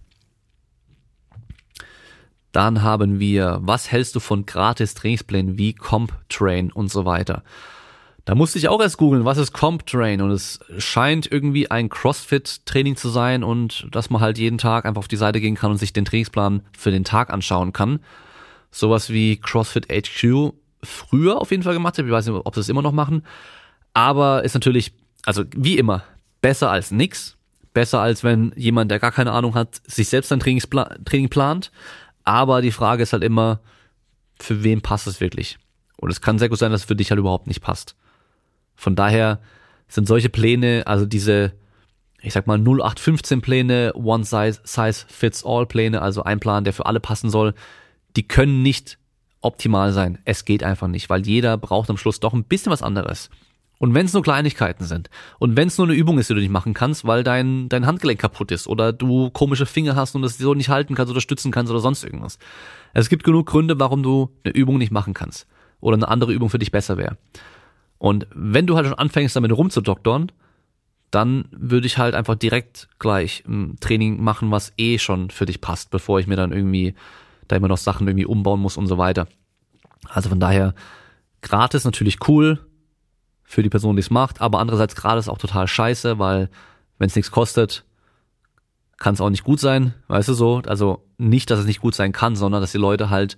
Dann 2.52 2.82
haben 2.82 3.20
wir, 3.20 3.60
was 3.62 3.92
hältst 3.92 4.16
du 4.16 4.20
von 4.20 4.46
gratis 4.46 4.96
Trainingsplänen 4.96 5.58
wie 5.58 5.74
CompTrain 5.74 6.72
und 6.72 6.92
so 6.92 7.06
weiter? 7.06 7.44
Da 8.26 8.36
musste 8.36 8.60
ich 8.60 8.68
auch 8.68 8.82
erst 8.82 8.98
googeln, 8.98 9.26
was 9.26 9.38
ist 9.38 9.54
CompTrain 9.54 10.22
und 10.22 10.32
es 10.32 10.60
scheint 10.78 11.32
irgendwie 11.32 11.72
ein 11.72 11.90
CrossFit-Training 11.90 12.96
zu 12.96 13.10
sein 13.10 13.44
und 13.44 13.88
dass 13.92 14.10
man 14.10 14.22
halt 14.22 14.38
jeden 14.38 14.58
Tag 14.58 14.86
einfach 14.86 15.00
auf 15.00 15.08
die 15.08 15.16
Seite 15.16 15.42
gehen 15.42 15.56
kann 15.56 15.72
und 15.72 15.78
sich 15.78 15.94
den 15.94 16.06
Trainingsplan 16.06 16.62
für 16.78 16.92
den 16.92 17.04
Tag 17.04 17.32
anschauen 17.32 17.74
kann. 17.74 18.00
Sowas 18.72 19.10
wie 19.10 19.38
CrossFit 19.38 19.88
HQ 19.92 20.54
früher 20.84 21.42
auf 21.42 21.52
jeden 21.52 21.64
Fall 21.64 21.74
gemacht 21.74 21.98
hat. 21.98 22.06
Ich 22.06 22.12
weiß 22.12 22.28
nicht, 22.28 22.42
ob 22.44 22.54
sie 22.54 22.62
es 22.62 22.70
immer 22.70 22.82
noch 22.82 22.92
machen. 22.92 23.24
Aber 23.94 24.44
ist 24.44 24.54
natürlich, 24.54 24.94
also 25.26 25.44
wie 25.56 25.78
immer, 25.78 26.04
besser 26.42 26.70
als 26.70 26.92
nix. 26.92 27.36
Besser 27.74 28.00
als 28.00 28.24
wenn 28.24 28.52
jemand, 28.56 28.92
der 28.92 29.00
gar 29.00 29.12
keine 29.12 29.32
Ahnung 29.32 29.56
hat, 29.56 29.82
sich 29.86 30.10
selbst 30.10 30.32
ein 30.32 30.40
Trainingsplan, 30.40 31.04
Training 31.06 31.30
plant. 31.30 31.72
Aber 32.30 32.62
die 32.62 32.72
Frage 32.72 33.02
ist 33.02 33.12
halt 33.12 33.24
immer, 33.24 33.60
für 34.40 34.64
wen 34.64 34.82
passt 34.82 35.08
es 35.08 35.20
wirklich? 35.20 35.58
Und 35.98 36.12
es 36.12 36.22
kann 36.22 36.38
sehr 36.38 36.48
gut 36.48 36.60
sein, 36.60 36.72
dass 36.72 36.82
es 36.82 36.88
für 36.88 36.96
dich 36.96 37.10
halt 37.10 37.18
überhaupt 37.18 37.48
nicht 37.48 37.62
passt. 37.62 37.96
Von 38.76 38.96
daher 38.96 39.40
sind 39.88 40.08
solche 40.08 40.30
Pläne, 40.30 40.84
also 40.86 41.08
diese 41.08 41.54
ich 42.22 42.34
sag 42.34 42.46
mal 42.46 42.60
0815 42.60 43.42
Pläne, 43.42 43.94
One 43.96 44.24
Size, 44.24 44.60
Size 44.64 45.06
Fits 45.08 45.44
All 45.44 45.66
Pläne, 45.66 46.04
also 46.04 46.22
ein 46.22 46.40
Plan, 46.40 46.64
der 46.64 46.74
für 46.74 46.86
alle 46.86 47.00
passen 47.00 47.32
soll, 47.32 47.56
die 48.16 48.28
können 48.28 48.62
nicht 48.62 49.00
optimal 49.42 49.92
sein. 49.92 50.20
Es 50.26 50.46
geht 50.46 50.64
einfach 50.64 50.88
nicht, 50.88 51.10
weil 51.10 51.26
jeder 51.26 51.58
braucht 51.58 51.90
am 51.90 51.98
Schluss 51.98 52.20
doch 52.20 52.34
ein 52.34 52.44
bisschen 52.44 52.72
was 52.72 52.84
anderes. 52.84 53.32
Und 53.80 53.94
wenn 53.94 54.06
es 54.06 54.14
nur 54.14 54.22
Kleinigkeiten 54.22 54.84
sind 54.84 55.10
und 55.40 55.56
wenn 55.56 55.70
es 55.70 55.78
nur 55.78 55.88
eine 55.88 55.96
Übung 55.96 56.20
ist, 56.20 56.30
die 56.30 56.34
du 56.34 56.42
nicht 56.42 56.52
machen 56.52 56.74
kannst, 56.74 57.06
weil 57.06 57.24
dein, 57.24 57.70
dein 57.70 57.86
Handgelenk 57.86 58.20
kaputt 58.20 58.52
ist 58.52 58.68
oder 58.68 58.92
du 58.92 59.30
komische 59.30 59.66
Finger 59.66 59.96
hast 59.96 60.16
und 60.16 60.24
es 60.26 60.38
so 60.38 60.54
nicht 60.54 60.68
halten 60.68 60.96
kannst 60.96 61.10
oder 61.10 61.22
stützen 61.22 61.52
kannst 61.52 61.72
oder 61.72 61.80
sonst 61.80 62.04
irgendwas. 62.04 62.40
Es 62.94 63.08
gibt 63.08 63.24
genug 63.24 63.48
Gründe, 63.48 63.80
warum 63.80 64.04
du 64.04 64.32
eine 64.44 64.54
Übung 64.54 64.78
nicht 64.78 64.92
machen 64.92 65.14
kannst 65.14 65.48
oder 65.80 65.96
eine 65.96 66.10
andere 66.10 66.34
Übung 66.34 66.50
für 66.50 66.60
dich 66.60 66.72
besser 66.72 66.98
wäre. 66.98 67.18
Und 67.98 68.28
wenn 68.34 68.68
du 68.68 68.76
halt 68.76 68.86
schon 68.86 68.98
anfängst, 68.98 69.38
damit 69.38 69.54
rumzudoktern, 69.54 70.32
dann 71.10 71.46
würde 71.52 71.88
ich 71.88 71.98
halt 71.98 72.16
einfach 72.16 72.36
direkt 72.36 72.90
gleich 73.00 73.44
ein 73.48 73.78
Training 73.80 74.22
machen, 74.22 74.52
was 74.52 74.74
eh 74.78 75.00
schon 75.00 75.30
für 75.30 75.46
dich 75.46 75.62
passt, 75.62 75.90
bevor 75.90 76.20
ich 76.20 76.28
mir 76.28 76.36
dann 76.36 76.52
irgendwie 76.52 76.96
da 77.48 77.56
immer 77.56 77.70
noch 77.70 77.78
Sachen 77.78 78.08
irgendwie 78.08 78.26
umbauen 78.26 78.60
muss 78.60 78.76
und 78.76 78.88
so 78.88 78.98
weiter. 78.98 79.28
Also 80.10 80.30
von 80.30 80.40
daher, 80.40 80.76
gratis 81.42 81.86
natürlich 81.86 82.28
cool 82.28 82.60
für 83.50 83.64
die 83.64 83.70
Person, 83.70 83.96
die 83.96 84.02
es 84.02 84.12
macht, 84.12 84.42
aber 84.42 84.60
andererseits 84.60 84.96
gratis 84.96 85.28
auch 85.28 85.40
total 85.40 85.68
scheiße, 85.68 86.20
weil 86.20 86.50
wenn 87.00 87.08
es 87.08 87.16
nichts 87.16 87.32
kostet, 87.32 87.84
kann 88.98 89.16
es 89.16 89.22
auch 89.22 89.32
nicht 89.32 89.44
gut 89.44 89.60
sein, 89.60 89.96
weißt 90.08 90.30
du 90.30 90.36
so? 90.36 90.62
Also 90.68 91.04
nicht, 91.18 91.50
dass 91.50 91.58
es 91.58 91.66
nicht 91.66 91.82
gut 91.82 91.96
sein 91.96 92.12
kann, 92.12 92.36
sondern 92.36 92.62
dass 92.62 92.74
die 92.74 92.78
Leute 92.78 93.10
halt 93.10 93.38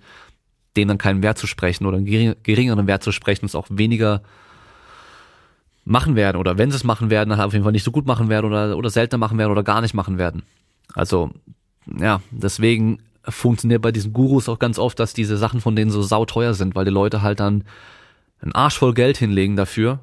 denen 0.76 0.88
dann 0.88 0.98
keinen 0.98 1.22
Wert 1.22 1.38
zu 1.38 1.46
sprechen 1.46 1.86
oder 1.86 1.96
einen 1.96 2.36
geringeren 2.42 2.86
Wert 2.86 3.02
zu 3.02 3.10
sprechen, 3.10 3.46
es 3.46 3.54
auch 3.54 3.68
weniger 3.70 4.20
machen 5.86 6.14
werden 6.14 6.36
oder 6.36 6.58
wenn 6.58 6.70
sie 6.70 6.76
es 6.76 6.84
machen 6.84 7.08
werden, 7.08 7.30
dann 7.30 7.40
auf 7.40 7.54
jeden 7.54 7.64
Fall 7.64 7.72
nicht 7.72 7.84
so 7.84 7.90
gut 7.90 8.06
machen 8.06 8.28
werden 8.28 8.44
oder, 8.44 8.76
oder 8.76 8.90
seltener 8.90 9.18
machen 9.18 9.38
werden 9.38 9.50
oder 9.50 9.62
gar 9.62 9.80
nicht 9.80 9.94
machen 9.94 10.18
werden. 10.18 10.42
Also 10.92 11.30
ja, 11.86 12.20
deswegen 12.30 12.98
funktioniert 13.26 13.80
bei 13.80 13.92
diesen 13.92 14.12
Gurus 14.12 14.50
auch 14.50 14.58
ganz 14.58 14.78
oft, 14.78 15.00
dass 15.00 15.14
diese 15.14 15.38
Sachen 15.38 15.62
von 15.62 15.74
denen 15.74 15.90
so 15.90 16.02
sauteuer 16.02 16.52
sind, 16.52 16.74
weil 16.74 16.84
die 16.84 16.90
Leute 16.90 17.22
halt 17.22 17.40
dann 17.40 17.64
einen 18.42 18.54
Arsch 18.54 18.78
voll 18.78 18.94
Geld 18.94 19.16
hinlegen 19.16 19.56
dafür 19.56 20.00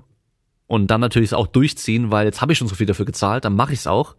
und 0.68 0.88
dann 0.88 1.02
natürlich 1.02 1.34
auch 1.34 1.48
durchziehen, 1.48 2.12
weil 2.12 2.26
jetzt 2.26 2.42
habe 2.42 2.52
ich 2.52 2.58
schon 2.58 2.68
so 2.68 2.76
viel 2.76 2.88
dafür 2.88 3.06
gezahlt, 3.06 3.46
dann 3.46 3.56
mache 3.56 3.74
ich 3.74 3.80
es 3.80 3.88
auch 3.88 4.16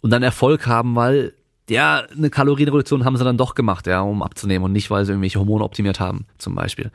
und 0.00 0.10
dann 0.10 0.22
Erfolg 0.22 0.66
haben, 0.66 0.94
weil 0.94 1.34
ja, 1.68 2.04
eine 2.16 2.30
Kalorienreduktion 2.30 3.04
haben 3.04 3.16
sie 3.16 3.24
dann 3.24 3.36
doch 3.36 3.54
gemacht, 3.54 3.86
ja, 3.86 4.00
um 4.00 4.22
abzunehmen 4.22 4.64
und 4.64 4.72
nicht, 4.72 4.90
weil 4.90 5.04
sie 5.04 5.12
irgendwelche 5.12 5.38
Hormone 5.38 5.64
optimiert 5.64 6.00
haben, 6.00 6.26
zum 6.38 6.54
Beispiel. 6.54 6.90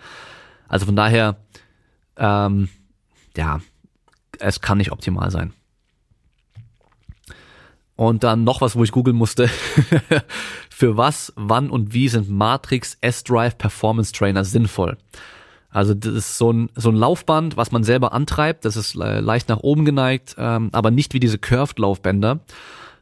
Also 0.68 0.86
von 0.86 0.95
daher, 0.95 1.38
ähm, 2.18 2.70
ja, 3.38 3.62
es 4.39 4.62
kann 4.62 4.80
nicht 4.80 4.91
optimal 4.91 5.30
sein. 5.30 5.54
Und 7.95 8.24
dann 8.24 8.43
noch 8.43 8.62
was, 8.62 8.76
wo 8.76 8.84
ich 8.84 8.91
googeln 8.91 9.16
musste. 9.16 9.47
Für 10.70 10.97
was, 10.97 11.32
wann 11.36 11.70
und 11.70 11.93
wie 11.93 12.10
sind 12.10 12.30
Matrix 12.30 12.97
S-Drive 13.01 13.58
Performance 13.60 14.12
Trainer 14.12 14.43
sinnvoll? 14.43 14.97
Also 15.74 15.95
das 15.95 16.13
ist 16.13 16.38
so 16.38 16.53
ein, 16.53 16.69
so 16.76 16.89
ein 16.89 16.95
Laufband, 16.95 17.57
was 17.57 17.71
man 17.71 17.84
selber 17.84 18.13
antreibt. 18.13 18.63
Das 18.63 18.78
ist 18.78 18.93
leicht 18.93 19.49
nach 19.49 19.57
oben 19.57 19.86
geneigt, 19.86 20.36
ähm, 20.38 20.69
aber 20.71 20.91
nicht 20.91 21.15
wie 21.15 21.19
diese 21.19 21.39
Curved-Laufbänder, 21.39 22.41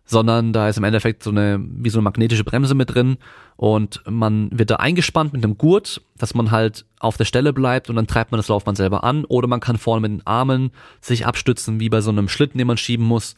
sondern 0.06 0.54
da 0.54 0.70
ist 0.70 0.78
im 0.78 0.86
Endeffekt 0.86 1.22
so 1.22 1.32
eine, 1.32 1.60
wie 1.62 1.90
so 1.90 2.00
eine 2.00 2.06
magnetische 2.06 2.46
Bremse 2.46 2.74
mit 2.74 2.94
drin 2.94 3.18
und 3.58 4.02
man 4.10 4.50
wird 4.58 4.72
da 4.72 4.78
eingespannt 4.78 5.34
mit 5.34 5.44
einem 5.44 5.58
Gurt, 5.58 6.02
dass 6.18 6.34
man 6.34 6.50
halt 6.50 6.86
auf 7.00 7.18
der 7.18 7.26
Stelle 7.26 7.52
bleibt 7.52 7.90
und 7.90 7.98
dann 7.98 8.08
treibt 8.08 8.32
man 8.32 8.40
das 8.40 8.48
Laufband 8.48 8.78
selber 8.78 9.04
an 9.04 9.26
oder 9.26 9.48
man 9.48 9.60
kann 9.60 9.78
vorne 9.78 10.02
mit 10.02 10.12
den 10.12 10.26
Armen 10.26 10.72
sich 11.02 11.28
abstützen, 11.28 11.82
wie 11.82 11.90
bei 11.90 12.00
so 12.00 12.10
einem 12.10 12.30
Schlitten, 12.30 12.58
den 12.58 12.68
man 12.68 12.78
schieben 12.78 13.06
muss 13.06 13.36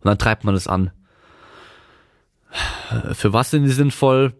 und 0.00 0.08
dann 0.08 0.18
treibt 0.18 0.44
man 0.44 0.54
es 0.54 0.66
an. 0.66 0.90
Für 3.12 3.32
was 3.34 3.50
sind 3.50 3.64
die 3.64 3.70
sinnvoll? 3.70 4.32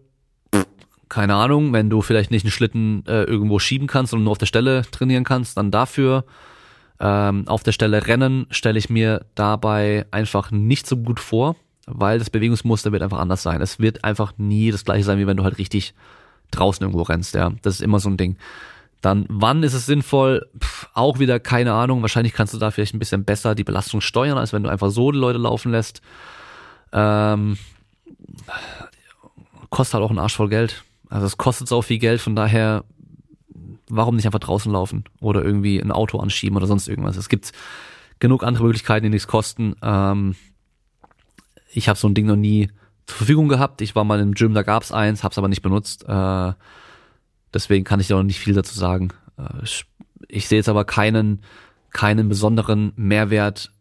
Keine 1.09 1.35
Ahnung, 1.35 1.73
wenn 1.73 1.89
du 1.89 2.01
vielleicht 2.01 2.31
nicht 2.31 2.45
einen 2.45 2.51
Schlitten 2.51 3.03
äh, 3.07 3.23
irgendwo 3.23 3.59
schieben 3.59 3.87
kannst 3.87 4.13
und 4.13 4.23
nur 4.23 4.31
auf 4.31 4.37
der 4.37 4.45
Stelle 4.45 4.83
trainieren 4.91 5.23
kannst, 5.23 5.57
dann 5.57 5.71
dafür. 5.71 6.25
Ähm, 6.99 7.47
auf 7.47 7.63
der 7.63 7.71
Stelle 7.71 8.07
rennen 8.07 8.47
stelle 8.49 8.79
ich 8.79 8.89
mir 8.89 9.25
dabei 9.35 10.05
einfach 10.11 10.51
nicht 10.51 10.87
so 10.87 10.97
gut 10.97 11.19
vor, 11.19 11.55
weil 11.85 12.19
das 12.19 12.29
Bewegungsmuster 12.29 12.91
wird 12.91 13.03
einfach 13.03 13.19
anders 13.19 13.43
sein. 13.43 13.61
Es 13.61 13.79
wird 13.79 14.03
einfach 14.03 14.33
nie 14.37 14.71
das 14.71 14.85
gleiche 14.85 15.03
sein, 15.03 15.19
wie 15.19 15.27
wenn 15.27 15.37
du 15.37 15.43
halt 15.43 15.57
richtig 15.57 15.93
draußen 16.51 16.83
irgendwo 16.83 17.01
rennst, 17.03 17.35
ja. 17.35 17.51
Das 17.61 17.75
ist 17.75 17.81
immer 17.81 17.99
so 17.99 18.09
ein 18.09 18.17
Ding. 18.17 18.37
Dann, 19.01 19.25
wann 19.27 19.63
ist 19.63 19.73
es 19.73 19.85
sinnvoll? 19.85 20.47
Pff, 20.57 20.87
auch 20.93 21.19
wieder 21.19 21.39
keine 21.39 21.73
Ahnung. 21.73 22.01
Wahrscheinlich 22.01 22.33
kannst 22.33 22.53
du 22.53 22.57
da 22.57 22.71
vielleicht 22.71 22.95
ein 22.95 22.99
bisschen 22.99 23.25
besser 23.25 23.53
die 23.53 23.65
Belastung 23.65 23.99
steuern, 23.99 24.37
als 24.37 24.53
wenn 24.53 24.63
du 24.63 24.69
einfach 24.69 24.91
so 24.91 25.11
die 25.11 25.17
Leute 25.17 25.39
laufen 25.39 25.73
lässt. 25.73 26.01
Ähm, 26.93 27.57
kostet 29.69 29.95
halt 29.95 30.05
auch 30.05 30.09
einen 30.09 30.19
Arsch 30.19 30.35
voll 30.37 30.47
Geld. 30.47 30.85
Also 31.13 31.27
es 31.27 31.37
kostet 31.37 31.67
so 31.67 31.83
viel 31.83 31.99
Geld, 31.99 32.21
von 32.21 32.35
daher, 32.35 32.85
warum 33.87 34.15
nicht 34.15 34.25
einfach 34.25 34.39
draußen 34.39 34.71
laufen 34.71 35.03
oder 35.21 35.45
irgendwie 35.45 35.79
ein 35.79 35.91
Auto 35.91 36.17
anschieben 36.17 36.57
oder 36.57 36.65
sonst 36.65 36.87
irgendwas. 36.87 37.17
Es 37.17 37.29
gibt 37.29 37.51
genug 38.17 38.43
andere 38.43 38.63
Möglichkeiten, 38.63 39.03
die 39.03 39.11
nichts 39.11 39.27
kosten. 39.27 39.75
Ähm, 39.83 40.33
ich 41.71 41.87
habe 41.87 41.99
so 41.99 42.07
ein 42.07 42.15
Ding 42.15 42.25
noch 42.25 42.35
nie 42.35 42.69
zur 43.05 43.17
Verfügung 43.17 43.47
gehabt. 43.47 43.81
Ich 43.81 43.93
war 43.95 44.03
mal 44.05 44.19
im 44.21 44.33
Gym, 44.33 44.55
da 44.55 44.63
gab's 44.63 44.91
eins, 44.91 45.23
hab's 45.23 45.37
aber 45.37 45.49
nicht 45.49 45.61
benutzt. 45.61 46.03
Äh, 46.09 46.53
deswegen 47.53 47.83
kann 47.83 47.99
ich 47.99 48.07
da 48.07 48.15
noch 48.15 48.23
nicht 48.23 48.39
viel 48.39 48.55
dazu 48.55 48.73
sagen. 48.73 49.09
Äh, 49.37 49.63
ich, 49.63 49.85
ich 50.27 50.47
sehe 50.47 50.57
jetzt 50.57 50.69
aber 50.69 50.83
keinen, 50.83 51.43
keinen 51.91 52.27
besonderen 52.27 52.91
Mehrwert, 52.95 53.71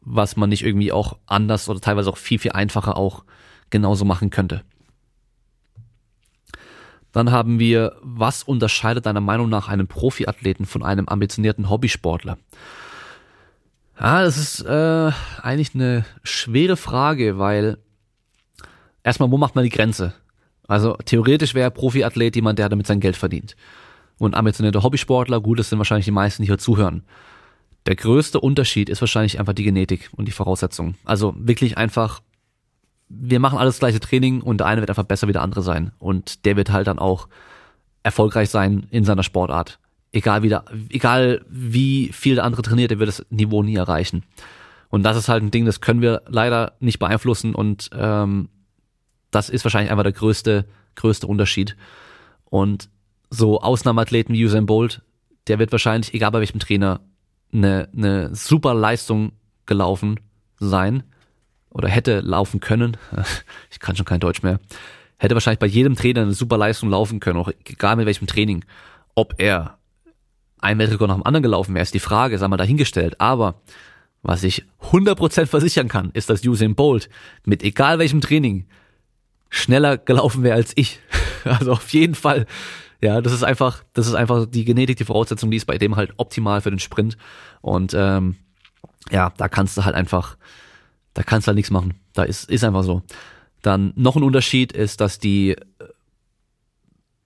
was 0.00 0.36
man 0.36 0.48
nicht 0.48 0.64
irgendwie 0.64 0.90
auch 0.90 1.18
anders 1.26 1.68
oder 1.68 1.80
teilweise 1.80 2.10
auch 2.10 2.16
viel, 2.16 2.40
viel 2.40 2.50
einfacher 2.50 2.96
auch 2.96 3.22
genauso 3.70 4.04
machen 4.04 4.30
könnte. 4.30 4.64
Dann 7.12 7.30
haben 7.30 7.58
wir, 7.58 7.96
was 8.02 8.42
unterscheidet 8.42 9.06
deiner 9.06 9.20
Meinung 9.20 9.48
nach 9.48 9.68
einen 9.68 9.86
Profiathleten 9.86 10.66
von 10.66 10.82
einem 10.82 11.08
ambitionierten 11.08 11.68
Hobbysportler? 11.68 12.38
Ja, 13.98 14.22
das 14.22 14.36
ist 14.38 14.62
äh, 14.62 15.10
eigentlich 15.42 15.74
eine 15.74 16.04
schwere 16.22 16.76
Frage, 16.76 17.38
weil 17.38 17.78
erstmal, 19.02 19.30
wo 19.30 19.36
macht 19.36 19.54
man 19.54 19.64
die 19.64 19.70
Grenze? 19.70 20.14
Also 20.66 20.96
theoretisch 21.04 21.54
wäre 21.54 21.70
Profiathlet 21.70 22.36
jemand, 22.36 22.58
der 22.58 22.68
damit 22.68 22.86
sein 22.86 23.00
Geld 23.00 23.16
verdient. 23.16 23.56
Und 24.18 24.34
ambitionierter 24.34 24.82
Hobbysportler, 24.82 25.40
gut, 25.40 25.58
das 25.58 25.68
sind 25.68 25.78
wahrscheinlich 25.78 26.04
die 26.04 26.12
meisten, 26.12 26.42
die 26.42 26.48
hier 26.48 26.58
zuhören. 26.58 27.02
Der 27.86 27.96
größte 27.96 28.38
Unterschied 28.38 28.88
ist 28.88 29.00
wahrscheinlich 29.00 29.40
einfach 29.40 29.54
die 29.54 29.64
Genetik 29.64 30.10
und 30.14 30.28
die 30.28 30.32
Voraussetzungen. 30.32 30.96
Also 31.04 31.34
wirklich 31.36 31.76
einfach, 31.76 32.20
wir 33.10 33.40
machen 33.40 33.58
alles 33.58 33.80
gleiche 33.80 34.00
Training 34.00 34.40
und 34.40 34.58
der 34.58 34.66
eine 34.66 34.80
wird 34.80 34.90
einfach 34.90 35.04
besser 35.04 35.28
wie 35.28 35.32
der 35.32 35.42
andere 35.42 35.62
sein. 35.62 35.92
Und 35.98 36.46
der 36.46 36.56
wird 36.56 36.70
halt 36.70 36.86
dann 36.86 36.98
auch 36.98 37.28
erfolgreich 38.02 38.48
sein 38.48 38.86
in 38.90 39.04
seiner 39.04 39.22
Sportart 39.22 39.78
egal 40.12 40.42
wie, 40.42 40.48
der, 40.48 40.64
egal 40.88 41.44
wie 41.48 42.10
viel 42.12 42.36
der 42.36 42.44
andere 42.44 42.62
trainiert, 42.62 42.90
der 42.90 42.98
wird 42.98 43.08
das 43.08 43.24
Niveau 43.30 43.62
nie 43.62 43.76
erreichen. 43.76 44.24
Und 44.88 45.04
das 45.04 45.16
ist 45.16 45.28
halt 45.28 45.42
ein 45.42 45.50
Ding, 45.50 45.66
das 45.66 45.80
können 45.80 46.02
wir 46.02 46.22
leider 46.26 46.72
nicht 46.80 46.98
beeinflussen 46.98 47.54
und 47.54 47.90
ähm, 47.94 48.48
das 49.30 49.48
ist 49.48 49.64
wahrscheinlich 49.64 49.90
einfach 49.90 50.02
der 50.02 50.12
größte, 50.12 50.66
größte 50.96 51.26
Unterschied. 51.26 51.76
Und 52.44 52.88
so 53.30 53.60
Ausnahmeathleten 53.60 54.34
wie 54.34 54.44
Usain 54.44 54.66
Bolt, 54.66 55.02
der 55.46 55.60
wird 55.60 55.70
wahrscheinlich, 55.70 56.12
egal 56.14 56.32
bei 56.32 56.40
welchem 56.40 56.58
Trainer, 56.58 57.00
eine, 57.52 57.88
eine 57.96 58.34
super 58.34 58.74
Leistung 58.74 59.32
gelaufen 59.66 60.18
sein 60.58 61.04
oder 61.70 61.88
hätte 61.88 62.20
laufen 62.20 62.60
können. 62.60 62.96
Ich 63.70 63.80
kann 63.80 63.96
schon 63.96 64.06
kein 64.06 64.20
Deutsch 64.20 64.42
mehr. 64.42 64.60
Hätte 65.16 65.34
wahrscheinlich 65.34 65.58
bei 65.58 65.66
jedem 65.66 65.96
Trainer 65.96 66.22
eine 66.22 66.34
super 66.34 66.58
Leistung 66.58 66.90
laufen 66.90 67.20
können, 67.20 67.38
auch 67.38 67.50
egal 67.64 67.96
mit 67.96 68.06
welchem 68.06 68.26
Training. 68.26 68.64
Ob 69.14 69.34
er 69.38 69.78
ein 70.58 70.78
Weltrekord 70.78 71.08
nach 71.08 71.16
dem 71.16 71.26
anderen 71.26 71.42
gelaufen 71.42 71.74
wäre, 71.74 71.82
ist 71.82 71.94
die 71.94 72.00
Frage, 72.00 72.38
sei 72.38 72.48
mal 72.48 72.56
dahingestellt. 72.56 73.20
Aber 73.20 73.60
was 74.22 74.42
ich 74.42 74.64
100% 74.90 75.46
versichern 75.46 75.88
kann, 75.88 76.10
ist, 76.12 76.28
dass 76.28 76.44
Usain 76.44 76.74
Bolt 76.74 77.08
mit 77.44 77.62
egal 77.62 77.98
welchem 77.98 78.20
Training 78.20 78.66
schneller 79.48 79.98
gelaufen 79.98 80.42
wäre 80.42 80.56
als 80.56 80.72
ich. 80.76 81.00
Also 81.42 81.72
auf 81.72 81.88
jeden 81.94 82.14
Fall. 82.14 82.44
Ja, 83.00 83.22
das 83.22 83.32
ist 83.32 83.44
einfach, 83.44 83.82
das 83.94 84.06
ist 84.06 84.12
einfach 84.12 84.44
die 84.44 84.66
Genetik, 84.66 84.98
die 84.98 85.06
Voraussetzung, 85.06 85.50
die 85.50 85.56
ist 85.56 85.64
bei 85.64 85.78
dem 85.78 85.96
halt 85.96 86.12
optimal 86.18 86.60
für 86.60 86.68
den 86.68 86.78
Sprint. 86.78 87.16
Und 87.62 87.94
ähm, 87.94 88.36
ja, 89.10 89.32
da 89.38 89.48
kannst 89.48 89.74
du 89.78 89.86
halt 89.86 89.94
einfach, 89.94 90.36
da 91.14 91.22
kannst 91.22 91.46
du 91.46 91.48
halt 91.48 91.56
nichts 91.56 91.70
machen. 91.70 91.94
Da 92.14 92.22
ist, 92.22 92.48
ist 92.50 92.64
einfach 92.64 92.84
so. 92.84 93.02
Dann 93.62 93.92
noch 93.96 94.16
ein 94.16 94.22
Unterschied 94.22 94.72
ist, 94.72 95.00
dass 95.00 95.18
die 95.18 95.56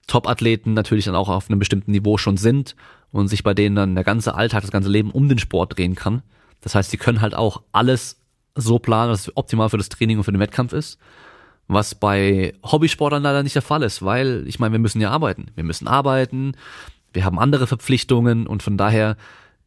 Top-Athleten 0.07 0.73
natürlich 0.73 1.05
dann 1.05 1.15
auch 1.15 1.29
auf 1.29 1.49
einem 1.49 1.59
bestimmten 1.59 1.91
Niveau 1.91 2.17
schon 2.17 2.37
sind 2.37 2.75
und 3.11 3.27
sich 3.27 3.43
bei 3.43 3.53
denen 3.53 3.75
dann 3.75 3.95
der 3.95 4.03
ganze 4.03 4.35
Alltag, 4.35 4.61
das 4.61 4.71
ganze 4.71 4.89
Leben 4.89 5.11
um 5.11 5.29
den 5.29 5.39
Sport 5.39 5.77
drehen 5.77 5.95
kann. 5.95 6.21
Das 6.61 6.75
heißt, 6.75 6.91
sie 6.91 6.97
können 6.97 7.21
halt 7.21 7.35
auch 7.35 7.63
alles 7.71 8.19
so 8.55 8.79
planen, 8.79 9.11
dass 9.11 9.27
es 9.27 9.37
optimal 9.37 9.69
für 9.69 9.77
das 9.77 9.89
Training 9.89 10.17
und 10.17 10.23
für 10.23 10.31
den 10.31 10.39
Wettkampf 10.39 10.73
ist, 10.73 10.97
was 11.67 11.95
bei 11.95 12.53
Hobbysportlern 12.63 13.23
leider 13.23 13.43
nicht 13.43 13.55
der 13.55 13.61
Fall 13.61 13.83
ist, 13.83 14.03
weil 14.03 14.43
ich 14.47 14.59
meine, 14.59 14.73
wir 14.73 14.79
müssen 14.79 15.01
ja 15.01 15.11
arbeiten. 15.11 15.47
Wir 15.55 15.63
müssen 15.63 15.87
arbeiten, 15.87 16.55
wir 17.13 17.25
haben 17.25 17.39
andere 17.39 17.67
Verpflichtungen 17.67 18.47
und 18.47 18.63
von 18.63 18.77
daher 18.77 19.17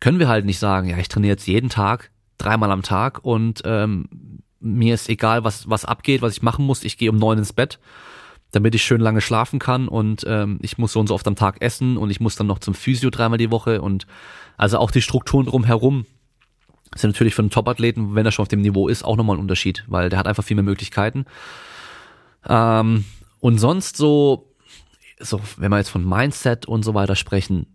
können 0.00 0.18
wir 0.18 0.28
halt 0.28 0.44
nicht 0.44 0.58
sagen, 0.58 0.88
ja, 0.88 0.98
ich 0.98 1.08
trainiere 1.08 1.32
jetzt 1.32 1.46
jeden 1.46 1.70
Tag 1.70 2.10
dreimal 2.38 2.70
am 2.70 2.82
Tag 2.82 3.24
und 3.24 3.62
ähm, 3.64 4.08
mir 4.60 4.94
ist 4.94 5.08
egal, 5.08 5.44
was, 5.44 5.68
was 5.68 5.84
abgeht, 5.84 6.22
was 6.22 6.32
ich 6.32 6.42
machen 6.42 6.64
muss. 6.64 6.84
Ich 6.84 6.98
gehe 6.98 7.10
um 7.10 7.16
neun 7.16 7.38
ins 7.38 7.52
Bett, 7.52 7.78
damit 8.50 8.74
ich 8.74 8.82
schön 8.82 9.00
lange 9.00 9.20
schlafen 9.20 9.58
kann 9.58 9.88
und 9.88 10.24
ähm, 10.26 10.58
ich 10.62 10.78
muss 10.78 10.92
so 10.92 11.00
und 11.00 11.08
so 11.08 11.14
oft 11.14 11.26
am 11.26 11.36
Tag 11.36 11.60
essen 11.60 11.96
und 11.96 12.10
ich 12.10 12.20
muss 12.20 12.36
dann 12.36 12.46
noch 12.46 12.58
zum 12.58 12.74
Physio 12.74 13.10
dreimal 13.10 13.38
die 13.38 13.50
Woche 13.50 13.82
und 13.82 14.06
also 14.56 14.78
auch 14.78 14.90
die 14.90 15.02
Strukturen 15.02 15.46
drumherum 15.46 16.06
sind 16.94 17.10
natürlich 17.10 17.34
für 17.34 17.42
einen 17.42 17.50
Top-Athleten, 17.50 18.14
wenn 18.14 18.24
er 18.24 18.32
schon 18.32 18.44
auf 18.44 18.48
dem 18.48 18.62
Niveau 18.62 18.88
ist, 18.88 19.04
auch 19.04 19.16
nochmal 19.16 19.36
ein 19.36 19.40
Unterschied, 19.40 19.84
weil 19.88 20.08
der 20.08 20.18
hat 20.18 20.26
einfach 20.26 20.44
viel 20.44 20.54
mehr 20.54 20.64
Möglichkeiten. 20.64 21.26
Ähm, 22.48 23.04
und 23.40 23.58
sonst 23.58 23.96
so, 23.96 24.54
so, 25.20 25.40
wenn 25.56 25.70
wir 25.70 25.78
jetzt 25.78 25.90
von 25.90 26.08
Mindset 26.08 26.66
und 26.66 26.82
so 26.82 26.94
weiter 26.94 27.16
sprechen, 27.16 27.66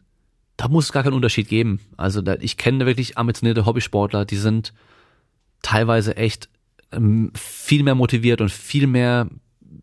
da 0.57 0.67
muss 0.67 0.85
es 0.85 0.91
gar 0.91 1.03
keinen 1.03 1.13
Unterschied 1.13 1.47
geben. 1.47 1.79
Also 1.97 2.21
da, 2.21 2.35
ich 2.39 2.57
kenne 2.57 2.85
wirklich 2.85 3.17
ambitionierte 3.17 3.65
Hobbysportler, 3.65 4.25
die 4.25 4.37
sind 4.37 4.73
teilweise 5.61 6.15
echt 6.17 6.49
ähm, 6.91 7.31
viel 7.35 7.83
mehr 7.83 7.95
motiviert 7.95 8.41
und 8.41 8.51
viel 8.51 8.87
mehr 8.87 9.27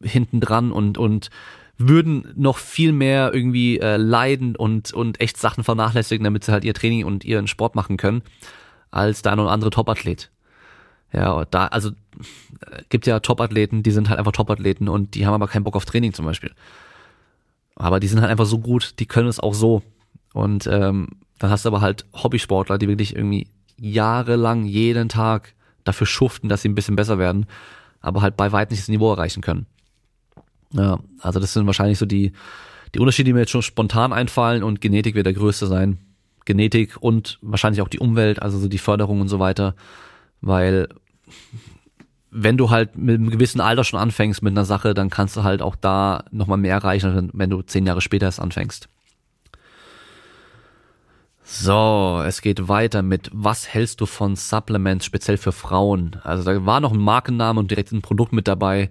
hinten 0.02 0.40
dran 0.40 0.72
und, 0.72 0.98
und 0.98 1.30
würden 1.76 2.32
noch 2.36 2.58
viel 2.58 2.92
mehr 2.92 3.32
irgendwie 3.32 3.80
äh, 3.80 3.96
leiden 3.96 4.54
und, 4.54 4.92
und 4.92 5.20
echt 5.20 5.38
Sachen 5.38 5.64
vernachlässigen, 5.64 6.24
damit 6.24 6.44
sie 6.44 6.52
halt 6.52 6.64
ihr 6.64 6.74
Training 6.74 7.04
und 7.04 7.24
ihren 7.24 7.46
Sport 7.46 7.74
machen 7.74 7.96
können, 7.96 8.22
als 8.90 9.22
der 9.22 9.32
ein 9.32 9.40
oder 9.40 9.50
andere 9.50 9.70
Topathlet. 9.70 10.30
Ja, 11.12 11.44
da, 11.46 11.66
also 11.66 11.90
äh, 11.90 12.82
gibt 12.88 13.06
ja 13.06 13.20
Topathleten, 13.20 13.82
die 13.82 13.90
sind 13.90 14.08
halt 14.08 14.18
einfach 14.18 14.32
Topathleten 14.32 14.88
und 14.88 15.14
die 15.14 15.26
haben 15.26 15.34
aber 15.34 15.48
keinen 15.48 15.64
Bock 15.64 15.74
auf 15.74 15.84
Training 15.84 16.12
zum 16.12 16.26
Beispiel. 16.26 16.52
Aber 17.74 17.98
die 17.98 18.08
sind 18.08 18.20
halt 18.20 18.30
einfach 18.30 18.46
so 18.46 18.58
gut, 18.58 18.94
die 18.98 19.06
können 19.06 19.28
es 19.28 19.40
auch 19.40 19.54
so. 19.54 19.82
Und 20.32 20.66
ähm, 20.66 21.08
dann 21.38 21.50
hast 21.50 21.64
du 21.64 21.68
aber 21.68 21.80
halt 21.80 22.06
Hobbysportler, 22.14 22.78
die 22.78 22.88
wirklich 22.88 23.16
irgendwie 23.16 23.48
jahrelang 23.76 24.64
jeden 24.64 25.08
Tag 25.08 25.54
dafür 25.84 26.06
schuften, 26.06 26.48
dass 26.48 26.62
sie 26.62 26.68
ein 26.68 26.74
bisschen 26.74 26.96
besser 26.96 27.18
werden, 27.18 27.46
aber 28.00 28.22
halt 28.22 28.36
bei 28.36 28.52
weitem 28.52 28.74
nicht 28.74 28.82
das 28.82 28.88
Niveau 28.88 29.10
erreichen 29.10 29.40
können. 29.40 29.66
Ja, 30.72 31.00
also 31.20 31.40
das 31.40 31.52
sind 31.52 31.66
wahrscheinlich 31.66 31.98
so 31.98 32.06
die, 32.06 32.32
die 32.94 33.00
Unterschiede, 33.00 33.28
die 33.28 33.32
mir 33.32 33.40
jetzt 33.40 33.50
schon 33.50 33.62
spontan 33.62 34.12
einfallen 34.12 34.62
und 34.62 34.80
Genetik 34.80 35.14
wird 35.14 35.26
der 35.26 35.32
größte 35.32 35.66
sein. 35.66 35.98
Genetik 36.44 36.96
und 37.00 37.38
wahrscheinlich 37.42 37.82
auch 37.82 37.88
die 37.88 37.98
Umwelt, 37.98 38.42
also 38.42 38.58
so 38.58 38.68
die 38.68 38.78
Förderung 38.78 39.20
und 39.20 39.28
so 39.28 39.38
weiter, 39.38 39.74
weil 40.40 40.88
wenn 42.30 42.56
du 42.56 42.70
halt 42.70 42.96
mit 42.96 43.16
einem 43.16 43.30
gewissen 43.30 43.60
Alter 43.60 43.84
schon 43.84 43.98
anfängst 43.98 44.42
mit 44.42 44.52
einer 44.52 44.64
Sache, 44.64 44.94
dann 44.94 45.10
kannst 45.10 45.36
du 45.36 45.42
halt 45.42 45.62
auch 45.62 45.74
da 45.74 46.24
nochmal 46.30 46.58
mehr 46.58 46.74
erreichen, 46.74 47.30
wenn 47.32 47.50
du 47.50 47.62
zehn 47.62 47.86
Jahre 47.86 48.00
später 48.00 48.26
erst 48.26 48.40
anfängst. 48.40 48.88
So, 51.53 52.22
es 52.24 52.42
geht 52.42 52.68
weiter 52.68 53.03
mit, 53.03 53.28
was 53.32 53.66
hältst 53.66 54.01
du 54.01 54.07
von 54.07 54.36
Supplements 54.36 55.05
speziell 55.05 55.36
für 55.36 55.51
Frauen? 55.51 56.14
Also 56.22 56.44
da 56.44 56.64
war 56.64 56.78
noch 56.78 56.92
ein 56.92 57.01
Markenname 57.01 57.59
und 57.59 57.72
direkt 57.72 57.90
ein 57.90 58.03
Produkt 58.03 58.32
mit 58.32 58.46
dabei. 58.46 58.88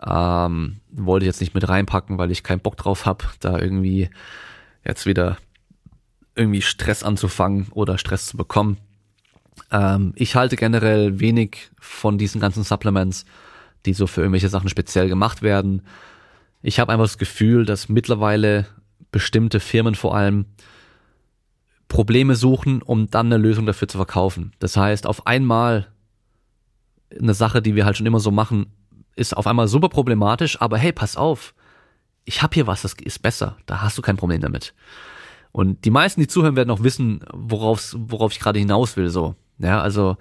Ähm, 0.00 0.76
wollte 0.92 1.24
ich 1.24 1.26
jetzt 1.26 1.40
nicht 1.40 1.54
mit 1.54 1.68
reinpacken, 1.68 2.16
weil 2.16 2.30
ich 2.30 2.44
keinen 2.44 2.60
Bock 2.60 2.76
drauf 2.76 3.04
habe, 3.04 3.24
da 3.40 3.58
irgendwie 3.58 4.10
jetzt 4.86 5.06
wieder 5.06 5.38
irgendwie 6.36 6.62
Stress 6.62 7.02
anzufangen 7.02 7.66
oder 7.72 7.98
Stress 7.98 8.26
zu 8.26 8.36
bekommen. 8.36 8.78
Ähm, 9.72 10.12
ich 10.14 10.36
halte 10.36 10.54
generell 10.54 11.18
wenig 11.18 11.68
von 11.80 12.16
diesen 12.16 12.40
ganzen 12.40 12.62
Supplements, 12.62 13.24
die 13.86 13.92
so 13.92 14.06
für 14.06 14.20
irgendwelche 14.20 14.48
Sachen 14.48 14.68
speziell 14.68 15.08
gemacht 15.08 15.42
werden. 15.42 15.82
Ich 16.62 16.78
habe 16.78 16.92
einfach 16.92 17.06
das 17.06 17.18
Gefühl, 17.18 17.64
dass 17.64 17.88
mittlerweile 17.88 18.66
bestimmte 19.10 19.58
Firmen 19.58 19.96
vor 19.96 20.16
allem 20.16 20.46
Probleme 21.88 22.36
suchen, 22.36 22.82
um 22.82 23.10
dann 23.10 23.26
eine 23.26 23.38
Lösung 23.38 23.66
dafür 23.66 23.88
zu 23.88 23.98
verkaufen. 23.98 24.52
Das 24.58 24.76
heißt, 24.76 25.06
auf 25.06 25.26
einmal 25.26 25.88
eine 27.18 27.34
Sache, 27.34 27.62
die 27.62 27.74
wir 27.74 27.86
halt 27.86 27.96
schon 27.96 28.06
immer 28.06 28.20
so 28.20 28.30
machen, 28.30 28.66
ist 29.16 29.36
auf 29.36 29.46
einmal 29.46 29.68
super 29.68 29.88
problematisch, 29.88 30.60
aber 30.60 30.78
hey, 30.78 30.92
pass 30.92 31.16
auf, 31.16 31.54
ich 32.24 32.42
habe 32.42 32.54
hier 32.54 32.66
was, 32.66 32.82
das 32.82 32.94
ist 33.02 33.20
besser, 33.20 33.56
da 33.66 33.80
hast 33.80 33.96
du 33.96 34.02
kein 34.02 34.16
Problem 34.16 34.40
damit. 34.40 34.74
Und 35.50 35.84
die 35.86 35.90
meisten, 35.90 36.20
die 36.20 36.28
zuhören, 36.28 36.56
werden 36.56 36.70
auch 36.70 36.82
wissen, 36.82 37.24
worauf, 37.32 37.94
worauf 37.96 38.32
ich 38.32 38.38
gerade 38.38 38.58
hinaus 38.58 38.96
will. 38.96 39.08
So, 39.08 39.34
ja, 39.58 39.80
also 39.80 40.16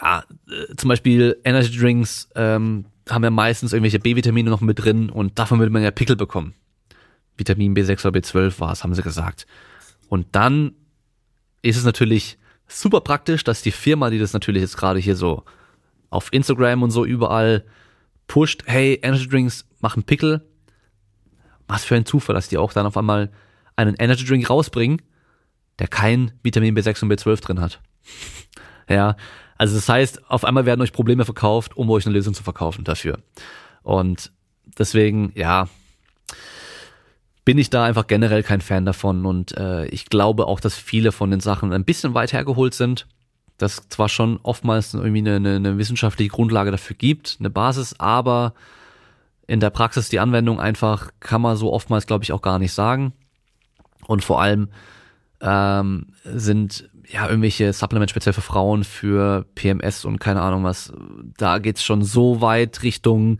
ja, 0.00 0.24
äh, 0.48 0.74
zum 0.76 0.88
Beispiel 0.88 1.38
Energy 1.44 1.76
Drinks 1.76 2.28
ähm, 2.34 2.86
haben 3.08 3.24
ja 3.24 3.30
meistens 3.30 3.72
irgendwelche 3.72 3.98
B-Vitamine 3.98 4.50
noch 4.50 4.60
mit 4.60 4.82
drin 4.82 5.10
und 5.10 5.38
davon 5.38 5.58
würde 5.58 5.72
man 5.72 5.82
ja 5.82 5.90
Pickel 5.90 6.16
bekommen. 6.16 6.54
Vitamin 7.36 7.74
B6 7.74 8.06
oder 8.06 8.18
B12 8.18 8.58
war 8.60 8.72
es, 8.72 8.82
haben 8.82 8.94
sie 8.94 9.02
gesagt. 9.02 9.46
Und 10.08 10.26
dann 10.32 10.72
ist 11.62 11.76
es 11.76 11.84
natürlich 11.84 12.38
super 12.66 13.00
praktisch, 13.00 13.44
dass 13.44 13.62
die 13.62 13.70
Firma, 13.70 14.10
die 14.10 14.18
das 14.18 14.32
natürlich 14.32 14.62
jetzt 14.62 14.76
gerade 14.76 15.00
hier 15.00 15.16
so 15.16 15.44
auf 16.10 16.32
Instagram 16.32 16.82
und 16.82 16.90
so 16.90 17.04
überall 17.04 17.64
pusht, 18.26 18.62
hey, 18.66 18.98
Energy 19.02 19.28
Drinks 19.28 19.66
machen 19.80 20.02
Pickel. 20.02 20.46
Was 21.66 21.84
für 21.84 21.96
ein 21.96 22.06
Zufall, 22.06 22.34
dass 22.34 22.48
die 22.48 22.58
auch 22.58 22.72
dann 22.72 22.86
auf 22.86 22.96
einmal 22.96 23.30
einen 23.76 23.94
Energy 23.96 24.24
Drink 24.24 24.48
rausbringen, 24.48 25.02
der 25.78 25.88
kein 25.88 26.32
Vitamin 26.42 26.76
B6 26.76 27.02
und 27.02 27.12
B12 27.12 27.40
drin 27.42 27.60
hat. 27.60 27.80
ja, 28.88 29.16
also 29.56 29.74
das 29.74 29.88
heißt, 29.88 30.30
auf 30.30 30.44
einmal 30.44 30.66
werden 30.66 30.80
euch 30.80 30.92
Probleme 30.92 31.24
verkauft, 31.24 31.76
um 31.76 31.90
euch 31.90 32.06
eine 32.06 32.14
Lösung 32.14 32.32
zu 32.34 32.42
verkaufen 32.42 32.84
dafür. 32.84 33.18
Und 33.82 34.32
deswegen, 34.78 35.32
ja, 35.34 35.68
bin 37.48 37.56
ich 37.56 37.70
da 37.70 37.82
einfach 37.82 38.06
generell 38.06 38.42
kein 38.42 38.60
Fan 38.60 38.84
davon 38.84 39.24
und 39.24 39.56
äh, 39.56 39.86
ich 39.86 40.10
glaube 40.10 40.46
auch, 40.46 40.60
dass 40.60 40.74
viele 40.74 41.12
von 41.12 41.30
den 41.30 41.40
Sachen 41.40 41.72
ein 41.72 41.86
bisschen 41.86 42.12
weit 42.12 42.34
hergeholt 42.34 42.74
sind. 42.74 43.06
Dass 43.56 43.88
zwar 43.88 44.10
schon 44.10 44.38
oftmals 44.42 44.92
irgendwie 44.92 45.26
eine, 45.26 45.56
eine, 45.56 45.78
wissenschaftliche 45.78 46.30
Grundlage 46.30 46.70
dafür 46.70 46.94
gibt, 46.94 47.38
eine 47.40 47.48
Basis, 47.48 47.98
aber 47.98 48.52
in 49.46 49.60
der 49.60 49.70
Praxis 49.70 50.10
die 50.10 50.20
Anwendung 50.20 50.60
einfach 50.60 51.08
kann 51.20 51.40
man 51.40 51.56
so 51.56 51.72
oftmals, 51.72 52.06
glaube 52.06 52.22
ich, 52.22 52.32
auch 52.32 52.42
gar 52.42 52.58
nicht 52.58 52.74
sagen. 52.74 53.14
Und 54.06 54.22
vor 54.22 54.42
allem 54.42 54.68
ähm, 55.40 56.08
sind 56.24 56.90
ja 57.10 57.30
irgendwelche 57.30 57.72
Supplements 57.72 58.10
speziell 58.10 58.34
für 58.34 58.42
Frauen 58.42 58.84
für 58.84 59.46
PMS 59.54 60.04
und 60.04 60.20
keine 60.20 60.42
Ahnung 60.42 60.64
was. 60.64 60.92
Da 61.38 61.60
geht's 61.60 61.82
schon 61.82 62.02
so 62.02 62.42
weit 62.42 62.82
Richtung 62.82 63.38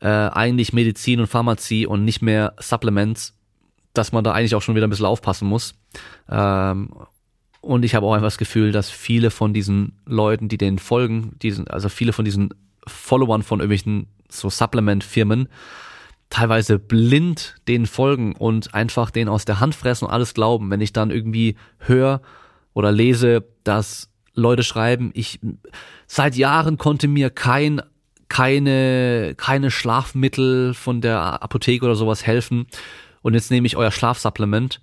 äh, 0.00 0.08
eigentlich 0.08 0.72
Medizin 0.72 1.20
und 1.20 1.26
Pharmazie 1.26 1.86
und 1.86 2.04
nicht 2.04 2.22
mehr 2.22 2.54
Supplements, 2.58 3.34
dass 3.92 4.12
man 4.12 4.24
da 4.24 4.32
eigentlich 4.32 4.54
auch 4.54 4.62
schon 4.62 4.74
wieder 4.74 4.86
ein 4.86 4.90
bisschen 4.90 5.06
aufpassen 5.06 5.48
muss. 5.48 5.74
Ähm, 6.28 6.90
und 7.60 7.84
ich 7.84 7.94
habe 7.94 8.06
auch 8.06 8.14
einfach 8.14 8.28
das 8.28 8.38
Gefühl, 8.38 8.72
dass 8.72 8.90
viele 8.90 9.30
von 9.30 9.52
diesen 9.52 10.00
Leuten, 10.06 10.48
die 10.48 10.58
denen 10.58 10.78
folgen, 10.78 11.38
diesen, 11.42 11.68
also 11.68 11.88
viele 11.88 12.12
von 12.12 12.24
diesen 12.24 12.54
Followern 12.86 13.42
von 13.42 13.60
irgendwelchen 13.60 14.06
so 14.30 14.48
Supplement-Firmen, 14.48 15.48
teilweise 16.30 16.78
blind 16.78 17.56
denen 17.68 17.86
folgen 17.86 18.34
und 18.36 18.72
einfach 18.72 19.10
denen 19.10 19.28
aus 19.28 19.44
der 19.44 19.60
Hand 19.60 19.74
fressen 19.74 20.06
und 20.06 20.12
alles 20.12 20.32
glauben. 20.32 20.70
Wenn 20.70 20.80
ich 20.80 20.92
dann 20.92 21.10
irgendwie 21.10 21.56
höre 21.78 22.22
oder 22.72 22.92
lese, 22.92 23.44
dass 23.64 24.08
Leute 24.34 24.62
schreiben, 24.62 25.10
ich 25.12 25.40
seit 26.06 26.36
Jahren 26.36 26.78
konnte 26.78 27.08
mir 27.08 27.30
kein 27.30 27.82
keine, 28.30 29.34
keine 29.36 29.70
Schlafmittel 29.72 30.72
von 30.72 31.00
der 31.00 31.42
Apotheke 31.42 31.84
oder 31.84 31.96
sowas 31.96 32.24
helfen. 32.24 32.68
Und 33.22 33.34
jetzt 33.34 33.50
nehme 33.50 33.66
ich 33.66 33.76
euer 33.76 33.90
Schlafsupplement, 33.90 34.80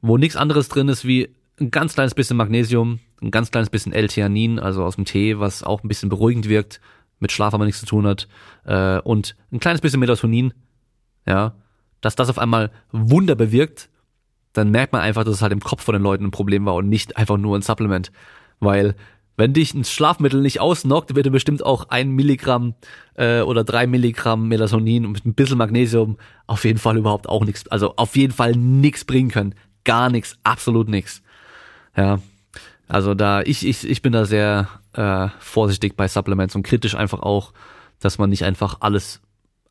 wo 0.00 0.16
nichts 0.16 0.36
anderes 0.36 0.68
drin 0.68 0.88
ist 0.88 1.04
wie 1.04 1.28
ein 1.60 1.72
ganz 1.72 1.94
kleines 1.94 2.14
bisschen 2.14 2.36
Magnesium, 2.36 3.00
ein 3.20 3.32
ganz 3.32 3.50
kleines 3.50 3.68
bisschen 3.68 3.92
L-Theanin, 3.92 4.60
also 4.60 4.84
aus 4.84 4.94
dem 4.94 5.04
Tee, 5.04 5.40
was 5.40 5.64
auch 5.64 5.82
ein 5.82 5.88
bisschen 5.88 6.08
beruhigend 6.08 6.48
wirkt, 6.48 6.80
mit 7.18 7.32
Schlaf 7.32 7.52
aber 7.52 7.64
nichts 7.64 7.80
zu 7.80 7.86
tun 7.86 8.06
hat, 8.06 8.28
äh, 8.64 9.00
und 9.00 9.34
ein 9.52 9.58
kleines 9.58 9.80
bisschen 9.80 9.98
Melatonin, 9.98 10.54
ja, 11.26 11.54
dass 12.00 12.14
das 12.14 12.30
auf 12.30 12.38
einmal 12.38 12.70
Wunder 12.92 13.34
bewirkt, 13.34 13.90
dann 14.52 14.70
merkt 14.70 14.92
man 14.92 15.02
einfach, 15.02 15.24
dass 15.24 15.34
es 15.34 15.42
halt 15.42 15.52
im 15.52 15.60
Kopf 15.60 15.82
von 15.82 15.94
den 15.94 16.02
Leuten 16.02 16.26
ein 16.26 16.30
Problem 16.30 16.64
war 16.64 16.76
und 16.76 16.88
nicht 16.88 17.16
einfach 17.16 17.38
nur 17.38 17.58
ein 17.58 17.62
Supplement. 17.62 18.12
Weil 18.60 18.94
wenn 19.38 19.52
dich 19.52 19.72
ein 19.72 19.84
Schlafmittel 19.84 20.42
nicht 20.42 20.60
ausnockt, 20.60 21.14
wird 21.14 21.24
dir 21.24 21.30
bestimmt 21.30 21.64
auch 21.64 21.88
ein 21.90 22.10
Milligramm 22.10 22.74
äh, 23.14 23.40
oder 23.40 23.62
drei 23.62 23.86
Milligramm 23.86 24.48
Melatonin 24.48 25.06
und 25.06 25.24
ein 25.24 25.34
bisschen 25.34 25.58
Magnesium 25.58 26.18
auf 26.48 26.64
jeden 26.64 26.80
Fall 26.80 26.98
überhaupt 26.98 27.28
auch 27.28 27.44
nichts, 27.44 27.68
also 27.68 27.94
auf 27.96 28.16
jeden 28.16 28.32
Fall 28.32 28.52
nichts 28.52 29.04
bringen 29.04 29.30
können. 29.30 29.54
Gar 29.84 30.10
nichts, 30.10 30.36
absolut 30.42 30.88
nichts. 30.88 31.22
Ja, 31.96 32.18
also 32.88 33.14
da, 33.14 33.42
ich, 33.42 33.64
ich, 33.64 33.88
ich 33.88 34.02
bin 34.02 34.12
da 34.12 34.24
sehr 34.24 34.68
äh, 34.94 35.28
vorsichtig 35.38 35.96
bei 35.96 36.08
Supplements 36.08 36.56
und 36.56 36.64
kritisch 36.64 36.96
einfach 36.96 37.20
auch, 37.20 37.52
dass 38.00 38.18
man 38.18 38.30
nicht 38.30 38.44
einfach 38.44 38.78
alles 38.80 39.20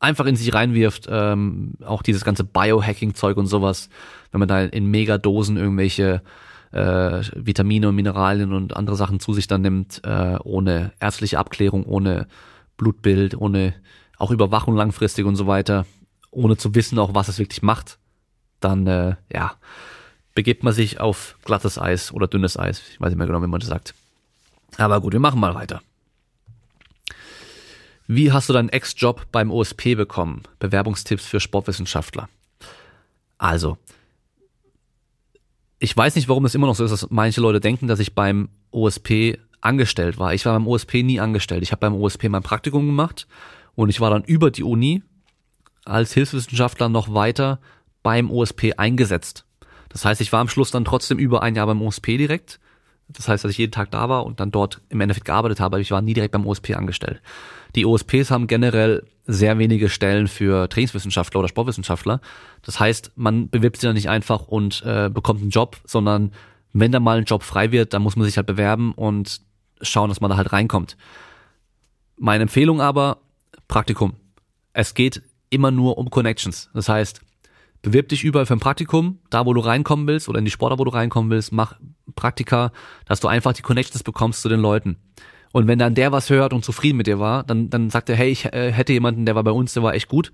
einfach 0.00 0.24
in 0.24 0.36
sich 0.36 0.54
reinwirft, 0.54 1.08
ähm, 1.10 1.74
auch 1.84 2.02
dieses 2.02 2.24
ganze 2.24 2.44
Biohacking-Zeug 2.44 3.36
und 3.36 3.48
sowas, 3.48 3.90
wenn 4.32 4.38
man 4.38 4.48
da 4.48 4.62
in 4.62 4.86
Megadosen 4.86 5.58
irgendwelche 5.58 6.22
äh, 6.72 7.22
Vitamine 7.34 7.88
und 7.88 7.94
Mineralien 7.94 8.52
und 8.52 8.76
andere 8.76 8.96
Sachen 8.96 9.20
zu 9.20 9.32
sich 9.32 9.46
dann 9.46 9.62
nimmt, 9.62 10.02
äh, 10.04 10.36
ohne 10.42 10.92
ärztliche 11.00 11.38
Abklärung, 11.38 11.84
ohne 11.84 12.26
Blutbild, 12.76 13.36
ohne 13.36 13.74
auch 14.18 14.30
Überwachung 14.30 14.76
langfristig 14.76 15.24
und 15.24 15.36
so 15.36 15.46
weiter, 15.46 15.86
ohne 16.30 16.56
zu 16.56 16.74
wissen 16.74 16.98
auch, 16.98 17.14
was 17.14 17.28
es 17.28 17.38
wirklich 17.38 17.62
macht, 17.62 17.98
dann 18.60 18.86
äh, 18.86 19.16
ja, 19.32 19.52
begebt 20.34 20.62
man 20.62 20.72
sich 20.72 21.00
auf 21.00 21.36
glattes 21.44 21.78
Eis 21.78 22.12
oder 22.12 22.26
dünnes 22.26 22.58
Eis. 22.58 22.82
Ich 22.90 23.00
weiß 23.00 23.10
nicht 23.10 23.18
mehr 23.18 23.26
genau, 23.26 23.42
wie 23.42 23.46
man 23.46 23.60
das 23.60 23.68
sagt. 23.68 23.94
Aber 24.76 25.00
gut, 25.00 25.12
wir 25.12 25.20
machen 25.20 25.40
mal 25.40 25.54
weiter. 25.54 25.80
Wie 28.06 28.32
hast 28.32 28.48
du 28.48 28.52
deinen 28.52 28.70
Ex-Job 28.70 29.26
beim 29.32 29.50
OSP 29.50 29.94
bekommen? 29.94 30.42
Bewerbungstipps 30.60 31.26
für 31.26 31.40
Sportwissenschaftler. 31.40 32.28
Also, 33.36 33.78
ich 35.78 35.96
weiß 35.96 36.16
nicht, 36.16 36.28
warum 36.28 36.44
es 36.44 36.54
immer 36.54 36.66
noch 36.66 36.74
so 36.74 36.84
ist, 36.84 36.90
dass 36.90 37.10
manche 37.10 37.40
Leute 37.40 37.60
denken, 37.60 37.86
dass 37.86 38.00
ich 38.00 38.14
beim 38.14 38.48
OSP 38.70 39.38
angestellt 39.60 40.18
war. 40.18 40.34
Ich 40.34 40.44
war 40.44 40.54
beim 40.54 40.66
OSP 40.66 41.02
nie 41.02 41.20
angestellt. 41.20 41.62
Ich 41.62 41.72
habe 41.72 41.80
beim 41.80 41.94
OSP 41.94 42.28
mein 42.28 42.42
Praktikum 42.42 42.86
gemacht 42.86 43.26
und 43.74 43.88
ich 43.88 44.00
war 44.00 44.10
dann 44.10 44.24
über 44.24 44.50
die 44.50 44.62
Uni 44.62 45.02
als 45.84 46.12
Hilfswissenschaftler 46.12 46.88
noch 46.88 47.14
weiter 47.14 47.60
beim 48.02 48.30
OSP 48.30 48.74
eingesetzt. 48.76 49.44
Das 49.88 50.04
heißt, 50.04 50.20
ich 50.20 50.32
war 50.32 50.40
am 50.40 50.48
Schluss 50.48 50.70
dann 50.70 50.84
trotzdem 50.84 51.18
über 51.18 51.42
ein 51.42 51.54
Jahr 51.54 51.66
beim 51.66 51.82
OSP 51.82 52.18
direkt. 52.18 52.60
Das 53.08 53.28
heißt, 53.28 53.44
dass 53.44 53.52
ich 53.52 53.58
jeden 53.58 53.72
Tag 53.72 53.90
da 53.90 54.08
war 54.08 54.26
und 54.26 54.40
dann 54.40 54.50
dort 54.50 54.80
im 54.90 55.00
Endeffekt 55.00 55.26
gearbeitet 55.26 55.60
habe, 55.60 55.76
aber 55.76 55.80
ich 55.80 55.90
war 55.90 56.02
nie 56.02 56.14
direkt 56.14 56.32
beim 56.32 56.46
OSP 56.46 56.74
angestellt. 56.74 57.22
Die 57.74 57.86
OSPs 57.86 58.30
haben 58.30 58.46
generell 58.46 59.04
sehr 59.26 59.58
wenige 59.58 59.88
Stellen 59.88 60.26
für 60.26 60.68
Trainingswissenschaftler 60.68 61.40
oder 61.40 61.48
Sportwissenschaftler. 61.48 62.20
Das 62.62 62.80
heißt, 62.80 63.12
man 63.16 63.50
bewirbt 63.50 63.76
sich 63.76 63.86
dann 63.86 63.94
nicht 63.94 64.08
einfach 64.08 64.48
und 64.48 64.82
äh, 64.84 65.10
bekommt 65.12 65.40
einen 65.40 65.50
Job, 65.50 65.76
sondern 65.84 66.32
wenn 66.72 66.92
da 66.92 67.00
mal 67.00 67.18
ein 67.18 67.24
Job 67.24 67.42
frei 67.42 67.72
wird, 67.72 67.92
dann 67.92 68.02
muss 68.02 68.16
man 68.16 68.26
sich 68.26 68.36
halt 68.36 68.46
bewerben 68.46 68.92
und 68.92 69.40
schauen, 69.80 70.08
dass 70.08 70.20
man 70.20 70.30
da 70.30 70.36
halt 70.36 70.52
reinkommt. 70.52 70.96
Meine 72.16 72.42
Empfehlung 72.42 72.80
aber, 72.80 73.18
Praktikum. 73.68 74.14
Es 74.72 74.94
geht 74.94 75.22
immer 75.50 75.70
nur 75.70 75.98
um 75.98 76.10
Connections. 76.10 76.70
Das 76.74 76.88
heißt, 76.88 77.20
bewirb 77.82 78.08
dich 78.08 78.24
überall 78.24 78.46
für 78.46 78.54
ein 78.54 78.60
Praktikum, 78.60 79.20
da 79.30 79.46
wo 79.46 79.54
du 79.54 79.60
reinkommen 79.60 80.06
willst 80.06 80.28
oder 80.28 80.38
in 80.38 80.44
die 80.44 80.50
Sportler, 80.50 80.78
wo 80.78 80.84
du 80.84 80.90
reinkommen 80.90 81.30
willst, 81.30 81.52
mach 81.52 81.74
Praktika, 82.16 82.72
dass 83.06 83.20
du 83.20 83.28
einfach 83.28 83.52
die 83.52 83.62
Connections 83.62 84.02
bekommst 84.02 84.42
zu 84.42 84.48
den 84.48 84.60
Leuten. 84.60 84.96
Und 85.52 85.66
wenn 85.66 85.78
dann 85.78 85.94
der 85.94 86.12
was 86.12 86.30
hört 86.30 86.52
und 86.52 86.64
zufrieden 86.64 86.96
mit 86.96 87.06
dir 87.06 87.18
war, 87.18 87.44
dann, 87.44 87.70
dann 87.70 87.90
sagt 87.90 88.10
er, 88.10 88.16
hey, 88.16 88.30
ich 88.30 88.44
äh, 88.46 88.72
hätte 88.72 88.92
jemanden, 88.92 89.26
der 89.26 89.34
war 89.34 89.44
bei 89.44 89.50
uns, 89.50 89.72
der 89.74 89.82
war 89.82 89.94
echt 89.94 90.08
gut, 90.08 90.32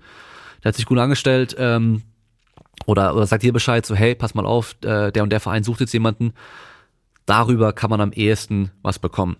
der 0.63 0.69
hat 0.69 0.75
sich 0.75 0.85
gut 0.85 0.97
angestellt, 0.97 1.55
ähm, 1.57 2.03
oder, 2.85 3.15
oder 3.15 3.25
sagt 3.25 3.43
dir 3.43 3.53
Bescheid, 3.53 3.85
so, 3.85 3.95
hey, 3.95 4.15
pass 4.15 4.35
mal 4.35 4.45
auf, 4.45 4.75
äh, 4.83 5.11
der 5.11 5.23
und 5.23 5.29
der 5.29 5.39
Verein 5.39 5.63
sucht 5.63 5.79
jetzt 5.79 5.93
jemanden. 5.93 6.33
Darüber 7.25 7.73
kann 7.73 7.89
man 7.89 8.01
am 8.01 8.11
ehesten 8.11 8.71
was 8.81 8.99
bekommen. 8.99 9.37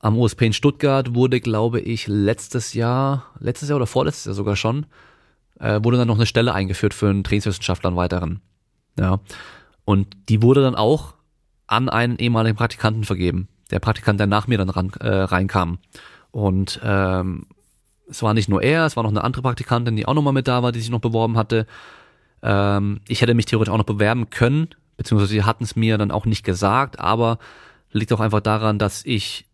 Am 0.00 0.18
OSP 0.18 0.42
in 0.42 0.52
Stuttgart 0.52 1.14
wurde, 1.14 1.40
glaube 1.40 1.80
ich, 1.80 2.08
letztes 2.08 2.74
Jahr, 2.74 3.30
letztes 3.38 3.68
Jahr 3.68 3.76
oder 3.76 3.86
vorletztes 3.86 4.26
Jahr 4.26 4.34
sogar 4.34 4.56
schon, 4.56 4.86
äh, 5.58 5.80
wurde 5.82 5.96
dann 5.96 6.08
noch 6.08 6.16
eine 6.16 6.26
Stelle 6.26 6.54
eingeführt 6.54 6.94
für 6.94 7.08
einen 7.08 7.24
Trainingswissenschaftler 7.24 7.88
einen 7.88 7.96
weiteren. 7.96 8.40
Ja. 8.98 9.20
Und 9.84 10.08
die 10.28 10.42
wurde 10.42 10.62
dann 10.62 10.74
auch 10.74 11.14
an 11.66 11.88
einen 11.88 12.18
ehemaligen 12.18 12.56
Praktikanten 12.56 13.04
vergeben. 13.04 13.48
Der 13.70 13.78
Praktikant, 13.78 14.20
der 14.20 14.26
nach 14.26 14.46
mir 14.46 14.58
dann 14.58 14.70
ran, 14.70 14.92
äh, 15.00 15.08
reinkam. 15.08 15.78
Und 16.30 16.80
ähm, 16.82 17.46
es 18.08 18.22
war 18.22 18.34
nicht 18.34 18.48
nur 18.48 18.62
er, 18.62 18.86
es 18.86 18.96
war 18.96 19.02
noch 19.02 19.10
eine 19.10 19.24
andere 19.24 19.42
Praktikantin, 19.42 19.96
die 19.96 20.06
auch 20.06 20.14
nochmal 20.14 20.32
mit 20.32 20.48
da 20.48 20.62
war, 20.62 20.72
die 20.72 20.80
sich 20.80 20.90
noch 20.90 21.00
beworben 21.00 21.36
hatte. 21.36 21.66
Ähm, 22.42 23.00
ich 23.08 23.22
hätte 23.22 23.34
mich 23.34 23.46
theoretisch 23.46 23.72
auch 23.72 23.78
noch 23.78 23.84
bewerben 23.84 24.30
können, 24.30 24.68
beziehungsweise 24.96 25.32
sie 25.32 25.44
hatten 25.44 25.64
es 25.64 25.76
mir 25.76 25.96
dann 25.96 26.10
auch 26.10 26.26
nicht 26.26 26.44
gesagt, 26.44 26.98
aber 26.98 27.38
liegt 27.92 28.12
auch 28.12 28.20
einfach 28.20 28.40
daran, 28.40 28.78
dass 28.78 29.04
ich 29.04 29.46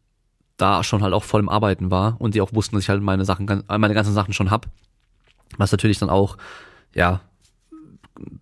da 0.56 0.82
schon 0.82 1.02
halt 1.02 1.14
auch 1.14 1.24
voll 1.24 1.40
im 1.40 1.48
Arbeiten 1.48 1.90
war 1.90 2.16
und 2.20 2.34
die 2.34 2.40
auch 2.40 2.52
wussten, 2.52 2.76
dass 2.76 2.84
ich 2.84 2.90
halt 2.90 3.02
meine 3.02 3.24
Sachen, 3.24 3.64
meine 3.68 3.94
ganzen 3.94 4.14
Sachen 4.14 4.34
schon 4.34 4.50
hab. 4.50 4.66
Was 5.58 5.72
natürlich 5.72 5.98
dann 5.98 6.10
auch, 6.10 6.36
ja, 6.94 7.20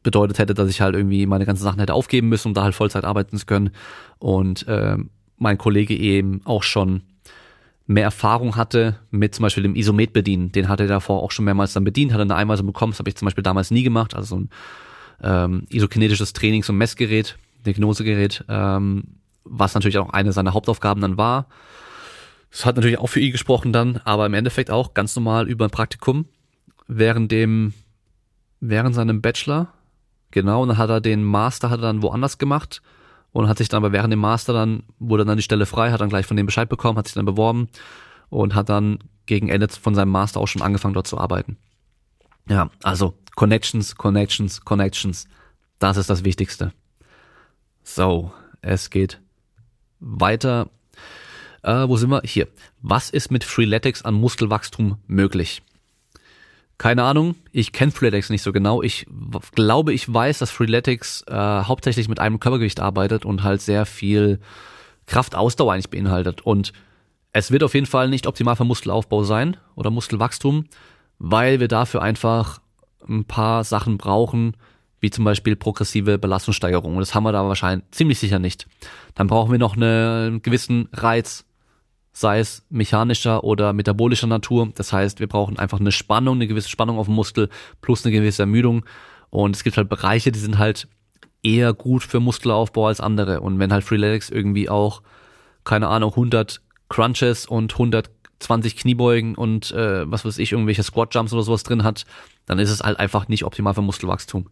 bedeutet 0.02 0.38
hätte, 0.38 0.54
dass 0.54 0.68
ich 0.68 0.80
halt 0.80 0.94
irgendwie 0.94 1.26
meine 1.26 1.46
ganzen 1.46 1.62
Sachen 1.62 1.80
hätte 1.80 1.94
aufgeben 1.94 2.28
müssen, 2.28 2.48
um 2.48 2.54
da 2.54 2.64
halt 2.64 2.74
Vollzeit 2.74 3.04
arbeiten 3.04 3.36
zu 3.36 3.46
können. 3.46 3.70
Und 4.18 4.66
äh, 4.66 4.96
mein 5.36 5.58
Kollege 5.58 5.94
eben 5.96 6.40
auch 6.44 6.62
schon 6.62 7.02
mehr 7.86 8.04
Erfahrung 8.04 8.56
hatte 8.56 8.98
mit 9.10 9.34
zum 9.34 9.44
Beispiel 9.44 9.62
dem 9.62 9.76
Isomet 9.76 10.12
bedienen. 10.12 10.52
Den 10.52 10.68
hatte 10.68 10.84
er 10.84 10.88
davor 10.88 11.22
auch 11.22 11.30
schon 11.30 11.44
mehrmals 11.44 11.72
dann 11.72 11.84
bedient, 11.84 12.12
hat 12.12 12.18
er 12.18 12.22
eine 12.22 12.34
Einweisung 12.36 12.66
bekommen. 12.66 12.92
Das 12.92 12.98
habe 12.98 13.08
ich 13.08 13.16
zum 13.16 13.26
Beispiel 13.26 13.44
damals 13.44 13.70
nie 13.70 13.82
gemacht. 13.82 14.14
Also 14.14 14.36
so 14.36 14.42
ein 14.42 14.50
ähm, 15.22 15.66
isokinetisches 15.70 16.32
Trainings- 16.32 16.68
und 16.68 16.76
Messgerät, 16.76 17.38
Diagnosegerät, 17.64 18.44
ähm, 18.48 19.04
was 19.44 19.74
natürlich 19.74 19.98
auch 19.98 20.10
eine 20.10 20.32
seiner 20.32 20.52
Hauptaufgaben 20.52 21.00
dann 21.00 21.16
war. 21.16 21.46
Das 22.50 22.66
hat 22.66 22.76
natürlich 22.76 22.98
auch 22.98 23.06
für 23.06 23.20
ihn 23.20 23.32
gesprochen 23.32 23.72
dann, 23.72 24.00
aber 24.04 24.26
im 24.26 24.34
Endeffekt 24.34 24.70
auch 24.70 24.94
ganz 24.94 25.14
normal 25.16 25.48
über 25.48 25.66
ein 25.66 25.70
Praktikum 25.70 26.26
während 26.88 27.30
dem, 27.30 27.74
während 28.60 28.94
seinem 28.94 29.20
Bachelor. 29.22 29.68
Genau, 30.30 30.62
und 30.62 30.68
dann 30.68 30.78
hat 30.78 30.90
er 30.90 31.00
den 31.00 31.22
Master 31.22 31.70
hat 31.70 31.78
er 31.78 31.82
dann 31.82 32.02
woanders 32.02 32.38
gemacht 32.38 32.82
und 33.32 33.48
hat 33.48 33.58
sich 33.58 33.68
dann 33.68 33.78
aber 33.78 33.92
während 33.92 34.12
dem 34.12 34.18
Master 34.18 34.52
dann, 34.52 34.82
wurde 34.98 35.24
dann 35.24 35.36
die 35.36 35.42
Stelle 35.42 35.66
frei, 35.66 35.90
hat 35.90 36.00
dann 36.00 36.08
gleich 36.08 36.26
von 36.26 36.36
dem 36.36 36.46
Bescheid 36.46 36.68
bekommen, 36.68 36.98
hat 36.98 37.06
sich 37.06 37.14
dann 37.14 37.24
beworben 37.24 37.68
und 38.28 38.54
hat 38.54 38.68
dann 38.68 38.98
gegen 39.26 39.48
Ende 39.48 39.68
von 39.68 39.94
seinem 39.94 40.10
Master 40.10 40.40
auch 40.40 40.48
schon 40.48 40.62
angefangen 40.62 40.94
dort 40.94 41.06
zu 41.06 41.18
arbeiten. 41.18 41.56
Ja, 42.48 42.70
also 42.82 43.14
Connections, 43.36 43.94
Connections, 43.94 44.62
Connections. 44.64 45.28
Das 45.78 45.96
ist 45.96 46.10
das 46.10 46.24
Wichtigste. 46.24 46.72
So, 47.84 48.32
es 48.62 48.90
geht 48.90 49.20
weiter. 50.00 50.68
Äh, 51.62 51.88
wo 51.88 51.96
sind 51.96 52.10
wir? 52.10 52.22
Hier. 52.24 52.48
Was 52.80 53.10
ist 53.10 53.30
mit 53.30 53.44
Freeletics 53.44 54.02
an 54.02 54.14
Muskelwachstum 54.14 54.98
möglich? 55.06 55.62
Keine 56.78 57.02
Ahnung, 57.02 57.34
ich 57.50 57.72
kenne 57.72 57.90
Freeletics 57.90 58.30
nicht 58.30 58.42
so 58.42 58.52
genau. 58.52 58.82
Ich 58.82 59.06
glaube, 59.56 59.92
ich 59.92 60.12
weiß, 60.12 60.38
dass 60.38 60.52
Freeletics 60.52 61.22
äh, 61.26 61.34
hauptsächlich 61.34 62.08
mit 62.08 62.20
einem 62.20 62.38
Körpergewicht 62.38 62.78
arbeitet 62.78 63.24
und 63.24 63.42
halt 63.42 63.60
sehr 63.60 63.84
viel 63.84 64.38
Kraftausdauer 65.06 65.72
eigentlich 65.72 65.90
beinhaltet. 65.90 66.42
Und 66.42 66.72
es 67.32 67.50
wird 67.50 67.64
auf 67.64 67.74
jeden 67.74 67.86
Fall 67.86 68.08
nicht 68.08 68.28
optimal 68.28 68.54
für 68.54 68.64
Muskelaufbau 68.64 69.24
sein 69.24 69.56
oder 69.74 69.90
Muskelwachstum, 69.90 70.66
weil 71.18 71.58
wir 71.58 71.66
dafür 71.66 72.00
einfach 72.00 72.60
ein 73.08 73.24
paar 73.24 73.64
Sachen 73.64 73.98
brauchen, 73.98 74.56
wie 75.00 75.10
zum 75.10 75.24
Beispiel 75.24 75.56
progressive 75.56 76.18
Belastungssteigerung. 76.18 76.94
Und 76.94 77.00
das 77.00 77.14
haben 77.14 77.24
wir 77.24 77.32
da 77.32 77.46
wahrscheinlich 77.46 77.90
ziemlich 77.90 78.20
sicher 78.20 78.38
nicht. 78.38 78.68
Dann 79.14 79.26
brauchen 79.26 79.50
wir 79.50 79.58
noch 79.58 79.76
einen 79.76 80.42
gewissen 80.42 80.88
Reiz, 80.92 81.44
sei 82.18 82.40
es 82.40 82.64
mechanischer 82.68 83.44
oder 83.44 83.72
metabolischer 83.72 84.26
Natur. 84.26 84.70
Das 84.74 84.92
heißt, 84.92 85.20
wir 85.20 85.28
brauchen 85.28 85.56
einfach 85.56 85.78
eine 85.78 85.92
Spannung, 85.92 86.36
eine 86.36 86.48
gewisse 86.48 86.68
Spannung 86.68 86.98
auf 86.98 87.06
dem 87.06 87.14
Muskel 87.14 87.48
plus 87.80 88.04
eine 88.04 88.12
gewisse 88.12 88.42
Ermüdung. 88.42 88.84
Und 89.30 89.54
es 89.54 89.62
gibt 89.62 89.76
halt 89.76 89.88
Bereiche, 89.88 90.32
die 90.32 90.38
sind 90.40 90.58
halt 90.58 90.88
eher 91.44 91.72
gut 91.74 92.02
für 92.02 92.18
Muskelaufbau 92.18 92.88
als 92.88 93.00
andere. 93.00 93.40
Und 93.40 93.60
wenn 93.60 93.72
halt 93.72 93.84
Freeletics 93.84 94.30
irgendwie 94.30 94.68
auch, 94.68 95.02
keine 95.62 95.86
Ahnung, 95.86 96.10
100 96.10 96.60
Crunches 96.88 97.46
und 97.46 97.74
120 97.74 98.76
Kniebeugen 98.76 99.36
und 99.36 99.70
äh, 99.70 100.10
was 100.10 100.24
weiß 100.24 100.38
ich, 100.38 100.50
irgendwelche 100.50 100.82
Squat 100.82 101.14
Jumps 101.14 101.32
oder 101.32 101.44
sowas 101.44 101.62
drin 101.62 101.84
hat, 101.84 102.04
dann 102.46 102.58
ist 102.58 102.70
es 102.70 102.80
halt 102.80 102.98
einfach 102.98 103.28
nicht 103.28 103.44
optimal 103.44 103.74
für 103.74 103.82
Muskelwachstum. 103.82 104.48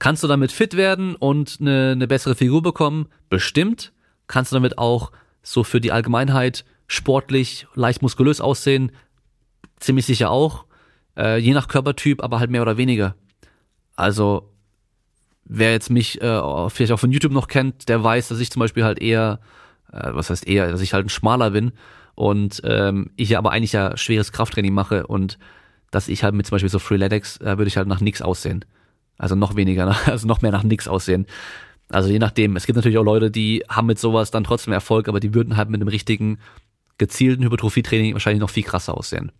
Kannst 0.00 0.24
du 0.24 0.26
damit 0.26 0.50
fit 0.50 0.76
werden 0.76 1.14
und 1.14 1.58
eine, 1.60 1.92
eine 1.92 2.08
bessere 2.08 2.34
Figur 2.34 2.62
bekommen? 2.62 3.06
Bestimmt. 3.28 3.92
Kannst 4.26 4.50
du 4.50 4.56
damit 4.56 4.76
auch 4.76 5.12
so 5.44 5.62
für 5.62 5.80
die 5.80 5.92
Allgemeinheit 5.92 6.64
sportlich, 6.86 7.66
leicht 7.74 8.02
muskulös 8.02 8.40
aussehen, 8.40 8.92
ziemlich 9.78 10.06
sicher 10.06 10.30
auch. 10.30 10.64
Äh, 11.16 11.38
je 11.38 11.54
nach 11.54 11.68
Körpertyp, 11.68 12.22
aber 12.22 12.40
halt 12.40 12.50
mehr 12.50 12.62
oder 12.62 12.76
weniger. 12.76 13.14
Also, 13.94 14.52
wer 15.44 15.72
jetzt 15.72 15.90
mich 15.90 16.20
äh, 16.20 16.70
vielleicht 16.70 16.92
auch 16.92 17.00
von 17.00 17.12
YouTube 17.12 17.32
noch 17.32 17.48
kennt, 17.48 17.88
der 17.88 18.02
weiß, 18.02 18.28
dass 18.28 18.40
ich 18.40 18.50
zum 18.50 18.60
Beispiel 18.60 18.84
halt 18.84 19.00
eher, 19.00 19.40
äh, 19.92 20.10
was 20.12 20.30
heißt 20.30 20.46
eher, 20.46 20.70
dass 20.70 20.82
ich 20.82 20.92
halt 20.92 21.06
ein 21.06 21.10
schmaler 21.10 21.50
bin 21.50 21.72
und 22.14 22.60
ähm, 22.64 23.10
ich 23.16 23.30
ja 23.30 23.38
aber 23.38 23.52
eigentlich 23.52 23.72
ja 23.72 23.96
schweres 23.96 24.32
Krafttraining 24.32 24.74
mache 24.74 25.06
und 25.06 25.38
dass 25.90 26.08
ich 26.08 26.24
halt 26.24 26.34
mit 26.34 26.46
zum 26.46 26.56
Beispiel 26.56 26.68
so 26.68 26.78
Freeletics 26.78 27.38
äh, 27.38 27.56
würde 27.58 27.68
ich 27.68 27.76
halt 27.76 27.88
nach 27.88 28.00
nix 28.00 28.20
aussehen. 28.20 28.64
Also 29.18 29.34
noch 29.34 29.56
weniger, 29.56 29.96
also 30.06 30.26
noch 30.26 30.42
mehr 30.42 30.52
nach 30.52 30.64
nix 30.64 30.88
aussehen. 30.88 31.26
Also 31.88 32.10
je 32.10 32.18
nachdem. 32.18 32.56
Es 32.56 32.66
gibt 32.66 32.76
natürlich 32.76 32.98
auch 32.98 33.04
Leute, 33.04 33.30
die 33.30 33.64
haben 33.68 33.86
mit 33.86 33.98
sowas 33.98 34.30
dann 34.30 34.44
trotzdem 34.44 34.72
Erfolg, 34.72 35.08
aber 35.08 35.20
die 35.20 35.34
würden 35.34 35.56
halt 35.56 35.70
mit 35.70 35.80
einem 35.80 35.88
richtigen 35.88 36.38
gezielten 36.98 37.44
Hypertrophie-Training 37.44 38.12
wahrscheinlich 38.14 38.40
noch 38.40 38.50
viel 38.50 38.62
krasser 38.62 38.96
aussehen. 38.96 39.32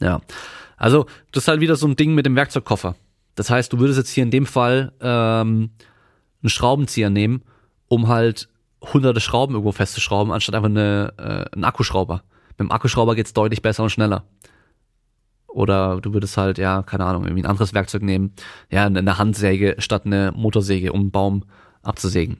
Ja. 0.00 0.20
Also, 0.76 1.06
das 1.32 1.44
ist 1.44 1.48
halt 1.48 1.60
wieder 1.60 1.76
so 1.76 1.86
ein 1.86 1.96
Ding 1.96 2.14
mit 2.14 2.26
dem 2.26 2.36
Werkzeugkoffer. 2.36 2.96
Das 3.34 3.50
heißt, 3.50 3.72
du 3.72 3.78
würdest 3.78 3.98
jetzt 3.98 4.10
hier 4.10 4.22
in 4.22 4.30
dem 4.30 4.46
Fall 4.46 4.92
ähm, 5.00 5.70
einen 6.42 6.50
Schraubenzieher 6.50 7.10
nehmen, 7.10 7.42
um 7.88 8.08
halt 8.08 8.48
hunderte 8.92 9.20
Schrauben 9.20 9.54
irgendwo 9.54 9.72
festzuschrauben, 9.72 10.32
anstatt 10.32 10.54
einfach 10.54 10.68
eine, 10.68 11.12
äh, 11.16 11.54
einen 11.54 11.64
Akkuschrauber. 11.64 12.22
Mit 12.50 12.60
dem 12.60 12.70
Akkuschrauber 12.70 13.14
geht's 13.14 13.32
deutlich 13.32 13.62
besser 13.62 13.82
und 13.82 13.90
schneller. 13.90 14.24
Oder 15.48 16.00
du 16.00 16.12
würdest 16.12 16.36
halt, 16.36 16.58
ja, 16.58 16.82
keine 16.82 17.04
Ahnung, 17.04 17.24
irgendwie 17.24 17.42
ein 17.42 17.48
anderes 17.48 17.74
Werkzeug 17.74 18.02
nehmen, 18.02 18.34
ja, 18.70 18.86
eine 18.86 19.18
Handsäge 19.18 19.76
statt 19.78 20.04
eine 20.04 20.32
Motorsäge, 20.34 20.92
um 20.92 21.00
einen 21.00 21.10
Baum 21.12 21.44
abzusägen. 21.82 22.38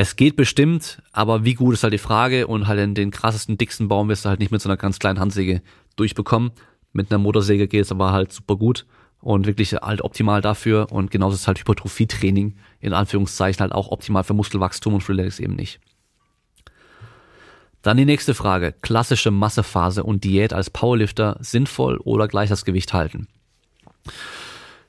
Es 0.00 0.16
geht 0.16 0.34
bestimmt, 0.34 1.02
aber 1.12 1.44
wie 1.44 1.52
gut 1.52 1.74
ist 1.74 1.82
halt 1.82 1.92
die 1.92 1.98
Frage 1.98 2.46
und 2.46 2.66
halt 2.66 2.80
in 2.80 2.94
den 2.94 3.10
krassesten, 3.10 3.58
dicksten 3.58 3.88
Baum 3.88 4.08
wirst 4.08 4.24
du 4.24 4.30
halt 4.30 4.40
nicht 4.40 4.50
mit 4.50 4.62
so 4.62 4.70
einer 4.70 4.78
ganz 4.78 4.98
kleinen 4.98 5.20
Handsäge 5.20 5.60
durchbekommen. 5.96 6.52
Mit 6.94 7.10
einer 7.10 7.18
Motorsäge 7.18 7.68
geht 7.68 7.82
es 7.82 7.92
aber 7.92 8.10
halt 8.10 8.32
super 8.32 8.56
gut 8.56 8.86
und 9.20 9.46
wirklich 9.46 9.74
halt 9.74 10.00
optimal 10.00 10.40
dafür 10.40 10.90
und 10.90 11.10
genauso 11.10 11.34
ist 11.34 11.46
halt 11.46 11.58
Hypertrophie-Training 11.58 12.56
in 12.80 12.94
Anführungszeichen 12.94 13.60
halt 13.60 13.72
auch 13.72 13.90
optimal 13.90 14.24
für 14.24 14.32
Muskelwachstum 14.32 14.94
und 14.94 15.02
Freeletics 15.02 15.38
eben 15.38 15.54
nicht. 15.54 15.80
Dann 17.82 17.98
die 17.98 18.06
nächste 18.06 18.32
Frage. 18.32 18.72
Klassische 18.80 19.30
Massephase 19.30 20.02
und 20.02 20.24
Diät 20.24 20.54
als 20.54 20.70
Powerlifter 20.70 21.36
sinnvoll 21.40 21.98
oder 21.98 22.26
gleich 22.26 22.48
das 22.48 22.64
Gewicht 22.64 22.94
halten? 22.94 23.28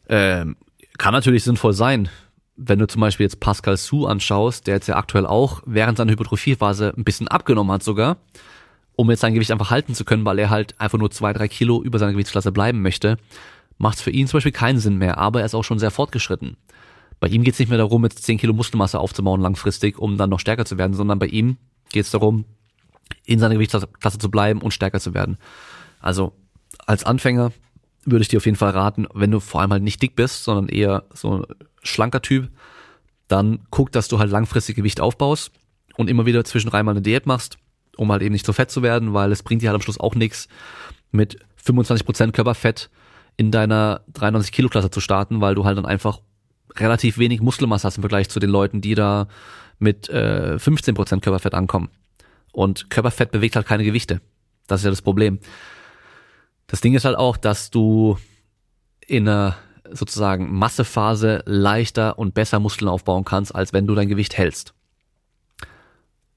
Ähm, 0.07 0.55
kann 0.97 1.14
natürlich 1.14 1.43
sinnvoll 1.43 1.74
sein. 1.74 2.07
Wenn 2.56 2.80
du 2.80 2.88
zum 2.88 3.02
Beispiel 3.02 3.26
jetzt 3.26 3.39
Pascal 3.39 3.78
Su 3.78 4.06
anschaust, 4.06 4.68
der 4.68 4.76
jetzt 4.76 4.88
ja 4.88 4.95
aktuell 4.95 5.26
auch 5.26 5.62
während 5.66 5.97
seiner 5.97 6.12
Hypertrophiephase 6.12 6.93
ein 6.95 7.04
bisschen 7.04 7.28
abgenommen 7.28 7.72
hat 7.72 7.84
sogar, 7.84 8.18
um 8.95 9.10
jetzt 9.10 9.22
sein 9.22 9.34
Gewicht 9.34 9.52
einfach 9.52 9.72
halten 9.72 9.95
zu 9.95 10.06
können, 10.06 10.26
weil 10.26 10.39
er 10.39 10.49
halt 10.49 10.80
einfach 10.80 10.97
nur 10.97 11.12
zwei, 11.12 11.34
drei 11.34 11.47
Kilo 11.47 11.82
über 11.82 11.97
seiner 11.97 12.12
Gewichtsklasse 12.12 12.52
bleiben 12.52 12.82
möchte, 12.82 13.18
macht 13.78 13.97
es 13.97 14.04
für 14.04 14.12
ihn 14.12 14.28
zum 14.28 14.38
Beispiel 14.38 14.52
keinen 14.52 14.80
Sinn 14.80 14.97
mehr, 14.97 15.18
aber 15.18 15.39
er 15.39 15.45
ist 15.45 15.56
auch 15.56 15.64
schon 15.64 15.80
sehr 15.80 15.91
fortgeschritten. 15.91 16.58
Bei 17.20 17.28
ihm 17.28 17.43
geht 17.43 17.54
es 17.54 17.60
nicht 17.60 17.70
mehr 17.70 17.78
darum, 17.78 18.04
jetzt 18.04 18.24
10 18.24 18.38
Kilo 18.38 18.54
Muskelmasse 18.54 18.99
aufzubauen 18.99 19.41
langfristig, 19.41 19.97
um 19.97 20.18
dann 20.18 20.30
noch 20.30 20.39
stärker 20.39 20.66
zu 20.66 20.78
werden, 20.78 20.93
sondern 20.93 21.20
bei 21.20 21.28
ihm 21.28 21.58
geht 21.91 22.06
es 22.06 22.12
darum, 22.12 22.45
in 23.26 23.39
seiner 23.39 23.56
Gewichtsklasse 23.56 24.18
zu 24.18 24.32
bleiben 24.32 24.62
und 24.62 24.72
stärker 24.72 24.99
zu 24.99 25.14
werden. 25.14 25.38
Also 25.99 26.34
als 26.86 27.04
Anfänger 27.04 27.52
würde 28.06 28.24
ich 28.24 28.28
dir 28.28 28.38
auf 28.38 28.45
jeden 28.45 28.58
Fall 28.58 28.72
raten, 28.72 29.08
wenn 29.14 29.32
du 29.32 29.39
vor 29.39 29.62
allem 29.62 29.72
halt 29.72 29.84
nicht 29.84 30.02
dick 30.02 30.16
bist, 30.16 30.43
sondern 30.43 30.68
eher 30.68 31.04
so 31.14 31.45
schlanker 31.84 32.21
Typ, 32.21 32.49
dann 33.27 33.61
guck, 33.69 33.91
dass 33.91 34.07
du 34.07 34.19
halt 34.19 34.32
langfristig 34.32 34.75
Gewicht 34.75 34.99
aufbaust 34.99 35.51
und 35.95 36.09
immer 36.09 36.25
wieder 36.25 36.43
zwischendrin 36.43 36.86
mal 36.86 36.91
eine 36.91 37.01
Diät 37.01 37.25
machst, 37.25 37.57
um 37.97 38.11
halt 38.11 38.21
eben 38.21 38.34
nicht 38.34 38.45
so 38.45 38.53
fett 38.53 38.71
zu 38.71 38.84
werden, 38.84 39.13
weil 39.13 39.32
es 39.32 39.43
bringt 39.43 39.61
dir 39.61 39.69
halt 39.69 39.75
am 39.75 39.82
Schluss 39.82 39.99
auch 39.99 40.15
nichts, 40.15 40.47
mit 41.11 41.38
25% 41.65 42.32
Körperfett 42.32 42.89
in 43.38 43.51
deiner 43.51 44.01
93 44.13 44.51
Kilo 44.51 44.69
Klasse 44.69 44.91
zu 44.91 44.99
starten, 44.99 45.41
weil 45.41 45.55
du 45.55 45.65
halt 45.65 45.77
dann 45.77 45.86
einfach 45.86 46.21
relativ 46.77 47.17
wenig 47.17 47.41
Muskelmasse 47.41 47.88
hast 47.88 47.97
im 47.97 48.03
Vergleich 48.03 48.29
zu 48.29 48.39
den 48.39 48.49
Leuten, 48.49 48.82
die 48.82 48.95
da 48.95 49.27
mit 49.79 50.09
äh, 50.09 50.55
15% 50.57 51.21
Körperfett 51.21 51.53
ankommen. 51.53 51.89
Und 52.51 52.89
Körperfett 52.89 53.32
bewegt 53.32 53.55
halt 53.55 53.67
keine 53.67 53.84
Gewichte. 53.84 54.21
Das 54.67 54.82
ist 54.82 54.86
ja 54.86 54.89
das 54.89 55.01
Problem. 55.01 55.39
Das 56.67 56.82
Ding 56.82 56.93
ist 56.93 57.05
halt 57.05 57.17
auch, 57.17 57.38
dass 57.38 57.71
du 57.71 58.17
in 59.05 59.27
einer 59.27 59.57
sozusagen 59.94 60.54
Massephase 60.54 61.44
leichter 61.46 62.18
und 62.18 62.34
besser 62.34 62.60
Muskeln 62.60 62.89
aufbauen 62.89 63.26
kannst, 63.26 63.54
als 63.54 63.74
wenn 63.74 63.88
du 63.88 63.96
dein 63.96 64.10
Gewicht 64.10 64.38
hältst. 64.38 64.74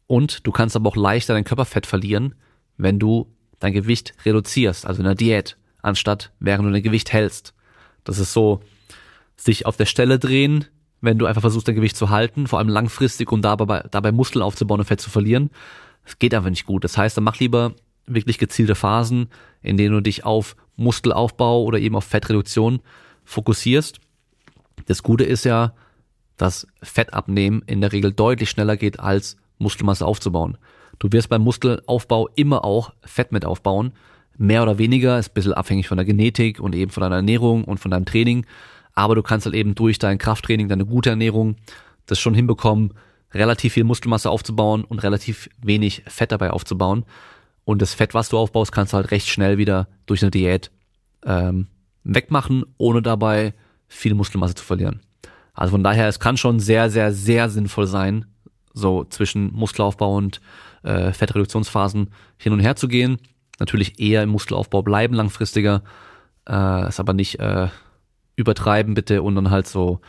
Und 0.07 0.47
du 0.47 0.53
kannst 0.53 0.77
aber 0.77 0.91
auch 0.91 0.97
leichter 0.97 1.35
dein 1.35 1.45
Körperfett 1.45 1.87
verlieren, 1.87 2.35
wenn 2.77 2.99
du 2.99 3.33
dein 3.59 3.73
Gewicht 3.73 4.15
reduzierst, 4.25 4.87
also 4.87 5.01
in 5.01 5.07
der 5.07 5.15
Diät, 5.15 5.57
anstatt 5.83 6.33
während 6.41 6.67
du 6.67 6.73
dein 6.73 6.83
Gewicht 6.83 7.13
hältst. 7.13 7.55
Das 8.05 8.19
ist 8.19 8.33
so, 8.33 8.61
sich 9.37 9.67
auf 9.67 9.77
der 9.77 9.87
Stelle 9.87 10.19
drehen, 10.19 10.67
wenn 11.01 11.19
du 11.19 11.27
einfach 11.27 11.41
versuchst, 11.41 11.69
dein 11.69 11.75
Gewicht 11.75 11.97
zu 11.97 12.11
halten, 12.11 12.47
vor 12.47 12.59
allem 12.59 12.69
langfristig, 12.69 13.31
um 13.33 13.43
dabei, 13.43 13.85
dabei 13.91 14.13
Muskeln 14.13 14.43
aufzubauen 14.43 14.81
und 14.81 14.87
Fett 14.87 15.01
zu 15.01 15.11
verlieren. 15.11 15.51
Das 16.05 16.19
geht 16.19 16.35
einfach 16.35 16.51
nicht 16.51 16.67
gut. 16.67 16.85
Das 16.85 16.97
heißt, 16.97 17.17
dann 17.17 17.25
mach 17.25 17.39
lieber 17.39 17.75
wirklich 18.07 18.39
gezielte 18.39 18.75
Phasen, 18.75 19.29
in 19.63 19.77
denen 19.77 19.95
du 19.95 20.01
dich 20.01 20.25
auf 20.25 20.57
Muskelaufbau 20.77 21.63
oder 21.63 21.79
eben 21.79 21.97
auf 21.97 22.05
Fettreduktion 22.05 22.81
fokussierst. 23.25 24.01
Das 24.87 25.03
Gute 25.03 25.25
ist 25.25 25.45
ja, 25.45 25.75
dass 26.37 26.67
Fettabnehmen 26.83 27.63
in 27.67 27.81
der 27.81 27.93
Regel 27.93 28.13
deutlich 28.13 28.51
schneller 28.51 28.77
geht, 28.77 29.01
als 29.01 29.37
Muskelmasse 29.59 30.07
aufzubauen. 30.07 30.59
Du 30.99 31.11
wirst 31.13 31.29
beim 31.29 31.43
Muskelaufbau 31.43 32.29
immer 32.35 32.65
auch 32.65 32.93
Fett 33.03 33.33
mit 33.33 33.45
aufbauen. 33.45 33.93
Mehr 34.37 34.63
oder 34.63 34.79
weniger, 34.79 35.19
ist 35.19 35.31
ein 35.31 35.35
bisschen 35.35 35.53
abhängig 35.53 35.89
von 35.89 35.97
der 35.97 36.05
Genetik 36.05 36.61
und 36.61 36.75
eben 36.75 36.91
von 36.91 37.03
deiner 37.03 37.17
Ernährung 37.17 37.65
und 37.65 37.79
von 37.79 37.91
deinem 37.91 38.05
Training. 38.05 38.47
Aber 38.95 39.15
du 39.15 39.23
kannst 39.23 39.47
halt 39.47 39.55
eben 39.55 39.75
durch 39.75 39.99
dein 39.99 40.19
Krafttraining, 40.19 40.69
deine 40.69 40.87
gute 40.87 41.11
Ernährung, 41.11 41.57
das 42.07 42.19
schon 42.21 42.35
hinbekommen, 42.35 42.95
relativ 43.33 43.75
viel 43.75 43.85
Muskelmasse 43.85 44.31
aufzubauen 44.31 44.85
und 44.85 45.03
relativ 45.03 45.49
wenig 45.61 46.03
Fett 46.07 46.33
dabei 46.33 46.51
aufzubauen. 46.51 47.05
Und 47.65 47.81
das 47.83 47.95
Fett, 47.95 48.15
was 48.15 48.29
du 48.29 48.39
aufbaust, 48.39 48.73
kannst 48.73 48.93
du 48.93 48.97
halt 48.97 49.11
recht 49.11 49.29
schnell 49.29 49.59
wieder 49.59 49.89
durch 50.07 50.23
eine 50.23 50.31
Diät 50.31 50.71
ähm, 51.25 51.69
wegmachen, 52.05 52.65
ohne 52.79 53.03
dabei 53.03 53.55
viel 53.89 54.15
Muskelmasse 54.15 54.55
zu 54.55 54.65
verlieren. 54.65 55.01
Also 55.55 55.73
von 55.73 55.85
daher, 55.85 56.09
es 56.09 56.21
kann 56.21 56.37
schon 56.37 56.61
sehr, 56.61 56.91
sehr, 56.91 57.13
sehr 57.13 57.49
sinnvoll 57.49 57.87
sein, 57.87 58.27
so 58.73 59.05
zwischen 59.05 59.53
Muskelaufbau 59.53 60.17
und 60.17 60.41
äh, 60.83 61.13
Fettreduktionsphasen 61.13 62.11
hin 62.37 62.53
und 62.53 62.61
her 62.61 62.77
zu 62.77 62.89
gehen. 62.89 63.19
Natürlich 63.61 64.01
eher 64.01 64.23
im 64.23 64.31
Muskelaufbau 64.31 64.83
bleiben 64.83 65.15
langfristiger, 65.15 65.83
äh, 66.49 66.89
ist 66.89 67.01
aber 67.01 67.13
nicht 67.13 67.39
äh, 67.39 67.69
übertreiben 68.37 68.95
bitte 68.95 69.23
und 69.23 69.37
dann 69.37 69.51
halt 69.51 69.69
so 69.69 70.01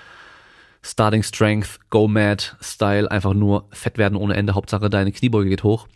Starting 0.81 1.23
Strength, 1.23 1.79
Go 1.89 2.07
Mad 2.07 2.43
Style, 2.61 3.09
einfach 3.09 3.33
nur 3.33 3.67
fett 3.71 3.97
werden 3.97 4.15
ohne 4.15 4.35
Ende, 4.35 4.53
Hauptsache 4.53 4.89
deine 4.89 5.11
Kniebeuge 5.11 5.49
geht 5.49 5.63
hoch. 5.63 5.87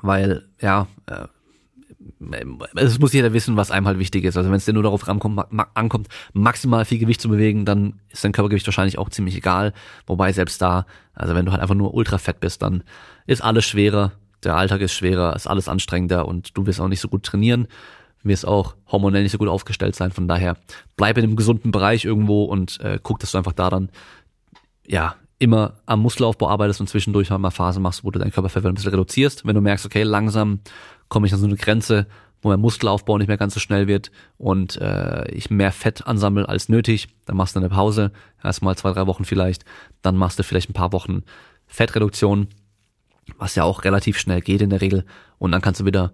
Weil, 0.00 0.48
ja, 0.60 0.86
äh, 1.06 1.26
es 2.74 2.98
muss 2.98 3.12
jeder 3.12 3.32
wissen, 3.32 3.56
was 3.56 3.70
einem 3.70 3.86
halt 3.86 3.98
wichtig 3.98 4.24
ist. 4.24 4.36
Also 4.36 4.50
wenn 4.50 4.56
es 4.56 4.64
dir 4.64 4.72
nur 4.72 4.82
darauf 4.82 5.08
ankommt, 5.08 5.40
ankommt, 5.74 6.08
maximal 6.32 6.84
viel 6.84 6.98
Gewicht 6.98 7.20
zu 7.20 7.28
bewegen, 7.28 7.64
dann 7.64 8.00
ist 8.08 8.24
dein 8.24 8.32
Körpergewicht 8.32 8.66
wahrscheinlich 8.66 8.98
auch 8.98 9.10
ziemlich 9.10 9.36
egal. 9.36 9.72
Wobei 10.06 10.32
selbst 10.32 10.60
da, 10.62 10.86
also 11.14 11.34
wenn 11.34 11.46
du 11.46 11.52
halt 11.52 11.62
einfach 11.62 11.74
nur 11.74 11.94
ultra 11.94 12.18
fett 12.18 12.40
bist, 12.40 12.62
dann 12.62 12.82
ist 13.26 13.42
alles 13.42 13.64
schwerer, 13.64 14.12
der 14.44 14.56
Alltag 14.56 14.80
ist 14.80 14.92
schwerer, 14.92 15.34
ist 15.34 15.46
alles 15.46 15.68
anstrengender 15.68 16.26
und 16.26 16.56
du 16.56 16.66
wirst 16.66 16.80
auch 16.80 16.88
nicht 16.88 17.00
so 17.00 17.08
gut 17.08 17.24
trainieren, 17.24 17.66
wirst 18.22 18.46
auch 18.46 18.76
hormonell 18.90 19.22
nicht 19.22 19.32
so 19.32 19.38
gut 19.38 19.48
aufgestellt 19.48 19.96
sein. 19.96 20.10
Von 20.10 20.28
daher 20.28 20.56
bleib 20.96 21.18
in 21.18 21.24
einem 21.24 21.36
gesunden 21.36 21.70
Bereich 21.70 22.04
irgendwo 22.04 22.44
und 22.44 22.80
äh, 22.80 22.98
guck, 23.02 23.18
dass 23.20 23.32
du 23.32 23.38
einfach 23.38 23.52
da 23.52 23.70
dann 23.70 23.90
ja 24.86 25.16
immer 25.38 25.74
am 25.86 26.00
Muskelaufbau 26.00 26.48
arbeitest 26.48 26.80
und 26.80 26.88
zwischendurch 26.88 27.30
mal 27.30 27.50
Phasen 27.50 27.82
machst, 27.82 28.04
wo 28.04 28.10
du 28.10 28.18
deinen 28.18 28.32
Körperfett 28.32 28.64
ein 28.64 28.74
bisschen 28.74 28.90
reduzierst. 28.90 29.46
Wenn 29.46 29.54
du 29.54 29.60
merkst, 29.60 29.86
okay, 29.86 30.02
langsam 30.02 30.60
komme 31.08 31.26
ich 31.26 31.32
an 31.32 31.38
so 31.38 31.46
eine 31.46 31.56
Grenze, 31.56 32.06
wo 32.42 32.48
mein 32.48 32.60
Muskelaufbau 32.60 33.18
nicht 33.18 33.28
mehr 33.28 33.36
ganz 33.36 33.54
so 33.54 33.60
schnell 33.60 33.86
wird 33.88 34.10
und 34.36 34.76
äh, 34.80 35.28
ich 35.30 35.50
mehr 35.50 35.72
Fett 35.72 36.06
ansammle 36.06 36.48
als 36.48 36.68
nötig, 36.68 37.08
dann 37.26 37.36
machst 37.36 37.56
du 37.56 37.60
eine 37.60 37.68
Pause, 37.68 38.12
erstmal 38.42 38.76
zwei, 38.76 38.92
drei 38.92 39.06
Wochen 39.06 39.24
vielleicht, 39.24 39.64
dann 40.02 40.16
machst 40.16 40.38
du 40.38 40.42
vielleicht 40.44 40.70
ein 40.70 40.74
paar 40.74 40.92
Wochen 40.92 41.22
Fettreduktion, 41.66 42.48
was 43.38 43.54
ja 43.54 43.64
auch 43.64 43.84
relativ 43.84 44.18
schnell 44.18 44.40
geht 44.40 44.62
in 44.62 44.70
der 44.70 44.80
Regel 44.80 45.04
und 45.38 45.52
dann 45.52 45.60
kannst 45.60 45.80
du 45.80 45.84
wieder 45.84 46.12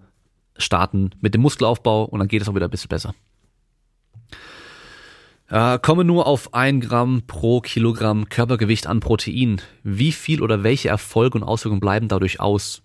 starten 0.57 1.11
mit 1.21 1.35
dem 1.35 1.43
Muskelaufbau 1.43 2.05
und 2.05 2.19
dann 2.21 2.29
geht 2.29 2.43
es 2.43 2.49
auch 2.49 2.55
wieder 2.55 2.69
ein 2.69 2.71
bisschen 2.71 2.89
besser. 2.89 3.15
Äh, 5.49 5.79
komme 5.79 6.05
nur 6.05 6.27
auf 6.27 6.55
ein 6.55 6.81
Gramm 6.81 7.23
pro 7.27 7.61
Kilogramm 7.61 8.29
Körpergewicht 8.29 8.87
an 8.87 9.01
Protein. 9.01 9.61
Wie 9.83 10.13
viel 10.13 10.43
oder 10.43 10.63
welche 10.63 10.89
Erfolge 10.89 11.37
und 11.39 11.45
Auswirkungen 11.45 11.81
bleiben 11.81 12.09
dadurch 12.09 12.41
aus? 12.41 12.83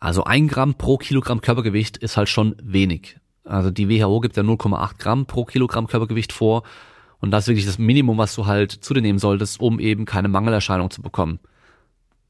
Also 0.00 0.24
ein 0.24 0.48
Gramm 0.48 0.74
pro 0.74 0.96
Kilogramm 0.96 1.40
Körpergewicht 1.40 1.96
ist 1.96 2.16
halt 2.16 2.28
schon 2.28 2.54
wenig. 2.62 3.18
Also 3.44 3.70
die 3.70 3.88
WHO 3.88 4.20
gibt 4.20 4.36
ja 4.36 4.42
0,8 4.42 4.98
Gramm 4.98 5.26
pro 5.26 5.44
Kilogramm 5.44 5.86
Körpergewicht 5.86 6.32
vor. 6.32 6.62
Und 7.20 7.30
das 7.30 7.44
ist 7.44 7.48
wirklich 7.48 7.66
das 7.66 7.78
Minimum, 7.78 8.18
was 8.18 8.34
du 8.34 8.46
halt 8.46 8.70
zu 8.72 8.94
dir 8.94 9.00
nehmen 9.00 9.18
solltest, 9.18 9.60
um 9.60 9.80
eben 9.80 10.04
keine 10.04 10.28
Mangelerscheinung 10.28 10.90
zu 10.90 11.02
bekommen. 11.02 11.40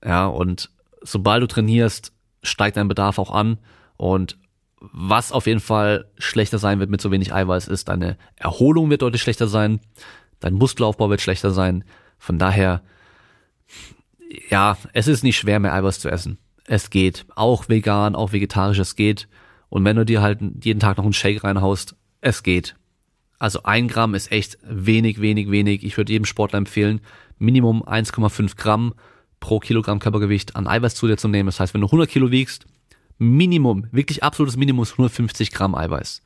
Ja, 0.05 0.27
und 0.27 0.71
sobald 1.03 1.43
du 1.43 1.47
trainierst, 1.47 2.13
steigt 2.43 2.77
dein 2.77 2.89
Bedarf 2.89 3.19
auch 3.19 3.31
an. 3.31 3.59
Und 3.97 4.39
was 4.81 5.33
auf 5.33 5.47
jeden 5.47 5.61
Fall 5.61 6.07
schlechter 6.19 6.59
sein 6.59 6.79
wird 6.79 6.89
mit 6.89 7.01
so 7.01 7.11
wenig 7.11 7.35
Eiweiß 7.35 7.69
ist, 7.69 7.89
deine 7.89 8.17
Erholung 8.37 8.91
wird 8.91 9.03
deutlich 9.03 9.23
schlechter 9.23 9.49
sein, 9.49 9.81
dein 10.41 10.55
Muskelaufbau 10.55 11.11
wird 11.11 11.21
schlechter 11.21 11.51
sein. 11.51 11.85
Von 12.17 12.39
daher, 12.39 12.83
ja, 14.49 14.77
es 14.93 15.09
ist 15.09 15.25
nicht 15.25 15.37
schwer, 15.37 15.59
mehr 15.59 15.75
Eiweiß 15.75 15.99
zu 15.99 16.09
essen. 16.09 16.39
Es 16.71 16.91
geht. 16.91 17.25
Auch 17.35 17.71
vegan, 17.71 18.15
auch 18.15 18.33
vegetarisch, 18.33 18.79
es 18.79 18.95
geht. 18.95 19.27
Und 19.71 19.85
wenn 19.87 19.97
du 19.97 20.05
dir 20.05 20.21
halt 20.21 20.41
jeden 20.63 20.81
Tag 20.81 20.99
noch 20.99 21.05
einen 21.05 21.15
Shake 21.15 21.43
reinhaust, 21.43 21.97
es 22.21 22.43
geht. 22.43 22.77
Also 23.39 23.63
ein 23.63 23.89
Gramm 23.89 24.15
ist 24.15 24.31
echt 24.31 24.59
wenig, 24.63 25.21
wenig, 25.21 25.51
wenig. 25.51 25.83
Ich 25.83 25.97
würde 25.97 26.13
jedem 26.13 26.27
Sportler 26.27 26.59
empfehlen, 26.59 27.01
Minimum 27.39 27.83
1,5 27.83 28.57
Gramm 28.57 28.95
pro 29.41 29.61
Kilogramm 29.61 29.99
Körpergewicht 29.99 30.57
an 30.57 30.67
Eiweiß 30.67 30.95
zu 30.95 31.07
dir 31.07 31.17
zu 31.17 31.29
nehmen. 31.29 31.47
Das 31.47 31.59
heißt, 31.59 31.73
wenn 31.73 31.81
du 31.81 31.87
100 31.87 32.09
Kilo 32.09 32.31
wiegst, 32.31 32.67
Minimum, 33.17 33.87
wirklich 33.91 34.23
absolutes 34.23 34.57
Minimum 34.59 34.83
ist 34.83 34.93
150 34.93 35.53
Gramm 35.53 35.75
Eiweiß. 35.75 36.23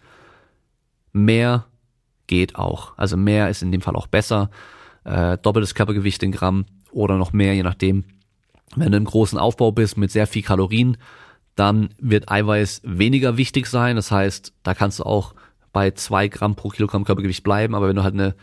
Mehr 1.13 1.67
geht 2.27 2.57
auch. 2.57 2.99
Also 2.99 3.17
mehr 3.17 3.49
ist 3.49 3.63
in 3.63 3.71
dem 3.71 3.81
Fall 3.81 3.95
auch 3.95 4.09
besser. 4.09 4.51
Äh, 5.05 5.39
doppeltes 5.39 5.77
Körpergewicht 5.77 6.23
in 6.25 6.33
Gramm 6.33 6.65
oder 6.91 7.17
noch 7.17 7.33
mehr, 7.33 7.55
je 7.55 7.63
nachdem. 7.63 8.05
Wenn 8.77 8.93
du 8.93 8.99
im 8.99 9.05
großen 9.05 9.39
Aufbau 9.39 9.73
bist 9.73 9.97
mit 9.97 10.11
sehr 10.11 10.27
viel 10.27 10.43
Kalorien, 10.43 10.97
dann 11.55 11.91
wird 11.99 12.31
Eiweiß 12.31 12.83
weniger 12.85 13.37
wichtig 13.37 13.67
sein. 13.67 13.97
Das 13.97 14.11
heißt, 14.11 14.53
da 14.63 14.75
kannst 14.75 15.01
du 15.01 15.05
auch 15.05 15.35
bei 15.73 15.91
zwei 15.91 16.29
Gramm 16.29 16.55
pro 16.55 16.71
Kilogramm 16.71 17.05
Körpergewicht 17.05 17.45
bleiben. 17.45 17.75
Aber 17.75 17.89
wenn 17.89 17.97
du 17.97 18.03
halt 18.03 18.15
eine, 18.15 18.35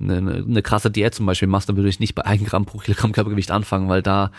eine, 0.00 0.44
eine 0.48 0.62
krasse 0.62 0.90
Diät 0.90 1.14
zum 1.14 1.26
Beispiel 1.26 1.48
machst, 1.48 1.68
dann 1.68 1.76
würde 1.76 1.88
ich 1.88 2.00
nicht 2.00 2.14
bei 2.14 2.24
ein 2.24 2.44
Gramm 2.44 2.64
pro 2.64 2.78
Kilogramm 2.78 3.12
Körpergewicht 3.12 3.50
anfangen, 3.50 3.88
weil 3.88 4.02
da 4.02 4.30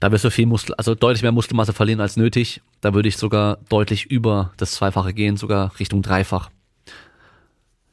da 0.00 0.10
wirst 0.12 0.24
du 0.24 0.30
viel 0.30 0.46
Muskel, 0.46 0.74
also 0.74 0.94
deutlich 0.94 1.22
mehr 1.22 1.32
Muskelmasse 1.32 1.72
verlieren 1.72 2.00
als 2.00 2.16
nötig. 2.16 2.60
Da 2.80 2.94
würde 2.94 3.08
ich 3.08 3.16
sogar 3.16 3.58
deutlich 3.68 4.06
über 4.06 4.52
das 4.56 4.72
Zweifache 4.72 5.14
gehen, 5.14 5.36
sogar 5.36 5.78
Richtung 5.78 6.02
Dreifach. 6.02 6.50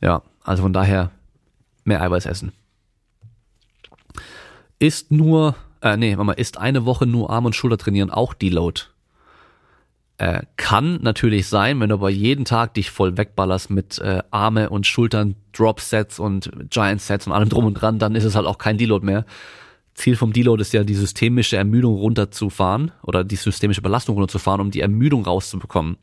Ja, 0.01 0.23
also 0.43 0.63
von 0.63 0.73
daher 0.73 1.11
mehr 1.83 2.01
Eiweiß 2.01 2.25
essen. 2.25 2.53
Ist 4.79 5.11
nur 5.11 5.55
äh, 5.81 5.97
nee, 5.97 6.17
warte 6.17 6.25
mal, 6.25 6.33
ist 6.33 6.57
eine 6.57 6.85
Woche 6.85 7.05
nur 7.05 7.29
Arm 7.29 7.45
und 7.45 7.55
Schulter 7.55 7.77
trainieren 7.77 8.09
auch 8.09 8.33
Deload? 8.33 8.81
Äh, 10.17 10.43
kann 10.55 10.99
natürlich 11.01 11.47
sein, 11.47 11.79
wenn 11.79 11.89
du 11.89 11.95
aber 11.95 12.11
jeden 12.11 12.45
Tag 12.45 12.75
dich 12.75 12.91
voll 12.91 13.17
wegballerst 13.17 13.71
mit 13.71 13.97
äh, 13.99 14.21
Arme 14.29 14.69
und 14.69 14.85
Schultern, 14.85 15.35
Drop-Sets 15.53 16.19
und 16.19 16.51
Giant-Sets 16.69 17.25
und 17.25 17.33
allem 17.33 17.49
drum 17.49 17.65
und 17.65 17.73
dran, 17.73 17.97
dann 17.97 18.13
ist 18.13 18.23
es 18.23 18.35
halt 18.35 18.45
auch 18.45 18.59
kein 18.59 18.77
Deload 18.77 19.03
mehr. 19.03 19.25
Ziel 19.95 20.15
vom 20.15 20.31
Deload 20.31 20.61
ist 20.61 20.73
ja, 20.73 20.83
die 20.83 20.93
systemische 20.93 21.57
Ermüdung 21.57 21.95
runterzufahren 21.95 22.91
oder 23.01 23.23
die 23.23 23.35
systemische 23.35 23.81
Belastung 23.81 24.15
runterzufahren, 24.15 24.61
um 24.61 24.71
die 24.71 24.81
Ermüdung 24.81 25.25
rauszubekommen. 25.25 25.97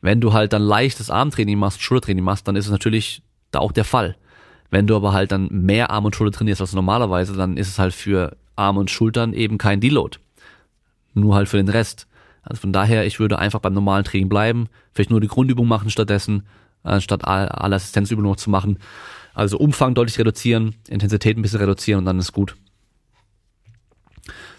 Wenn 0.00 0.20
du 0.20 0.32
halt 0.32 0.52
dann 0.52 0.62
leichtes 0.62 1.08
Armtraining 1.08 1.58
machst, 1.58 1.80
Schultertraining 1.80 2.24
machst, 2.24 2.48
dann 2.48 2.56
ist 2.56 2.66
es 2.66 2.72
natürlich 2.72 3.22
da 3.52 3.60
auch 3.60 3.72
der 3.72 3.84
Fall. 3.84 4.16
Wenn 4.70 4.86
du 4.86 4.96
aber 4.96 5.12
halt 5.12 5.32
dann 5.32 5.48
mehr 5.50 5.90
Arm 5.90 6.04
und 6.04 6.16
Schulter 6.16 6.36
trainierst 6.36 6.60
als 6.60 6.72
normalerweise, 6.72 7.34
dann 7.36 7.56
ist 7.56 7.68
es 7.68 7.78
halt 7.78 7.94
für 7.94 8.36
Arm 8.56 8.76
und 8.76 8.90
Schultern 8.90 9.32
eben 9.32 9.58
kein 9.58 9.80
Deload. 9.80 10.18
Nur 11.14 11.34
halt 11.34 11.48
für 11.48 11.56
den 11.56 11.68
Rest. 11.68 12.06
Also 12.42 12.60
von 12.60 12.72
daher, 12.72 13.06
ich 13.06 13.18
würde 13.18 13.38
einfach 13.38 13.60
beim 13.60 13.74
normalen 13.74 14.04
Training 14.04 14.28
bleiben, 14.28 14.68
vielleicht 14.92 15.10
nur 15.10 15.20
die 15.20 15.28
Grundübung 15.28 15.66
machen 15.66 15.90
stattdessen, 15.90 16.46
anstatt 16.82 17.24
alle 17.24 17.76
Assistenzübungen 17.76 18.30
noch 18.30 18.36
zu 18.36 18.50
machen. 18.50 18.78
Also 19.34 19.58
Umfang 19.58 19.94
deutlich 19.94 20.18
reduzieren, 20.18 20.76
Intensität 20.88 21.36
ein 21.36 21.42
bisschen 21.42 21.60
reduzieren 21.60 21.98
und 22.00 22.04
dann 22.06 22.18
ist 22.18 22.32
gut. 22.32 22.56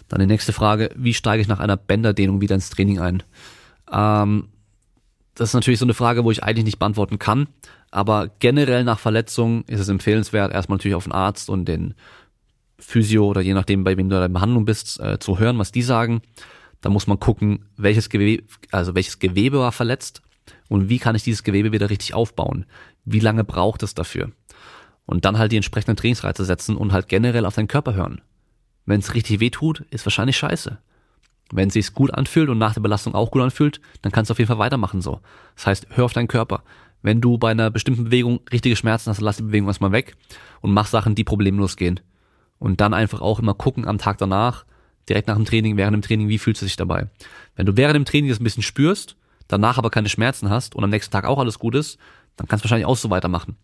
Dann 0.08 0.20
die 0.20 0.26
nächste 0.26 0.52
Frage, 0.52 0.90
wie 0.96 1.14
steige 1.14 1.40
ich 1.42 1.48
nach 1.48 1.60
einer 1.60 1.76
Bänderdehnung 1.76 2.40
wieder 2.40 2.54
ins 2.54 2.70
Training 2.70 2.98
ein? 2.98 3.22
Ähm, 3.90 4.48
das 5.34 5.50
ist 5.50 5.54
natürlich 5.54 5.78
so 5.78 5.84
eine 5.84 5.94
Frage, 5.94 6.24
wo 6.24 6.30
ich 6.30 6.42
eigentlich 6.42 6.64
nicht 6.64 6.78
beantworten 6.78 7.18
kann. 7.18 7.48
Aber 7.90 8.28
generell 8.38 8.84
nach 8.84 8.98
Verletzungen 8.98 9.64
ist 9.66 9.80
es 9.80 9.88
empfehlenswert, 9.88 10.52
erstmal 10.52 10.76
natürlich 10.76 10.94
auf 10.94 11.04
den 11.04 11.12
Arzt 11.12 11.48
und 11.48 11.66
den 11.66 11.94
Physio 12.78 13.26
oder 13.26 13.40
je 13.40 13.54
nachdem, 13.54 13.84
bei 13.84 13.96
wem 13.96 14.08
du 14.08 14.16
in 14.16 14.22
der 14.22 14.28
Behandlung 14.28 14.64
bist, 14.64 15.00
äh, 15.00 15.18
zu 15.18 15.38
hören, 15.38 15.58
was 15.58 15.72
die 15.72 15.82
sagen. 15.82 16.22
Da 16.80 16.90
muss 16.90 17.06
man 17.06 17.18
gucken, 17.18 17.66
welches 17.76 18.08
Gewebe, 18.08 18.44
also 18.70 18.94
welches 18.94 19.18
Gewebe 19.18 19.58
war 19.58 19.72
verletzt 19.72 20.22
und 20.68 20.88
wie 20.88 20.98
kann 20.98 21.16
ich 21.16 21.24
dieses 21.24 21.42
Gewebe 21.42 21.72
wieder 21.72 21.90
richtig 21.90 22.14
aufbauen? 22.14 22.66
Wie 23.04 23.20
lange 23.20 23.44
braucht 23.44 23.82
es 23.82 23.94
dafür? 23.94 24.30
Und 25.06 25.24
dann 25.24 25.38
halt 25.38 25.52
die 25.52 25.56
entsprechenden 25.56 25.96
Trainingsreize 25.96 26.44
setzen 26.44 26.76
und 26.76 26.92
halt 26.92 27.08
generell 27.08 27.46
auf 27.46 27.54
deinen 27.54 27.68
Körper 27.68 27.94
hören. 27.94 28.20
Wenn 28.86 29.00
es 29.00 29.14
richtig 29.14 29.40
weh 29.40 29.50
tut, 29.50 29.84
ist 29.90 30.06
wahrscheinlich 30.06 30.36
scheiße. 30.36 30.78
Wenn 31.50 31.68
es 31.68 31.74
sich 31.74 31.94
gut 31.94 32.12
anfühlt 32.12 32.50
und 32.50 32.58
nach 32.58 32.74
der 32.74 32.82
Belastung 32.82 33.14
auch 33.14 33.30
gut 33.30 33.42
anfühlt, 33.42 33.80
dann 34.02 34.12
kannst 34.12 34.28
du 34.28 34.32
auf 34.32 34.38
jeden 34.38 34.48
Fall 34.48 34.58
weitermachen 34.58 35.00
so. 35.00 35.20
Das 35.56 35.66
heißt, 35.66 35.86
hör 35.90 36.04
auf 36.04 36.12
deinen 36.12 36.28
Körper. 36.28 36.62
Wenn 37.02 37.20
du 37.20 37.38
bei 37.38 37.50
einer 37.50 37.70
bestimmten 37.70 38.04
Bewegung 38.04 38.40
richtige 38.52 38.76
Schmerzen 38.76 39.10
hast, 39.10 39.20
lass 39.20 39.38
die 39.38 39.44
Bewegung 39.44 39.68
erstmal 39.68 39.92
weg 39.92 40.16
und 40.60 40.72
mach 40.72 40.86
Sachen, 40.86 41.14
die 41.14 41.24
problemlos 41.24 41.76
gehen. 41.76 42.00
Und 42.58 42.80
dann 42.80 42.94
einfach 42.94 43.20
auch 43.20 43.38
immer 43.38 43.54
gucken 43.54 43.86
am 43.86 43.98
Tag 43.98 44.18
danach, 44.18 44.64
direkt 45.08 45.28
nach 45.28 45.36
dem 45.36 45.44
Training, 45.44 45.76
während 45.76 45.94
dem 45.94 46.02
Training, 46.02 46.28
wie 46.28 46.38
fühlst 46.38 46.62
du 46.62 46.66
dich 46.66 46.76
dabei? 46.76 47.08
Wenn 47.56 47.66
du 47.66 47.76
während 47.76 47.96
dem 47.96 48.04
Training 48.04 48.30
das 48.30 48.40
ein 48.40 48.44
bisschen 48.44 48.62
spürst, 48.62 49.16
danach 49.46 49.78
aber 49.78 49.90
keine 49.90 50.08
Schmerzen 50.08 50.50
hast 50.50 50.74
und 50.74 50.84
am 50.84 50.90
nächsten 50.90 51.12
Tag 51.12 51.24
auch 51.24 51.38
alles 51.38 51.58
gut 51.58 51.74
ist, 51.74 51.98
dann 52.36 52.46
kannst 52.46 52.64
du 52.64 52.66
wahrscheinlich 52.66 52.86
auch 52.86 52.96
so 52.96 53.10
weitermachen. 53.10 53.56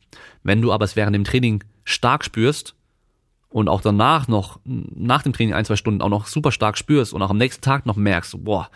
Wenn 0.43 0.63
du 0.63 0.73
aber 0.73 0.85
es 0.85 0.97
während 0.97 1.15
dem 1.15 1.25
Training 1.25 1.63
stark 1.85 2.25
spürst, 2.25 2.75
und 3.55 3.69
auch 3.69 3.83
danach 3.83 4.27
noch, 4.27 4.59
nach 4.65 5.23
dem 5.23 5.33
Training 5.33 5.55
ein, 5.55 5.65
zwei 5.65 5.77
Stunden 5.77 6.03
auch 6.03 6.09
noch 6.09 6.27
super 6.27 6.51
stark 6.51 6.77
spürst 6.77 7.15
und 7.15 7.23
auch 7.23 7.31
am 7.31 7.37
nächsten 7.37 7.63
Tag 7.63 7.87
noch 7.87 7.95
merkst, 7.95 8.43
boah, 8.43 8.69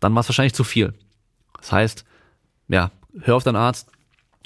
dann 0.00 0.14
war 0.14 0.20
es 0.20 0.28
wahrscheinlich 0.30 0.54
zu 0.54 0.64
viel. 0.64 0.94
Das 1.58 1.72
heißt, 1.72 2.06
ja, 2.68 2.90
hör 3.20 3.36
auf 3.36 3.44
deinen 3.44 3.56
Arzt, 3.56 3.90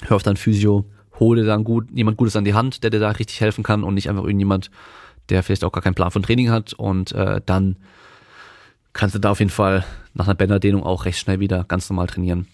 hör 0.01 0.17
auf 0.17 0.23
deinen 0.23 0.35
Physio, 0.35 0.83
hole 1.19 1.43
dann 1.43 1.63
gut, 1.63 1.87
jemand 1.93 2.17
Gutes 2.17 2.35
an 2.35 2.45
die 2.45 2.53
Hand, 2.53 2.83
der 2.83 2.89
dir 2.89 2.99
da 2.99 3.11
richtig 3.11 3.41
helfen 3.41 3.63
kann 3.63 3.83
und 3.83 3.93
nicht 3.93 4.09
einfach 4.09 4.23
irgendjemand, 4.23 4.71
der 5.29 5.43
vielleicht 5.43 5.63
auch 5.63 5.71
gar 5.71 5.83
keinen 5.83 5.95
Plan 5.95 6.11
von 6.11 6.23
Training 6.23 6.49
hat 6.49 6.73
und 6.73 7.11
äh, 7.13 7.41
dann 7.45 7.77
kannst 8.93 9.15
du 9.15 9.19
da 9.19 9.31
auf 9.31 9.39
jeden 9.39 9.51
Fall 9.51 9.83
nach 10.13 10.27
einer 10.27 10.35
Bänderdehnung 10.35 10.83
auch 10.83 11.05
recht 11.05 11.19
schnell 11.19 11.39
wieder 11.39 11.63
ganz 11.63 11.89
normal 11.89 12.07
trainieren. 12.07 12.47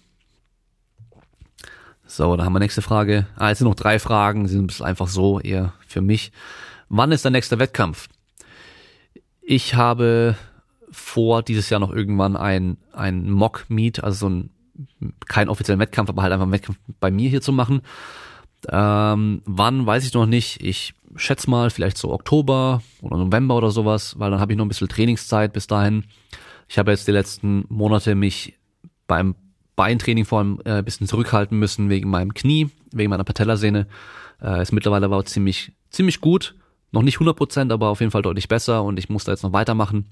So, 2.06 2.36
da 2.36 2.44
haben 2.44 2.54
wir 2.54 2.60
nächste 2.60 2.82
Frage. 2.82 3.28
Ah, 3.36 3.52
es 3.52 3.60
sind 3.60 3.68
noch 3.68 3.76
drei 3.76 4.00
Fragen, 4.00 4.48
sie 4.48 4.54
sind 4.54 4.64
ein 4.64 4.68
bisschen 4.68 4.86
einfach 4.86 5.08
so, 5.08 5.40
eher 5.40 5.74
für 5.86 6.02
mich. 6.02 6.32
Wann 6.88 7.12
ist 7.12 7.24
der 7.24 7.32
nächste 7.32 7.60
Wettkampf? 7.60 8.08
Ich 9.42 9.76
habe 9.76 10.36
vor, 10.92 11.44
dieses 11.44 11.70
Jahr 11.70 11.80
noch 11.80 11.92
irgendwann 11.92 12.36
ein, 12.36 12.78
ein 12.94 13.30
Mock-Meet, 13.30 14.04
also 14.04 14.28
so 14.28 14.30
ein, 14.30 14.50
kein 15.28 15.50
offiziellen 15.50 15.80
Wettkampf, 15.80 16.10
aber 16.10 16.24
halt 16.24 16.34
einfach 16.34 16.44
einen 16.44 16.52
Wettkampf 16.52 16.80
bei 17.00 17.12
mir 17.12 17.30
hier 17.30 17.42
zu 17.42 17.52
machen. 17.52 17.82
Ähm, 18.68 19.42
wann, 19.46 19.86
weiß 19.86 20.06
ich 20.06 20.14
noch 20.14 20.26
nicht. 20.26 20.62
Ich 20.62 20.94
schätze 21.16 21.50
mal 21.50 21.70
vielleicht 21.70 21.98
so 21.98 22.12
Oktober 22.12 22.82
oder 23.02 23.18
November 23.18 23.56
oder 23.56 23.72
sowas, 23.72 24.20
weil 24.20 24.32
dann 24.32 24.40
habe 24.40 24.52
ich 24.52 24.58
noch 24.58 24.66
ein 24.66 24.70
bisschen 24.70 24.90
Trainingszeit 24.90 25.54
bis 25.54 25.68
dahin. 25.68 26.06
Ich 26.68 26.78
habe 26.78 26.92
jetzt 26.92 27.08
die 27.08 27.12
letzten 27.12 27.66
Monate 27.70 28.16
mich 28.16 28.54
beim 29.08 29.36
Beintraining 29.76 30.26
vor 30.26 30.40
allem 30.40 30.62
äh, 30.66 30.74
ein 30.74 30.86
bisschen 30.86 31.08
zurückhalten 31.08 31.58
müssen 31.58 31.90
wegen 31.90 32.10
meinem 32.10 32.34
Knie, 32.34 32.70
wegen 32.92 33.10
meiner 33.10 33.24
Patellasehne. 33.24 33.88
Äh, 34.42 34.62
ist 34.62 34.72
mittlerweile 34.72 35.06
aber 35.06 35.24
ziemlich, 35.26 35.72
ziemlich 35.90 36.22
gut. 36.22 36.56
Noch 36.92 37.02
nicht 37.02 37.20
100%, 37.20 37.72
aber 37.72 37.88
auf 37.90 38.00
jeden 38.00 38.12
Fall 38.12 38.22
deutlich 38.24 38.48
besser 38.48 38.84
und 38.84 38.98
ich 39.00 39.10
muss 39.10 39.24
da 39.24 39.32
jetzt 39.32 39.44
noch 39.44 39.54
weitermachen. 39.54 40.08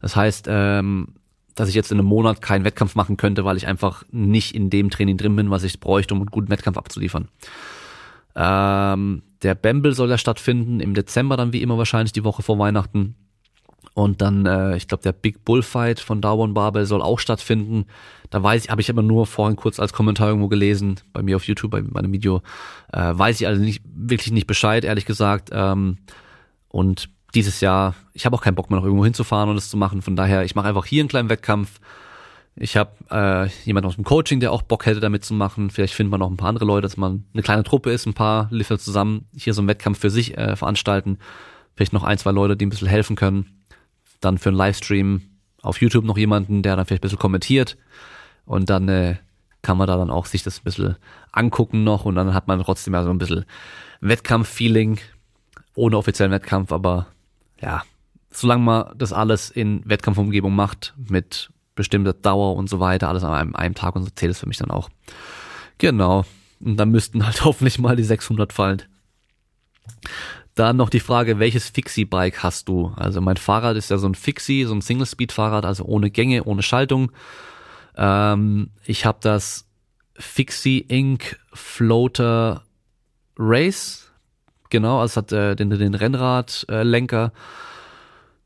Das 0.00 0.14
heißt, 0.14 0.46
ähm, 0.48 1.14
dass 1.54 1.68
ich 1.68 1.74
jetzt 1.74 1.90
in 1.90 1.98
einem 1.98 2.06
Monat 2.06 2.40
keinen 2.42 2.64
Wettkampf 2.64 2.94
machen 2.94 3.16
könnte, 3.16 3.44
weil 3.44 3.56
ich 3.56 3.66
einfach 3.66 4.04
nicht 4.10 4.54
in 4.54 4.70
dem 4.70 4.90
Training 4.90 5.16
drin 5.16 5.34
bin, 5.34 5.50
was 5.50 5.64
ich 5.64 5.80
bräuchte, 5.80 6.14
um 6.14 6.20
einen 6.20 6.30
guten 6.30 6.50
Wettkampf 6.50 6.78
abzuliefern. 6.78 7.28
Ähm, 8.38 9.22
der 9.42 9.56
Bamble 9.56 9.92
soll 9.92 10.10
ja 10.10 10.16
stattfinden 10.16 10.78
im 10.78 10.94
Dezember 10.94 11.36
dann 11.36 11.52
wie 11.52 11.60
immer 11.60 11.76
wahrscheinlich 11.76 12.12
die 12.12 12.24
Woche 12.24 12.42
vor 12.42 12.58
Weihnachten. 12.58 13.16
Und 13.94 14.22
dann, 14.22 14.46
äh, 14.46 14.76
ich 14.76 14.86
glaube, 14.86 15.02
der 15.02 15.12
Big 15.12 15.44
Bullfight 15.44 15.98
von 15.98 16.20
Darwin 16.20 16.54
Barbell 16.54 16.86
soll 16.86 17.02
auch 17.02 17.18
stattfinden. 17.18 17.86
Da 18.30 18.40
weiß 18.40 18.64
ich, 18.64 18.70
habe 18.70 18.80
ich 18.80 18.90
aber 18.90 19.02
nur 19.02 19.26
vorhin 19.26 19.56
kurz 19.56 19.80
als 19.80 19.92
Kommentar 19.92 20.28
irgendwo 20.28 20.46
gelesen, 20.46 21.00
bei 21.12 21.20
mir 21.22 21.34
auf 21.34 21.48
YouTube, 21.48 21.72
bei 21.72 21.82
meinem 21.82 22.12
Video. 22.12 22.42
Äh, 22.92 23.12
weiß 23.18 23.40
ich 23.40 23.48
also 23.48 23.60
nicht, 23.60 23.82
wirklich 23.84 24.30
nicht 24.30 24.46
Bescheid, 24.46 24.84
ehrlich 24.84 25.04
gesagt. 25.04 25.50
Ähm, 25.52 25.98
und 26.68 27.08
dieses 27.34 27.60
Jahr, 27.60 27.96
ich 28.12 28.24
habe 28.24 28.36
auch 28.36 28.42
keinen 28.42 28.54
Bock 28.54 28.70
mehr 28.70 28.78
noch 28.78 28.84
irgendwo 28.84 29.04
hinzufahren 29.04 29.48
und 29.50 29.56
das 29.56 29.68
zu 29.68 29.76
machen. 29.76 30.00
Von 30.00 30.14
daher, 30.14 30.44
ich 30.44 30.54
mache 30.54 30.68
einfach 30.68 30.86
hier 30.86 31.02
einen 31.02 31.08
kleinen 31.08 31.28
Wettkampf. 31.28 31.80
Ich 32.60 32.76
habe 32.76 32.90
äh, 33.10 33.46
jemanden 33.64 33.86
aus 33.86 33.94
dem 33.94 34.04
Coaching, 34.04 34.40
der 34.40 34.52
auch 34.52 34.62
Bock 34.62 34.84
hätte, 34.84 34.98
damit 34.98 35.24
zu 35.24 35.32
machen. 35.32 35.70
Vielleicht 35.70 35.94
findet 35.94 36.10
man 36.10 36.20
noch 36.20 36.30
ein 36.30 36.36
paar 36.36 36.48
andere 36.48 36.64
Leute, 36.64 36.82
dass 36.82 36.96
man 36.96 37.24
eine 37.32 37.42
kleine 37.42 37.62
Truppe 37.62 37.92
ist, 37.92 38.06
ein 38.06 38.14
paar 38.14 38.48
Lifter 38.50 38.78
zusammen 38.78 39.26
hier 39.36 39.54
so 39.54 39.60
einen 39.60 39.68
Wettkampf 39.68 40.00
für 40.00 40.10
sich 40.10 40.36
äh, 40.36 40.56
veranstalten. 40.56 41.18
Vielleicht 41.76 41.92
noch 41.92 42.02
ein, 42.02 42.18
zwei 42.18 42.32
Leute, 42.32 42.56
die 42.56 42.66
ein 42.66 42.70
bisschen 42.70 42.88
helfen 42.88 43.14
können. 43.14 43.64
Dann 44.20 44.38
für 44.38 44.48
einen 44.48 44.58
Livestream 44.58 45.22
auf 45.62 45.80
YouTube 45.80 46.04
noch 46.04 46.18
jemanden, 46.18 46.62
der 46.62 46.74
dann 46.74 46.84
vielleicht 46.84 47.02
ein 47.02 47.06
bisschen 47.06 47.18
kommentiert. 47.20 47.76
Und 48.44 48.70
dann 48.70 48.88
äh, 48.88 49.16
kann 49.62 49.78
man 49.78 49.86
da 49.86 49.96
dann 49.96 50.10
auch 50.10 50.26
sich 50.26 50.42
das 50.42 50.58
ein 50.58 50.64
bisschen 50.64 50.96
angucken 51.30 51.84
noch 51.84 52.04
und 52.04 52.14
dann 52.16 52.34
hat 52.34 52.48
man 52.48 52.60
trotzdem 52.62 52.94
ja 52.94 53.04
so 53.04 53.10
ein 53.10 53.18
bisschen 53.18 53.44
Wettkampf-Feeling 54.00 54.98
ohne 55.74 55.96
offiziellen 55.96 56.32
Wettkampf, 56.32 56.72
aber 56.72 57.06
ja, 57.60 57.82
solange 58.30 58.62
man 58.62 58.94
das 58.96 59.12
alles 59.12 59.50
in 59.50 59.82
Wettkampfumgebung 59.84 60.54
macht, 60.54 60.94
mit 60.96 61.50
bestimmter 61.78 62.12
Dauer 62.12 62.56
und 62.56 62.68
so 62.68 62.80
weiter, 62.80 63.08
alles 63.08 63.24
an 63.24 63.32
einem, 63.32 63.56
einem 63.56 63.74
Tag 63.74 63.96
und 63.96 64.04
so 64.04 64.10
zählt 64.10 64.32
es 64.32 64.40
für 64.40 64.48
mich 64.48 64.58
dann 64.58 64.70
auch. 64.70 64.90
Genau. 65.78 66.24
Und 66.60 66.76
dann 66.76 66.90
müssten 66.90 67.24
halt 67.24 67.44
hoffentlich 67.44 67.78
mal 67.78 67.96
die 67.96 68.04
600 68.04 68.52
fallen. 68.52 68.82
Dann 70.54 70.76
noch 70.76 70.90
die 70.90 71.00
Frage, 71.00 71.38
welches 71.38 71.68
Fixie-Bike 71.68 72.42
hast 72.42 72.68
du? 72.68 72.92
Also 72.96 73.20
mein 73.20 73.36
Fahrrad 73.36 73.76
ist 73.76 73.90
ja 73.90 73.96
so 73.96 74.08
ein 74.08 74.16
Fixie, 74.16 74.64
so 74.64 74.74
ein 74.74 74.80
Single-Speed-Fahrrad, 74.80 75.64
also 75.64 75.84
ohne 75.84 76.10
Gänge, 76.10 76.44
ohne 76.44 76.62
Schaltung. 76.62 77.12
Ähm, 77.96 78.70
ich 78.84 79.06
habe 79.06 79.18
das 79.20 79.68
Fixie 80.16 80.80
Inc. 80.80 81.38
Floater 81.52 82.64
Race. 83.38 84.10
Genau, 84.70 85.00
also 85.00 85.12
es 85.12 85.16
hat 85.16 85.32
äh, 85.32 85.54
den, 85.54 85.70
den 85.70 85.94
Rennradlenker. 85.94 87.32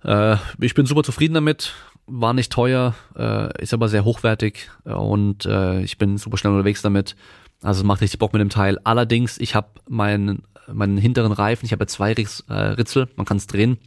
Äh, 0.05 0.37
ich 0.61 0.75
bin 0.75 0.85
super 0.85 1.03
zufrieden 1.03 1.35
damit. 1.35 1.73
War 2.07 2.33
nicht 2.33 2.53
teuer, 2.53 2.95
äh, 3.17 3.63
ist 3.63 3.75
aber 3.75 3.89
sehr 3.89 4.05
hochwertig 4.05 4.71
und 4.85 5.47
äh, 5.47 5.83
ich 5.83 5.99
bin 5.99 6.19
super 6.19 6.37
schnell 6.37 6.53
unterwegs 6.53 6.83
damit. 6.83 7.17
Also 7.63 7.81
es 7.81 7.87
macht 7.87 8.01
richtig 8.01 8.19
Bock 8.19 8.33
mit 8.33 8.41
dem 8.41 8.51
Teil. 8.51 8.79
Allerdings, 8.83 9.39
ich 9.39 9.55
habe 9.55 9.69
meinen 9.89 10.43
meinen 10.73 10.99
hinteren 10.99 11.33
Reifen, 11.33 11.67
ich 11.67 11.73
habe 11.73 11.87
zwei 11.87 12.13
Ritz, 12.13 12.45
äh, 12.49 12.53
Ritzel, 12.53 13.09
man 13.17 13.27
kann 13.27 13.37
es 13.37 13.47
drehen. 13.47 13.79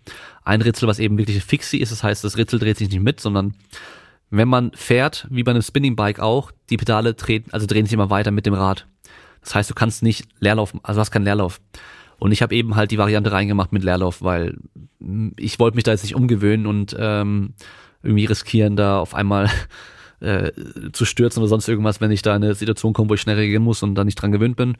Ein 0.43 0.61
Ritzel, 0.61 0.87
was 0.87 0.99
eben 0.99 1.17
wirklich 1.17 1.43
Fixie 1.43 1.79
ist, 1.79 1.91
das 1.91 2.03
heißt, 2.03 2.23
das 2.23 2.37
Ritzel 2.37 2.59
dreht 2.59 2.77
sich 2.77 2.89
nicht 2.89 3.01
mit, 3.01 3.19
sondern 3.19 3.55
wenn 4.29 4.47
man 4.47 4.71
fährt, 4.73 5.27
wie 5.29 5.43
bei 5.43 5.51
einem 5.51 5.61
Spinning 5.61 5.95
Bike 5.95 6.19
auch, 6.19 6.51
die 6.69 6.77
Pedale 6.77 7.13
drehen, 7.13 7.45
also 7.51 7.65
drehen 7.65 7.85
sich 7.85 7.93
immer 7.93 8.09
weiter 8.09 8.31
mit 8.31 8.45
dem 8.45 8.53
Rad. 8.53 8.87
Das 9.41 9.55
heißt, 9.55 9.69
du 9.69 9.73
kannst 9.75 10.03
nicht 10.03 10.27
Leerlauf, 10.39 10.73
also 10.83 10.99
hast 10.99 11.11
keinen 11.11 11.25
Leerlauf. 11.25 11.61
Und 12.17 12.31
ich 12.31 12.41
habe 12.41 12.55
eben 12.55 12.75
halt 12.75 12.91
die 12.91 12.97
Variante 12.97 13.31
reingemacht 13.31 13.71
mit 13.71 13.83
Leerlauf, 13.83 14.21
weil 14.21 14.57
ich 15.37 15.59
wollte 15.59 15.75
mich 15.75 15.83
da 15.83 15.91
jetzt 15.91 16.03
nicht 16.03 16.15
umgewöhnen 16.15 16.65
und 16.65 16.95
ähm, 16.97 17.53
irgendwie 18.05 18.25
riskieren, 18.25 18.75
da 18.75 18.99
auf 18.99 19.13
einmal 19.13 19.49
äh, 20.19 20.51
zu 20.93 21.05
stürzen 21.05 21.41
oder 21.41 21.49
sonst 21.49 21.67
irgendwas, 21.67 22.01
wenn 22.01 22.11
ich 22.11 22.21
da 22.21 22.35
in 22.35 22.43
eine 22.43 22.55
Situation 22.55 22.93
komme, 22.93 23.09
wo 23.09 23.13
ich 23.15 23.21
schnell 23.21 23.35
reagieren 23.35 23.63
muss 23.63 23.83
und 23.83 23.95
da 23.95 24.03
nicht 24.03 24.15
dran 24.15 24.31
gewöhnt 24.31 24.55
bin. 24.55 24.77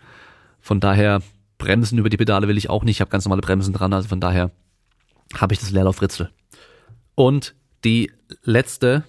Von 0.61 0.79
daher 0.79 1.21
Bremsen 1.57 1.97
über 1.97 2.09
die 2.09 2.17
Pedale 2.17 2.47
will 2.47 2.57
ich 2.57 2.69
auch 2.69 2.83
nicht. 2.83 2.97
Ich 2.97 3.01
habe 3.01 3.11
ganz 3.11 3.25
normale 3.25 3.41
Bremsen 3.41 3.73
dran, 3.73 3.93
also 3.93 4.07
von 4.07 4.19
daher 4.19 4.51
habe 5.33 5.53
ich 5.53 5.59
das 5.59 5.71
Leerlaufritzel. 5.71 6.31
Und 7.15 7.55
die 7.83 8.11
letzte, 8.43 9.03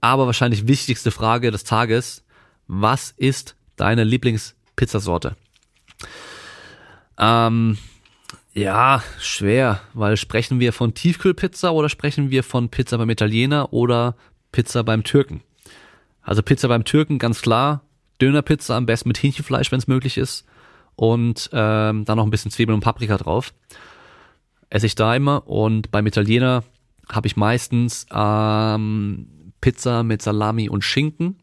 aber 0.00 0.26
wahrscheinlich 0.26 0.66
wichtigste 0.66 1.10
Frage 1.10 1.50
des 1.50 1.64
Tages. 1.64 2.24
Was 2.66 3.10
ist 3.10 3.56
deine 3.76 4.04
Lieblingspizzasorte? 4.04 5.36
Ähm, 7.18 7.76
ja, 8.54 9.02
schwer, 9.18 9.80
weil 9.94 10.16
sprechen 10.16 10.60
wir 10.60 10.72
von 10.72 10.94
Tiefkühlpizza 10.94 11.70
oder 11.70 11.88
sprechen 11.88 12.30
wir 12.30 12.42
von 12.42 12.68
Pizza 12.68 12.98
beim 12.98 13.10
Italiener 13.10 13.72
oder 13.72 14.14
Pizza 14.52 14.84
beim 14.84 15.04
Türken? 15.04 15.42
Also 16.22 16.42
Pizza 16.42 16.68
beim 16.68 16.84
Türken, 16.84 17.18
ganz 17.18 17.42
klar. 17.42 17.82
Dönerpizza 18.20 18.76
am 18.76 18.86
besten 18.86 19.08
mit 19.08 19.22
Hähnchenfleisch, 19.22 19.72
wenn 19.72 19.78
es 19.78 19.88
möglich 19.88 20.18
ist. 20.18 20.46
Und 20.94 21.50
ähm, 21.52 22.04
dann 22.04 22.16
noch 22.16 22.24
ein 22.24 22.30
bisschen 22.30 22.50
Zwiebeln 22.50 22.74
und 22.74 22.84
Paprika 22.84 23.16
drauf. 23.16 23.52
Esse 24.70 24.86
ich 24.86 24.94
da 24.94 25.16
immer. 25.16 25.48
Und 25.48 25.90
beim 25.90 26.06
Italiener 26.06 26.62
habe 27.10 27.26
ich 27.26 27.36
meistens 27.36 28.06
ähm, 28.12 29.52
Pizza 29.60 30.02
mit 30.02 30.22
Salami 30.22 30.68
und 30.68 30.84
Schinken. 30.84 31.36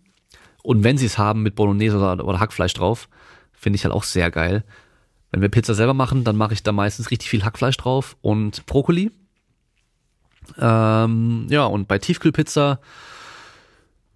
Und 0.64 0.84
wenn 0.84 0.97
sie 0.97 1.07
es 1.07 1.18
haben, 1.18 1.41
mit 1.41 1.55
Bolognese 1.55 1.97
oder, 1.97 2.24
oder 2.26 2.39
Hackfleisch 2.39 2.74
drauf. 2.74 3.10
Finde 3.53 3.76
ich 3.76 3.84
halt 3.84 3.93
auch 3.93 4.03
sehr 4.03 4.32
geil. 4.32 4.64
Wenn 5.32 5.42
wir 5.42 5.50
Pizza 5.50 5.76
selber 5.76 5.94
machen, 5.94 6.24
dann 6.24 6.36
mache 6.36 6.54
ich 6.54 6.64
da 6.64 6.72
meistens 6.72 7.12
richtig 7.12 7.30
viel 7.30 7.44
Hackfleisch 7.44 7.78
drauf 7.78 8.18
und 8.22 8.66
Brokkoli. 8.66 9.12
Ähm, 10.58 11.48
ja, 11.50 11.66
und 11.66 11.88
bei 11.88 12.00
Tiefkühlpizza, 12.00 12.80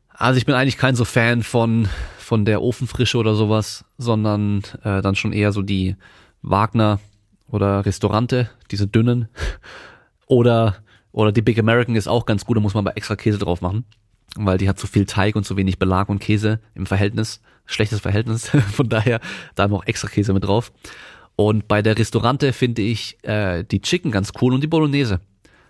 also 0.09 0.37
ich 0.37 0.45
bin 0.45 0.55
eigentlich 0.55 0.77
kein 0.77 0.95
so 0.95 1.05
Fan 1.05 1.43
von, 1.43 1.87
von 2.17 2.45
der 2.45 2.61
Ofenfrische 2.61 3.17
oder 3.17 3.35
sowas, 3.35 3.85
sondern 3.97 4.63
äh, 4.83 5.01
dann 5.01 5.15
schon 5.15 5.33
eher 5.33 5.51
so 5.51 5.61
die 5.61 5.95
Wagner 6.41 6.99
oder 7.47 7.85
Restaurante, 7.85 8.49
diese 8.71 8.87
dünnen. 8.87 9.29
Oder, 10.25 10.77
oder 11.11 11.33
die 11.33 11.41
Big 11.41 11.59
American 11.59 11.97
ist 11.97 12.07
auch 12.07 12.25
ganz 12.25 12.45
gut, 12.45 12.55
da 12.55 12.61
muss 12.61 12.73
man 12.73 12.87
aber 12.87 12.97
extra 12.97 13.17
Käse 13.17 13.37
drauf 13.37 13.61
machen, 13.61 13.83
weil 14.35 14.57
die 14.57 14.69
hat 14.69 14.79
zu 14.79 14.87
viel 14.87 15.05
Teig 15.05 15.35
und 15.35 15.45
zu 15.45 15.57
wenig 15.57 15.79
Belag 15.79 16.09
und 16.09 16.19
Käse 16.19 16.59
im 16.75 16.85
Verhältnis 16.85 17.41
schlechtes 17.65 17.99
Verhältnis. 17.99 18.49
Von 18.71 18.89
daher 18.89 19.19
da 19.55 19.67
noch 19.67 19.85
extra 19.85 20.07
Käse 20.07 20.33
mit 20.33 20.43
drauf. 20.43 20.71
Und 21.35 21.67
bei 21.67 21.81
der 21.81 21.97
Restaurante 21.97 22.53
finde 22.53 22.81
ich 22.81 23.17
äh, 23.23 23.63
die 23.63 23.81
Chicken 23.81 24.11
ganz 24.11 24.31
cool 24.41 24.53
und 24.53 24.61
die 24.61 24.67
Bolognese. 24.67 25.19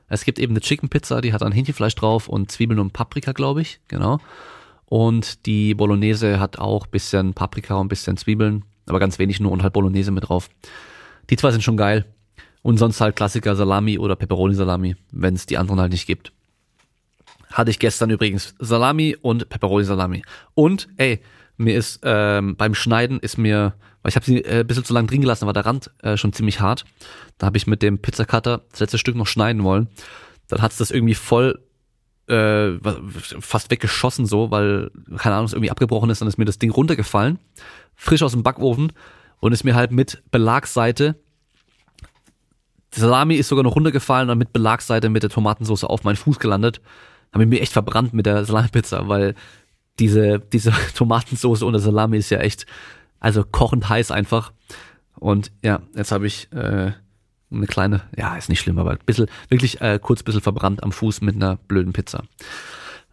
Es 0.09 0.25
gibt 0.25 0.37
eben 0.37 0.53
eine 0.53 0.61
Chicken 0.61 0.89
Pizza, 0.89 1.21
die 1.21 1.33
hat 1.33 1.41
dann 1.41 1.53
Hähnchenfleisch 1.53 1.95
drauf 1.95 2.27
und 2.27 2.51
Zwiebeln 2.51 2.79
und 2.79 2.91
Paprika, 2.91 3.31
glaube 3.31 3.61
ich, 3.61 3.79
genau. 3.87 4.19
Und 4.85 5.45
die 5.45 5.73
Bolognese 5.73 6.39
hat 6.39 6.59
auch 6.59 6.85
bisschen 6.85 7.33
Paprika 7.33 7.75
und 7.75 7.87
bisschen 7.87 8.17
Zwiebeln, 8.17 8.65
aber 8.85 8.99
ganz 8.99 9.17
wenig 9.17 9.39
nur 9.39 9.51
und 9.51 9.63
halt 9.63 9.73
Bolognese 9.73 10.11
mit 10.11 10.27
drauf. 10.27 10.49
Die 11.29 11.37
zwei 11.37 11.51
sind 11.51 11.63
schon 11.63 11.77
geil. 11.77 12.05
Und 12.61 12.77
sonst 12.77 13.01
halt 13.01 13.15
Klassiker 13.15 13.55
Salami 13.55 13.97
oder 13.97 14.15
Pepperoni 14.15 14.55
Salami, 14.55 14.95
wenn 15.11 15.33
es 15.33 15.45
die 15.45 15.57
anderen 15.57 15.79
halt 15.79 15.91
nicht 15.91 16.05
gibt. 16.05 16.32
Hatte 17.53 17.71
ich 17.71 17.79
gestern 17.79 18.09
übrigens 18.09 18.55
Salami 18.59 19.15
und 19.21 19.47
Pepperoni 19.49 19.85
Salami. 19.85 20.23
Und, 20.53 20.89
ey, 20.97 21.21
mir 21.57 21.77
ist 21.77 22.01
ähm, 22.03 22.55
beim 22.57 22.75
Schneiden 22.75 23.19
ist 23.19 23.37
mir, 23.37 23.73
weil 24.01 24.09
ich 24.09 24.15
habe 24.15 24.25
sie 24.25 24.43
äh, 24.43 24.61
ein 24.61 24.67
bisschen 24.67 24.83
zu 24.83 24.93
lang 24.93 25.07
drin 25.07 25.21
gelassen, 25.21 25.45
war 25.45 25.53
der 25.53 25.65
Rand 25.65 25.91
äh, 26.01 26.17
schon 26.17 26.33
ziemlich 26.33 26.59
hart. 26.59 26.83
Da 27.37 27.45
habe 27.45 27.57
ich 27.57 27.67
mit 27.67 27.81
dem 27.81 27.99
Pizzacutter 27.99 28.63
das 28.71 28.79
letzte 28.79 28.97
Stück 28.97 29.15
noch 29.15 29.27
schneiden 29.27 29.63
wollen. 29.63 29.87
Dann 30.47 30.61
hat's 30.61 30.77
das 30.77 30.91
irgendwie 30.91 31.15
voll 31.15 31.61
äh, 32.27 32.71
fast 33.39 33.71
weggeschossen 33.71 34.25
so, 34.25 34.51
weil, 34.51 34.91
keine 35.17 35.35
Ahnung, 35.35 35.45
es 35.45 35.53
irgendwie 35.53 35.71
abgebrochen 35.71 36.09
ist, 36.09 36.21
dann 36.21 36.27
ist 36.27 36.37
mir 36.37 36.45
das 36.45 36.59
Ding 36.59 36.71
runtergefallen, 36.71 37.39
frisch 37.95 38.23
aus 38.23 38.31
dem 38.31 38.43
Backofen 38.43 38.93
und 39.39 39.51
ist 39.51 39.63
mir 39.63 39.75
halt 39.75 39.91
mit 39.91 40.21
Belagsseite 40.31 41.15
die 42.95 42.99
Salami 42.99 43.35
ist 43.35 43.47
sogar 43.47 43.63
noch 43.63 43.75
runtergefallen 43.75 44.29
und 44.29 44.37
mit 44.37 44.53
Belagsseite 44.53 45.09
mit 45.09 45.23
der 45.23 45.29
Tomatensauce 45.29 45.83
auf 45.83 46.03
meinen 46.03 46.15
Fuß 46.15 46.39
gelandet. 46.39 46.81
Habe 47.33 47.43
ich 47.43 47.49
mir 47.49 47.61
echt 47.61 47.73
verbrannt 47.73 48.13
mit 48.13 48.25
der 48.25 48.45
Salami-Pizza, 48.45 49.07
weil 49.07 49.35
diese, 49.99 50.39
diese 50.39 50.71
Tomatensauce 50.95 51.63
und 51.63 51.73
der 51.73 51.81
Salami 51.81 52.17
ist 52.17 52.29
ja 52.29 52.39
echt, 52.39 52.65
also 53.19 53.43
kochend 53.43 53.89
heiß 53.89 54.11
einfach. 54.11 54.51
Und 55.15 55.51
ja, 55.63 55.81
jetzt 55.95 56.11
habe 56.11 56.27
ich 56.27 56.51
äh, 56.51 56.91
eine 57.51 57.67
kleine, 57.67 58.01
ja, 58.15 58.35
ist 58.35 58.49
nicht 58.49 58.59
schlimm, 58.59 58.79
aber 58.79 58.91
ein 58.91 58.99
bisschen, 59.05 59.27
wirklich 59.49 59.81
äh, 59.81 59.99
kurz 60.01 60.21
ein 60.21 60.25
bisschen 60.25 60.41
verbrannt 60.41 60.83
am 60.83 60.91
Fuß 60.91 61.21
mit 61.21 61.35
einer 61.35 61.57
blöden 61.57 61.93
Pizza. 61.93 62.23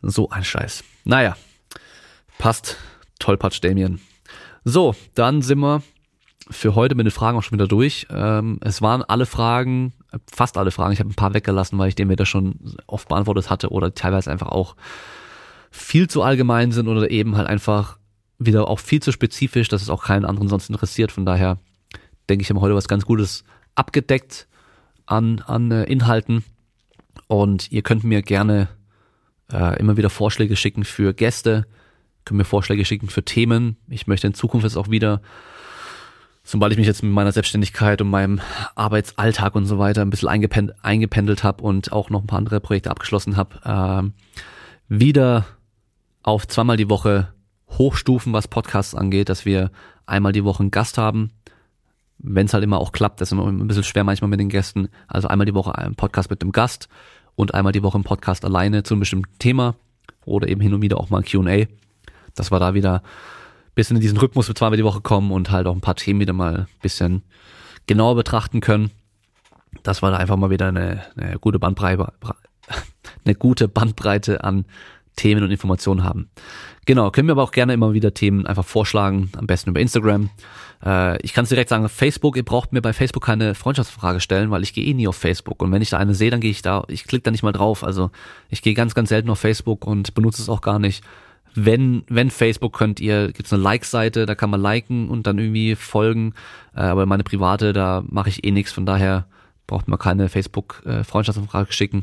So 0.02 0.30
ein 0.30 0.44
Scheiß. 0.44 0.84
Naja, 1.04 1.36
passt. 2.38 2.78
Tollpatsch, 3.18 3.62
Damien. 3.62 4.00
So, 4.64 4.94
dann 5.14 5.42
sind 5.42 5.60
wir 5.60 5.82
für 6.50 6.74
heute 6.74 6.94
mit 6.94 7.06
den 7.06 7.12
Fragen 7.12 7.38
auch 7.38 7.42
schon 7.42 7.58
wieder 7.58 7.68
durch. 7.68 8.06
Ähm, 8.10 8.58
es 8.62 8.82
waren 8.82 9.02
alle 9.02 9.26
Fragen, 9.26 9.92
fast 10.30 10.56
alle 10.56 10.70
Fragen. 10.70 10.92
Ich 10.92 11.00
habe 11.00 11.10
ein 11.10 11.14
paar 11.14 11.34
weggelassen, 11.34 11.78
weil 11.78 11.88
ich 11.88 11.94
den 11.94 12.08
mir 12.08 12.16
das 12.16 12.28
schon 12.28 12.76
oft 12.86 13.08
beantwortet 13.08 13.50
hatte 13.50 13.70
oder 13.70 13.94
teilweise 13.94 14.30
einfach 14.30 14.48
auch 14.48 14.76
viel 15.70 16.08
zu 16.08 16.22
allgemein 16.22 16.72
sind 16.72 16.88
oder 16.88 17.10
eben 17.10 17.36
halt 17.36 17.46
einfach 17.46 17.98
wieder 18.38 18.68
auch 18.68 18.78
viel 18.78 19.00
zu 19.00 19.12
spezifisch, 19.12 19.68
dass 19.68 19.82
es 19.82 19.90
auch 19.90 20.04
keinen 20.04 20.24
anderen 20.24 20.48
sonst 20.48 20.68
interessiert. 20.68 21.12
Von 21.12 21.26
daher 21.26 21.58
denke 22.28 22.42
ich, 22.42 22.50
haben 22.50 22.60
heute 22.60 22.74
was 22.74 22.88
ganz 22.88 23.04
Gutes 23.04 23.44
abgedeckt 23.74 24.48
an, 25.06 25.40
an 25.40 25.70
äh, 25.70 25.84
Inhalten. 25.84 26.44
Und 27.28 27.70
ihr 27.70 27.82
könnt 27.82 28.02
mir 28.02 28.22
gerne 28.22 28.68
äh, 29.52 29.78
immer 29.78 29.96
wieder 29.96 30.10
Vorschläge 30.10 30.56
schicken 30.56 30.84
für 30.84 31.12
Gäste, 31.12 31.66
könnt 32.24 32.38
mir 32.38 32.44
Vorschläge 32.44 32.84
schicken 32.84 33.08
für 33.08 33.24
Themen. 33.24 33.76
Ich 33.88 34.06
möchte 34.06 34.26
in 34.26 34.34
Zukunft 34.34 34.64
jetzt 34.64 34.76
auch 34.76 34.90
wieder, 34.90 35.20
sobald 36.42 36.72
ich 36.72 36.78
mich 36.78 36.86
jetzt 36.86 37.02
mit 37.02 37.12
meiner 37.12 37.32
Selbstständigkeit 37.32 38.00
und 38.00 38.10
meinem 38.10 38.40
Arbeitsalltag 38.74 39.54
und 39.54 39.66
so 39.66 39.78
weiter 39.78 40.02
ein 40.02 40.10
bisschen 40.10 40.28
eingependelt, 40.28 40.78
eingependelt 40.82 41.44
habe 41.44 41.62
und 41.62 41.92
auch 41.92 42.10
noch 42.10 42.22
ein 42.22 42.26
paar 42.26 42.38
andere 42.38 42.60
Projekte 42.60 42.90
abgeschlossen 42.90 43.36
habe, 43.36 44.10
äh, 44.10 44.10
wieder 44.88 45.46
auf 46.22 46.46
zweimal 46.46 46.76
die 46.76 46.90
Woche 46.90 47.32
hochstufen, 47.78 48.32
was 48.32 48.48
Podcasts 48.48 48.94
angeht, 48.94 49.28
dass 49.28 49.44
wir 49.44 49.70
einmal 50.06 50.32
die 50.32 50.44
Woche 50.44 50.60
einen 50.60 50.70
Gast 50.70 50.98
haben. 50.98 51.30
Wenn 52.18 52.46
es 52.46 52.52
halt 52.52 52.64
immer 52.64 52.78
auch 52.78 52.92
klappt, 52.92 53.20
das 53.20 53.28
ist 53.28 53.32
immer 53.32 53.46
ein 53.46 53.66
bisschen 53.66 53.84
schwer 53.84 54.04
manchmal 54.04 54.28
mit 54.28 54.40
den 54.40 54.48
Gästen. 54.48 54.88
Also 55.06 55.28
einmal 55.28 55.46
die 55.46 55.54
Woche 55.54 55.76
ein 55.76 55.94
Podcast 55.94 56.30
mit 56.30 56.42
dem 56.42 56.52
Gast 56.52 56.88
und 57.36 57.54
einmal 57.54 57.72
die 57.72 57.82
Woche 57.82 57.98
ein 57.98 58.04
Podcast 58.04 58.44
alleine 58.44 58.82
zu 58.82 58.94
einem 58.94 59.00
bestimmten 59.00 59.38
Thema 59.38 59.76
oder 60.26 60.48
eben 60.48 60.60
hin 60.60 60.74
und 60.74 60.82
wieder 60.82 60.98
auch 60.98 61.08
mal 61.10 61.18
ein 61.18 61.24
Q&A. 61.24 61.66
Dass 62.34 62.50
wir 62.50 62.58
da 62.58 62.74
wieder 62.74 63.02
bisschen 63.74 63.96
in 63.96 64.02
diesen 64.02 64.18
Rhythmus 64.18 64.46
für 64.46 64.54
zweimal 64.54 64.76
die 64.76 64.84
Woche 64.84 65.00
kommen 65.00 65.30
und 65.30 65.50
halt 65.50 65.66
auch 65.66 65.74
ein 65.74 65.80
paar 65.80 65.96
Themen 65.96 66.20
wieder 66.20 66.32
mal 66.32 66.60
ein 66.60 66.66
bisschen 66.82 67.22
genauer 67.86 68.16
betrachten 68.16 68.60
können. 68.60 68.90
Das 69.82 70.02
war 70.02 70.10
da 70.10 70.16
einfach 70.16 70.36
mal 70.36 70.50
wieder 70.50 70.68
eine, 70.68 71.02
eine 71.16 71.38
gute 71.38 71.58
Bandbreite, 71.58 72.12
eine 73.24 73.34
gute 73.34 73.68
Bandbreite 73.68 74.44
an 74.44 74.64
Themen 75.16 75.42
und 75.42 75.50
Informationen 75.50 76.04
haben. 76.04 76.30
Genau, 76.86 77.10
können 77.10 77.28
wir 77.28 77.32
aber 77.32 77.42
auch 77.42 77.52
gerne 77.52 77.74
immer 77.74 77.92
wieder 77.92 78.14
Themen 78.14 78.46
einfach 78.46 78.64
vorschlagen, 78.64 79.30
am 79.36 79.46
besten 79.46 79.70
über 79.70 79.80
Instagram. 79.80 80.30
Äh, 80.84 81.20
ich 81.22 81.34
kann 81.34 81.44
es 81.44 81.50
direkt 81.50 81.68
sagen, 81.68 81.88
Facebook, 81.88 82.36
ihr 82.36 82.44
braucht 82.44 82.72
mir 82.72 82.80
bei 82.80 82.92
Facebook 82.92 83.24
keine 83.24 83.54
Freundschaftsfrage 83.54 84.20
stellen, 84.20 84.50
weil 84.50 84.62
ich 84.62 84.72
gehe 84.72 84.84
eh 84.84 84.94
nie 84.94 85.06
auf 85.06 85.16
Facebook. 85.16 85.62
Und 85.62 85.72
wenn 85.72 85.82
ich 85.82 85.90
da 85.90 85.98
eine 85.98 86.14
sehe, 86.14 86.30
dann 86.30 86.40
gehe 86.40 86.50
ich 86.50 86.62
da, 86.62 86.84
ich 86.88 87.04
klicke 87.04 87.24
da 87.24 87.30
nicht 87.30 87.42
mal 87.42 87.52
drauf. 87.52 87.84
Also 87.84 88.10
ich 88.48 88.62
gehe 88.62 88.74
ganz, 88.74 88.94
ganz 88.94 89.10
selten 89.10 89.30
auf 89.30 89.38
Facebook 89.38 89.86
und 89.86 90.14
benutze 90.14 90.42
es 90.42 90.48
auch 90.48 90.62
gar 90.62 90.78
nicht. 90.78 91.04
Wenn, 91.54 92.04
wenn 92.08 92.30
Facebook 92.30 92.76
könnt 92.76 93.00
ihr, 93.00 93.32
gibt's 93.32 93.52
eine 93.52 93.62
Like-Seite, 93.62 94.26
da 94.26 94.34
kann 94.34 94.50
man 94.50 94.60
liken 94.60 95.08
und 95.08 95.26
dann 95.26 95.38
irgendwie 95.38 95.74
folgen. 95.74 96.34
Äh, 96.74 96.82
aber 96.82 97.06
meine 97.06 97.24
private, 97.24 97.72
da 97.72 98.04
mache 98.08 98.28
ich 98.28 98.44
eh 98.44 98.50
nichts, 98.50 98.72
von 98.72 98.86
daher 98.86 99.26
braucht 99.66 99.88
man 99.88 99.98
keine 99.98 100.28
Facebook-Freundschaftsfrage 100.28 101.70
äh, 101.70 101.72
schicken. 101.72 102.02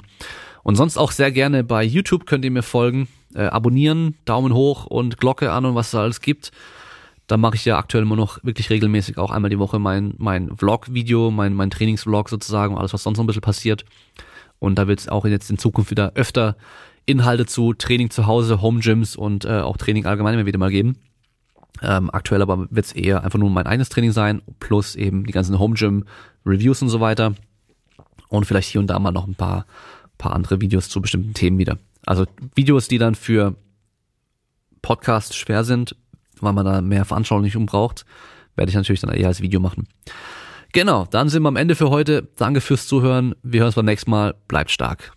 Und 0.63 0.75
sonst 0.75 0.97
auch 0.97 1.11
sehr 1.11 1.31
gerne 1.31 1.63
bei 1.63 1.83
YouTube 1.83 2.25
könnt 2.25 2.43
ihr 2.43 2.51
mir 2.51 2.63
folgen, 2.63 3.07
äh, 3.35 3.43
abonnieren, 3.43 4.15
Daumen 4.25 4.53
hoch 4.53 4.85
und 4.85 5.17
Glocke 5.17 5.51
an 5.51 5.65
und 5.65 5.75
was 5.75 5.91
da 5.91 6.01
alles 6.01 6.21
gibt. 6.21 6.51
Da 7.27 7.37
mache 7.37 7.55
ich 7.55 7.65
ja 7.65 7.77
aktuell 7.77 8.03
immer 8.03 8.15
noch 8.15 8.43
wirklich 8.43 8.69
regelmäßig 8.69 9.17
auch 9.17 9.31
einmal 9.31 9.49
die 9.49 9.59
Woche 9.59 9.79
mein, 9.79 10.13
mein 10.17 10.55
Vlog-Video, 10.55 11.29
mein, 11.31 11.53
mein 11.53 11.69
Trainingsvlog 11.69 12.29
sozusagen, 12.29 12.77
alles 12.77 12.93
was 12.93 13.03
sonst 13.03 13.17
noch 13.17 13.23
ein 13.23 13.27
bisschen 13.27 13.41
passiert. 13.41 13.85
Und 14.59 14.75
da 14.75 14.87
wird 14.87 14.99
es 14.99 15.09
auch 15.09 15.25
jetzt 15.25 15.49
in 15.49 15.57
Zukunft 15.57 15.91
wieder 15.91 16.13
öfter 16.15 16.55
Inhalte 17.07 17.47
zu 17.47 17.73
Training 17.73 18.11
zu 18.11 18.27
Hause, 18.27 18.61
Home 18.61 18.81
Gyms 18.81 19.15
und 19.15 19.45
äh, 19.45 19.61
auch 19.61 19.77
Training 19.77 20.05
allgemein 20.05 20.35
immer 20.35 20.45
wieder 20.45 20.59
mal 20.59 20.69
geben. 20.69 20.97
Ähm, 21.81 22.09
aktuell 22.11 22.41
aber 22.41 22.67
wird 22.69 22.85
es 22.85 22.91
eher 22.91 23.23
einfach 23.23 23.39
nur 23.39 23.49
mein 23.49 23.65
eigenes 23.65 23.89
Training 23.89 24.11
sein, 24.11 24.41
plus 24.59 24.95
eben 24.95 25.25
die 25.25 25.33
ganzen 25.33 25.57
Home 25.57 25.73
Gym 25.75 26.05
Reviews 26.45 26.81
und 26.81 26.89
so 26.89 26.99
weiter. 26.99 27.33
Und 28.29 28.45
vielleicht 28.45 28.69
hier 28.69 28.81
und 28.81 28.87
da 28.87 28.99
mal 28.99 29.11
noch 29.11 29.27
ein 29.27 29.35
paar 29.35 29.65
paar 30.17 30.33
andere 30.33 30.61
Videos 30.61 30.89
zu 30.89 31.01
bestimmten 31.01 31.33
Themen 31.33 31.57
wieder. 31.57 31.77
Also 32.05 32.25
Videos, 32.55 32.87
die 32.87 32.97
dann 32.97 33.15
für 33.15 33.55
Podcasts 34.81 35.35
schwer 35.35 35.63
sind, 35.63 35.95
weil 36.39 36.53
man 36.53 36.65
da 36.65 36.81
mehr 36.81 37.05
Veranschaulichung 37.05 37.65
braucht, 37.65 38.05
werde 38.55 38.69
ich 38.69 38.75
natürlich 38.75 39.01
dann 39.01 39.13
eher 39.13 39.27
als 39.27 39.41
Video 39.41 39.59
machen. 39.59 39.87
Genau, 40.73 41.05
dann 41.05 41.29
sind 41.29 41.43
wir 41.43 41.49
am 41.49 41.55
Ende 41.55 41.75
für 41.75 41.89
heute. 41.89 42.27
Danke 42.35 42.61
fürs 42.61 42.87
Zuhören. 42.87 43.35
Wir 43.41 43.61
hören 43.61 43.67
uns 43.67 43.75
beim 43.75 43.85
nächsten 43.85 44.11
Mal. 44.11 44.35
Bleibt 44.47 44.71
stark. 44.71 45.16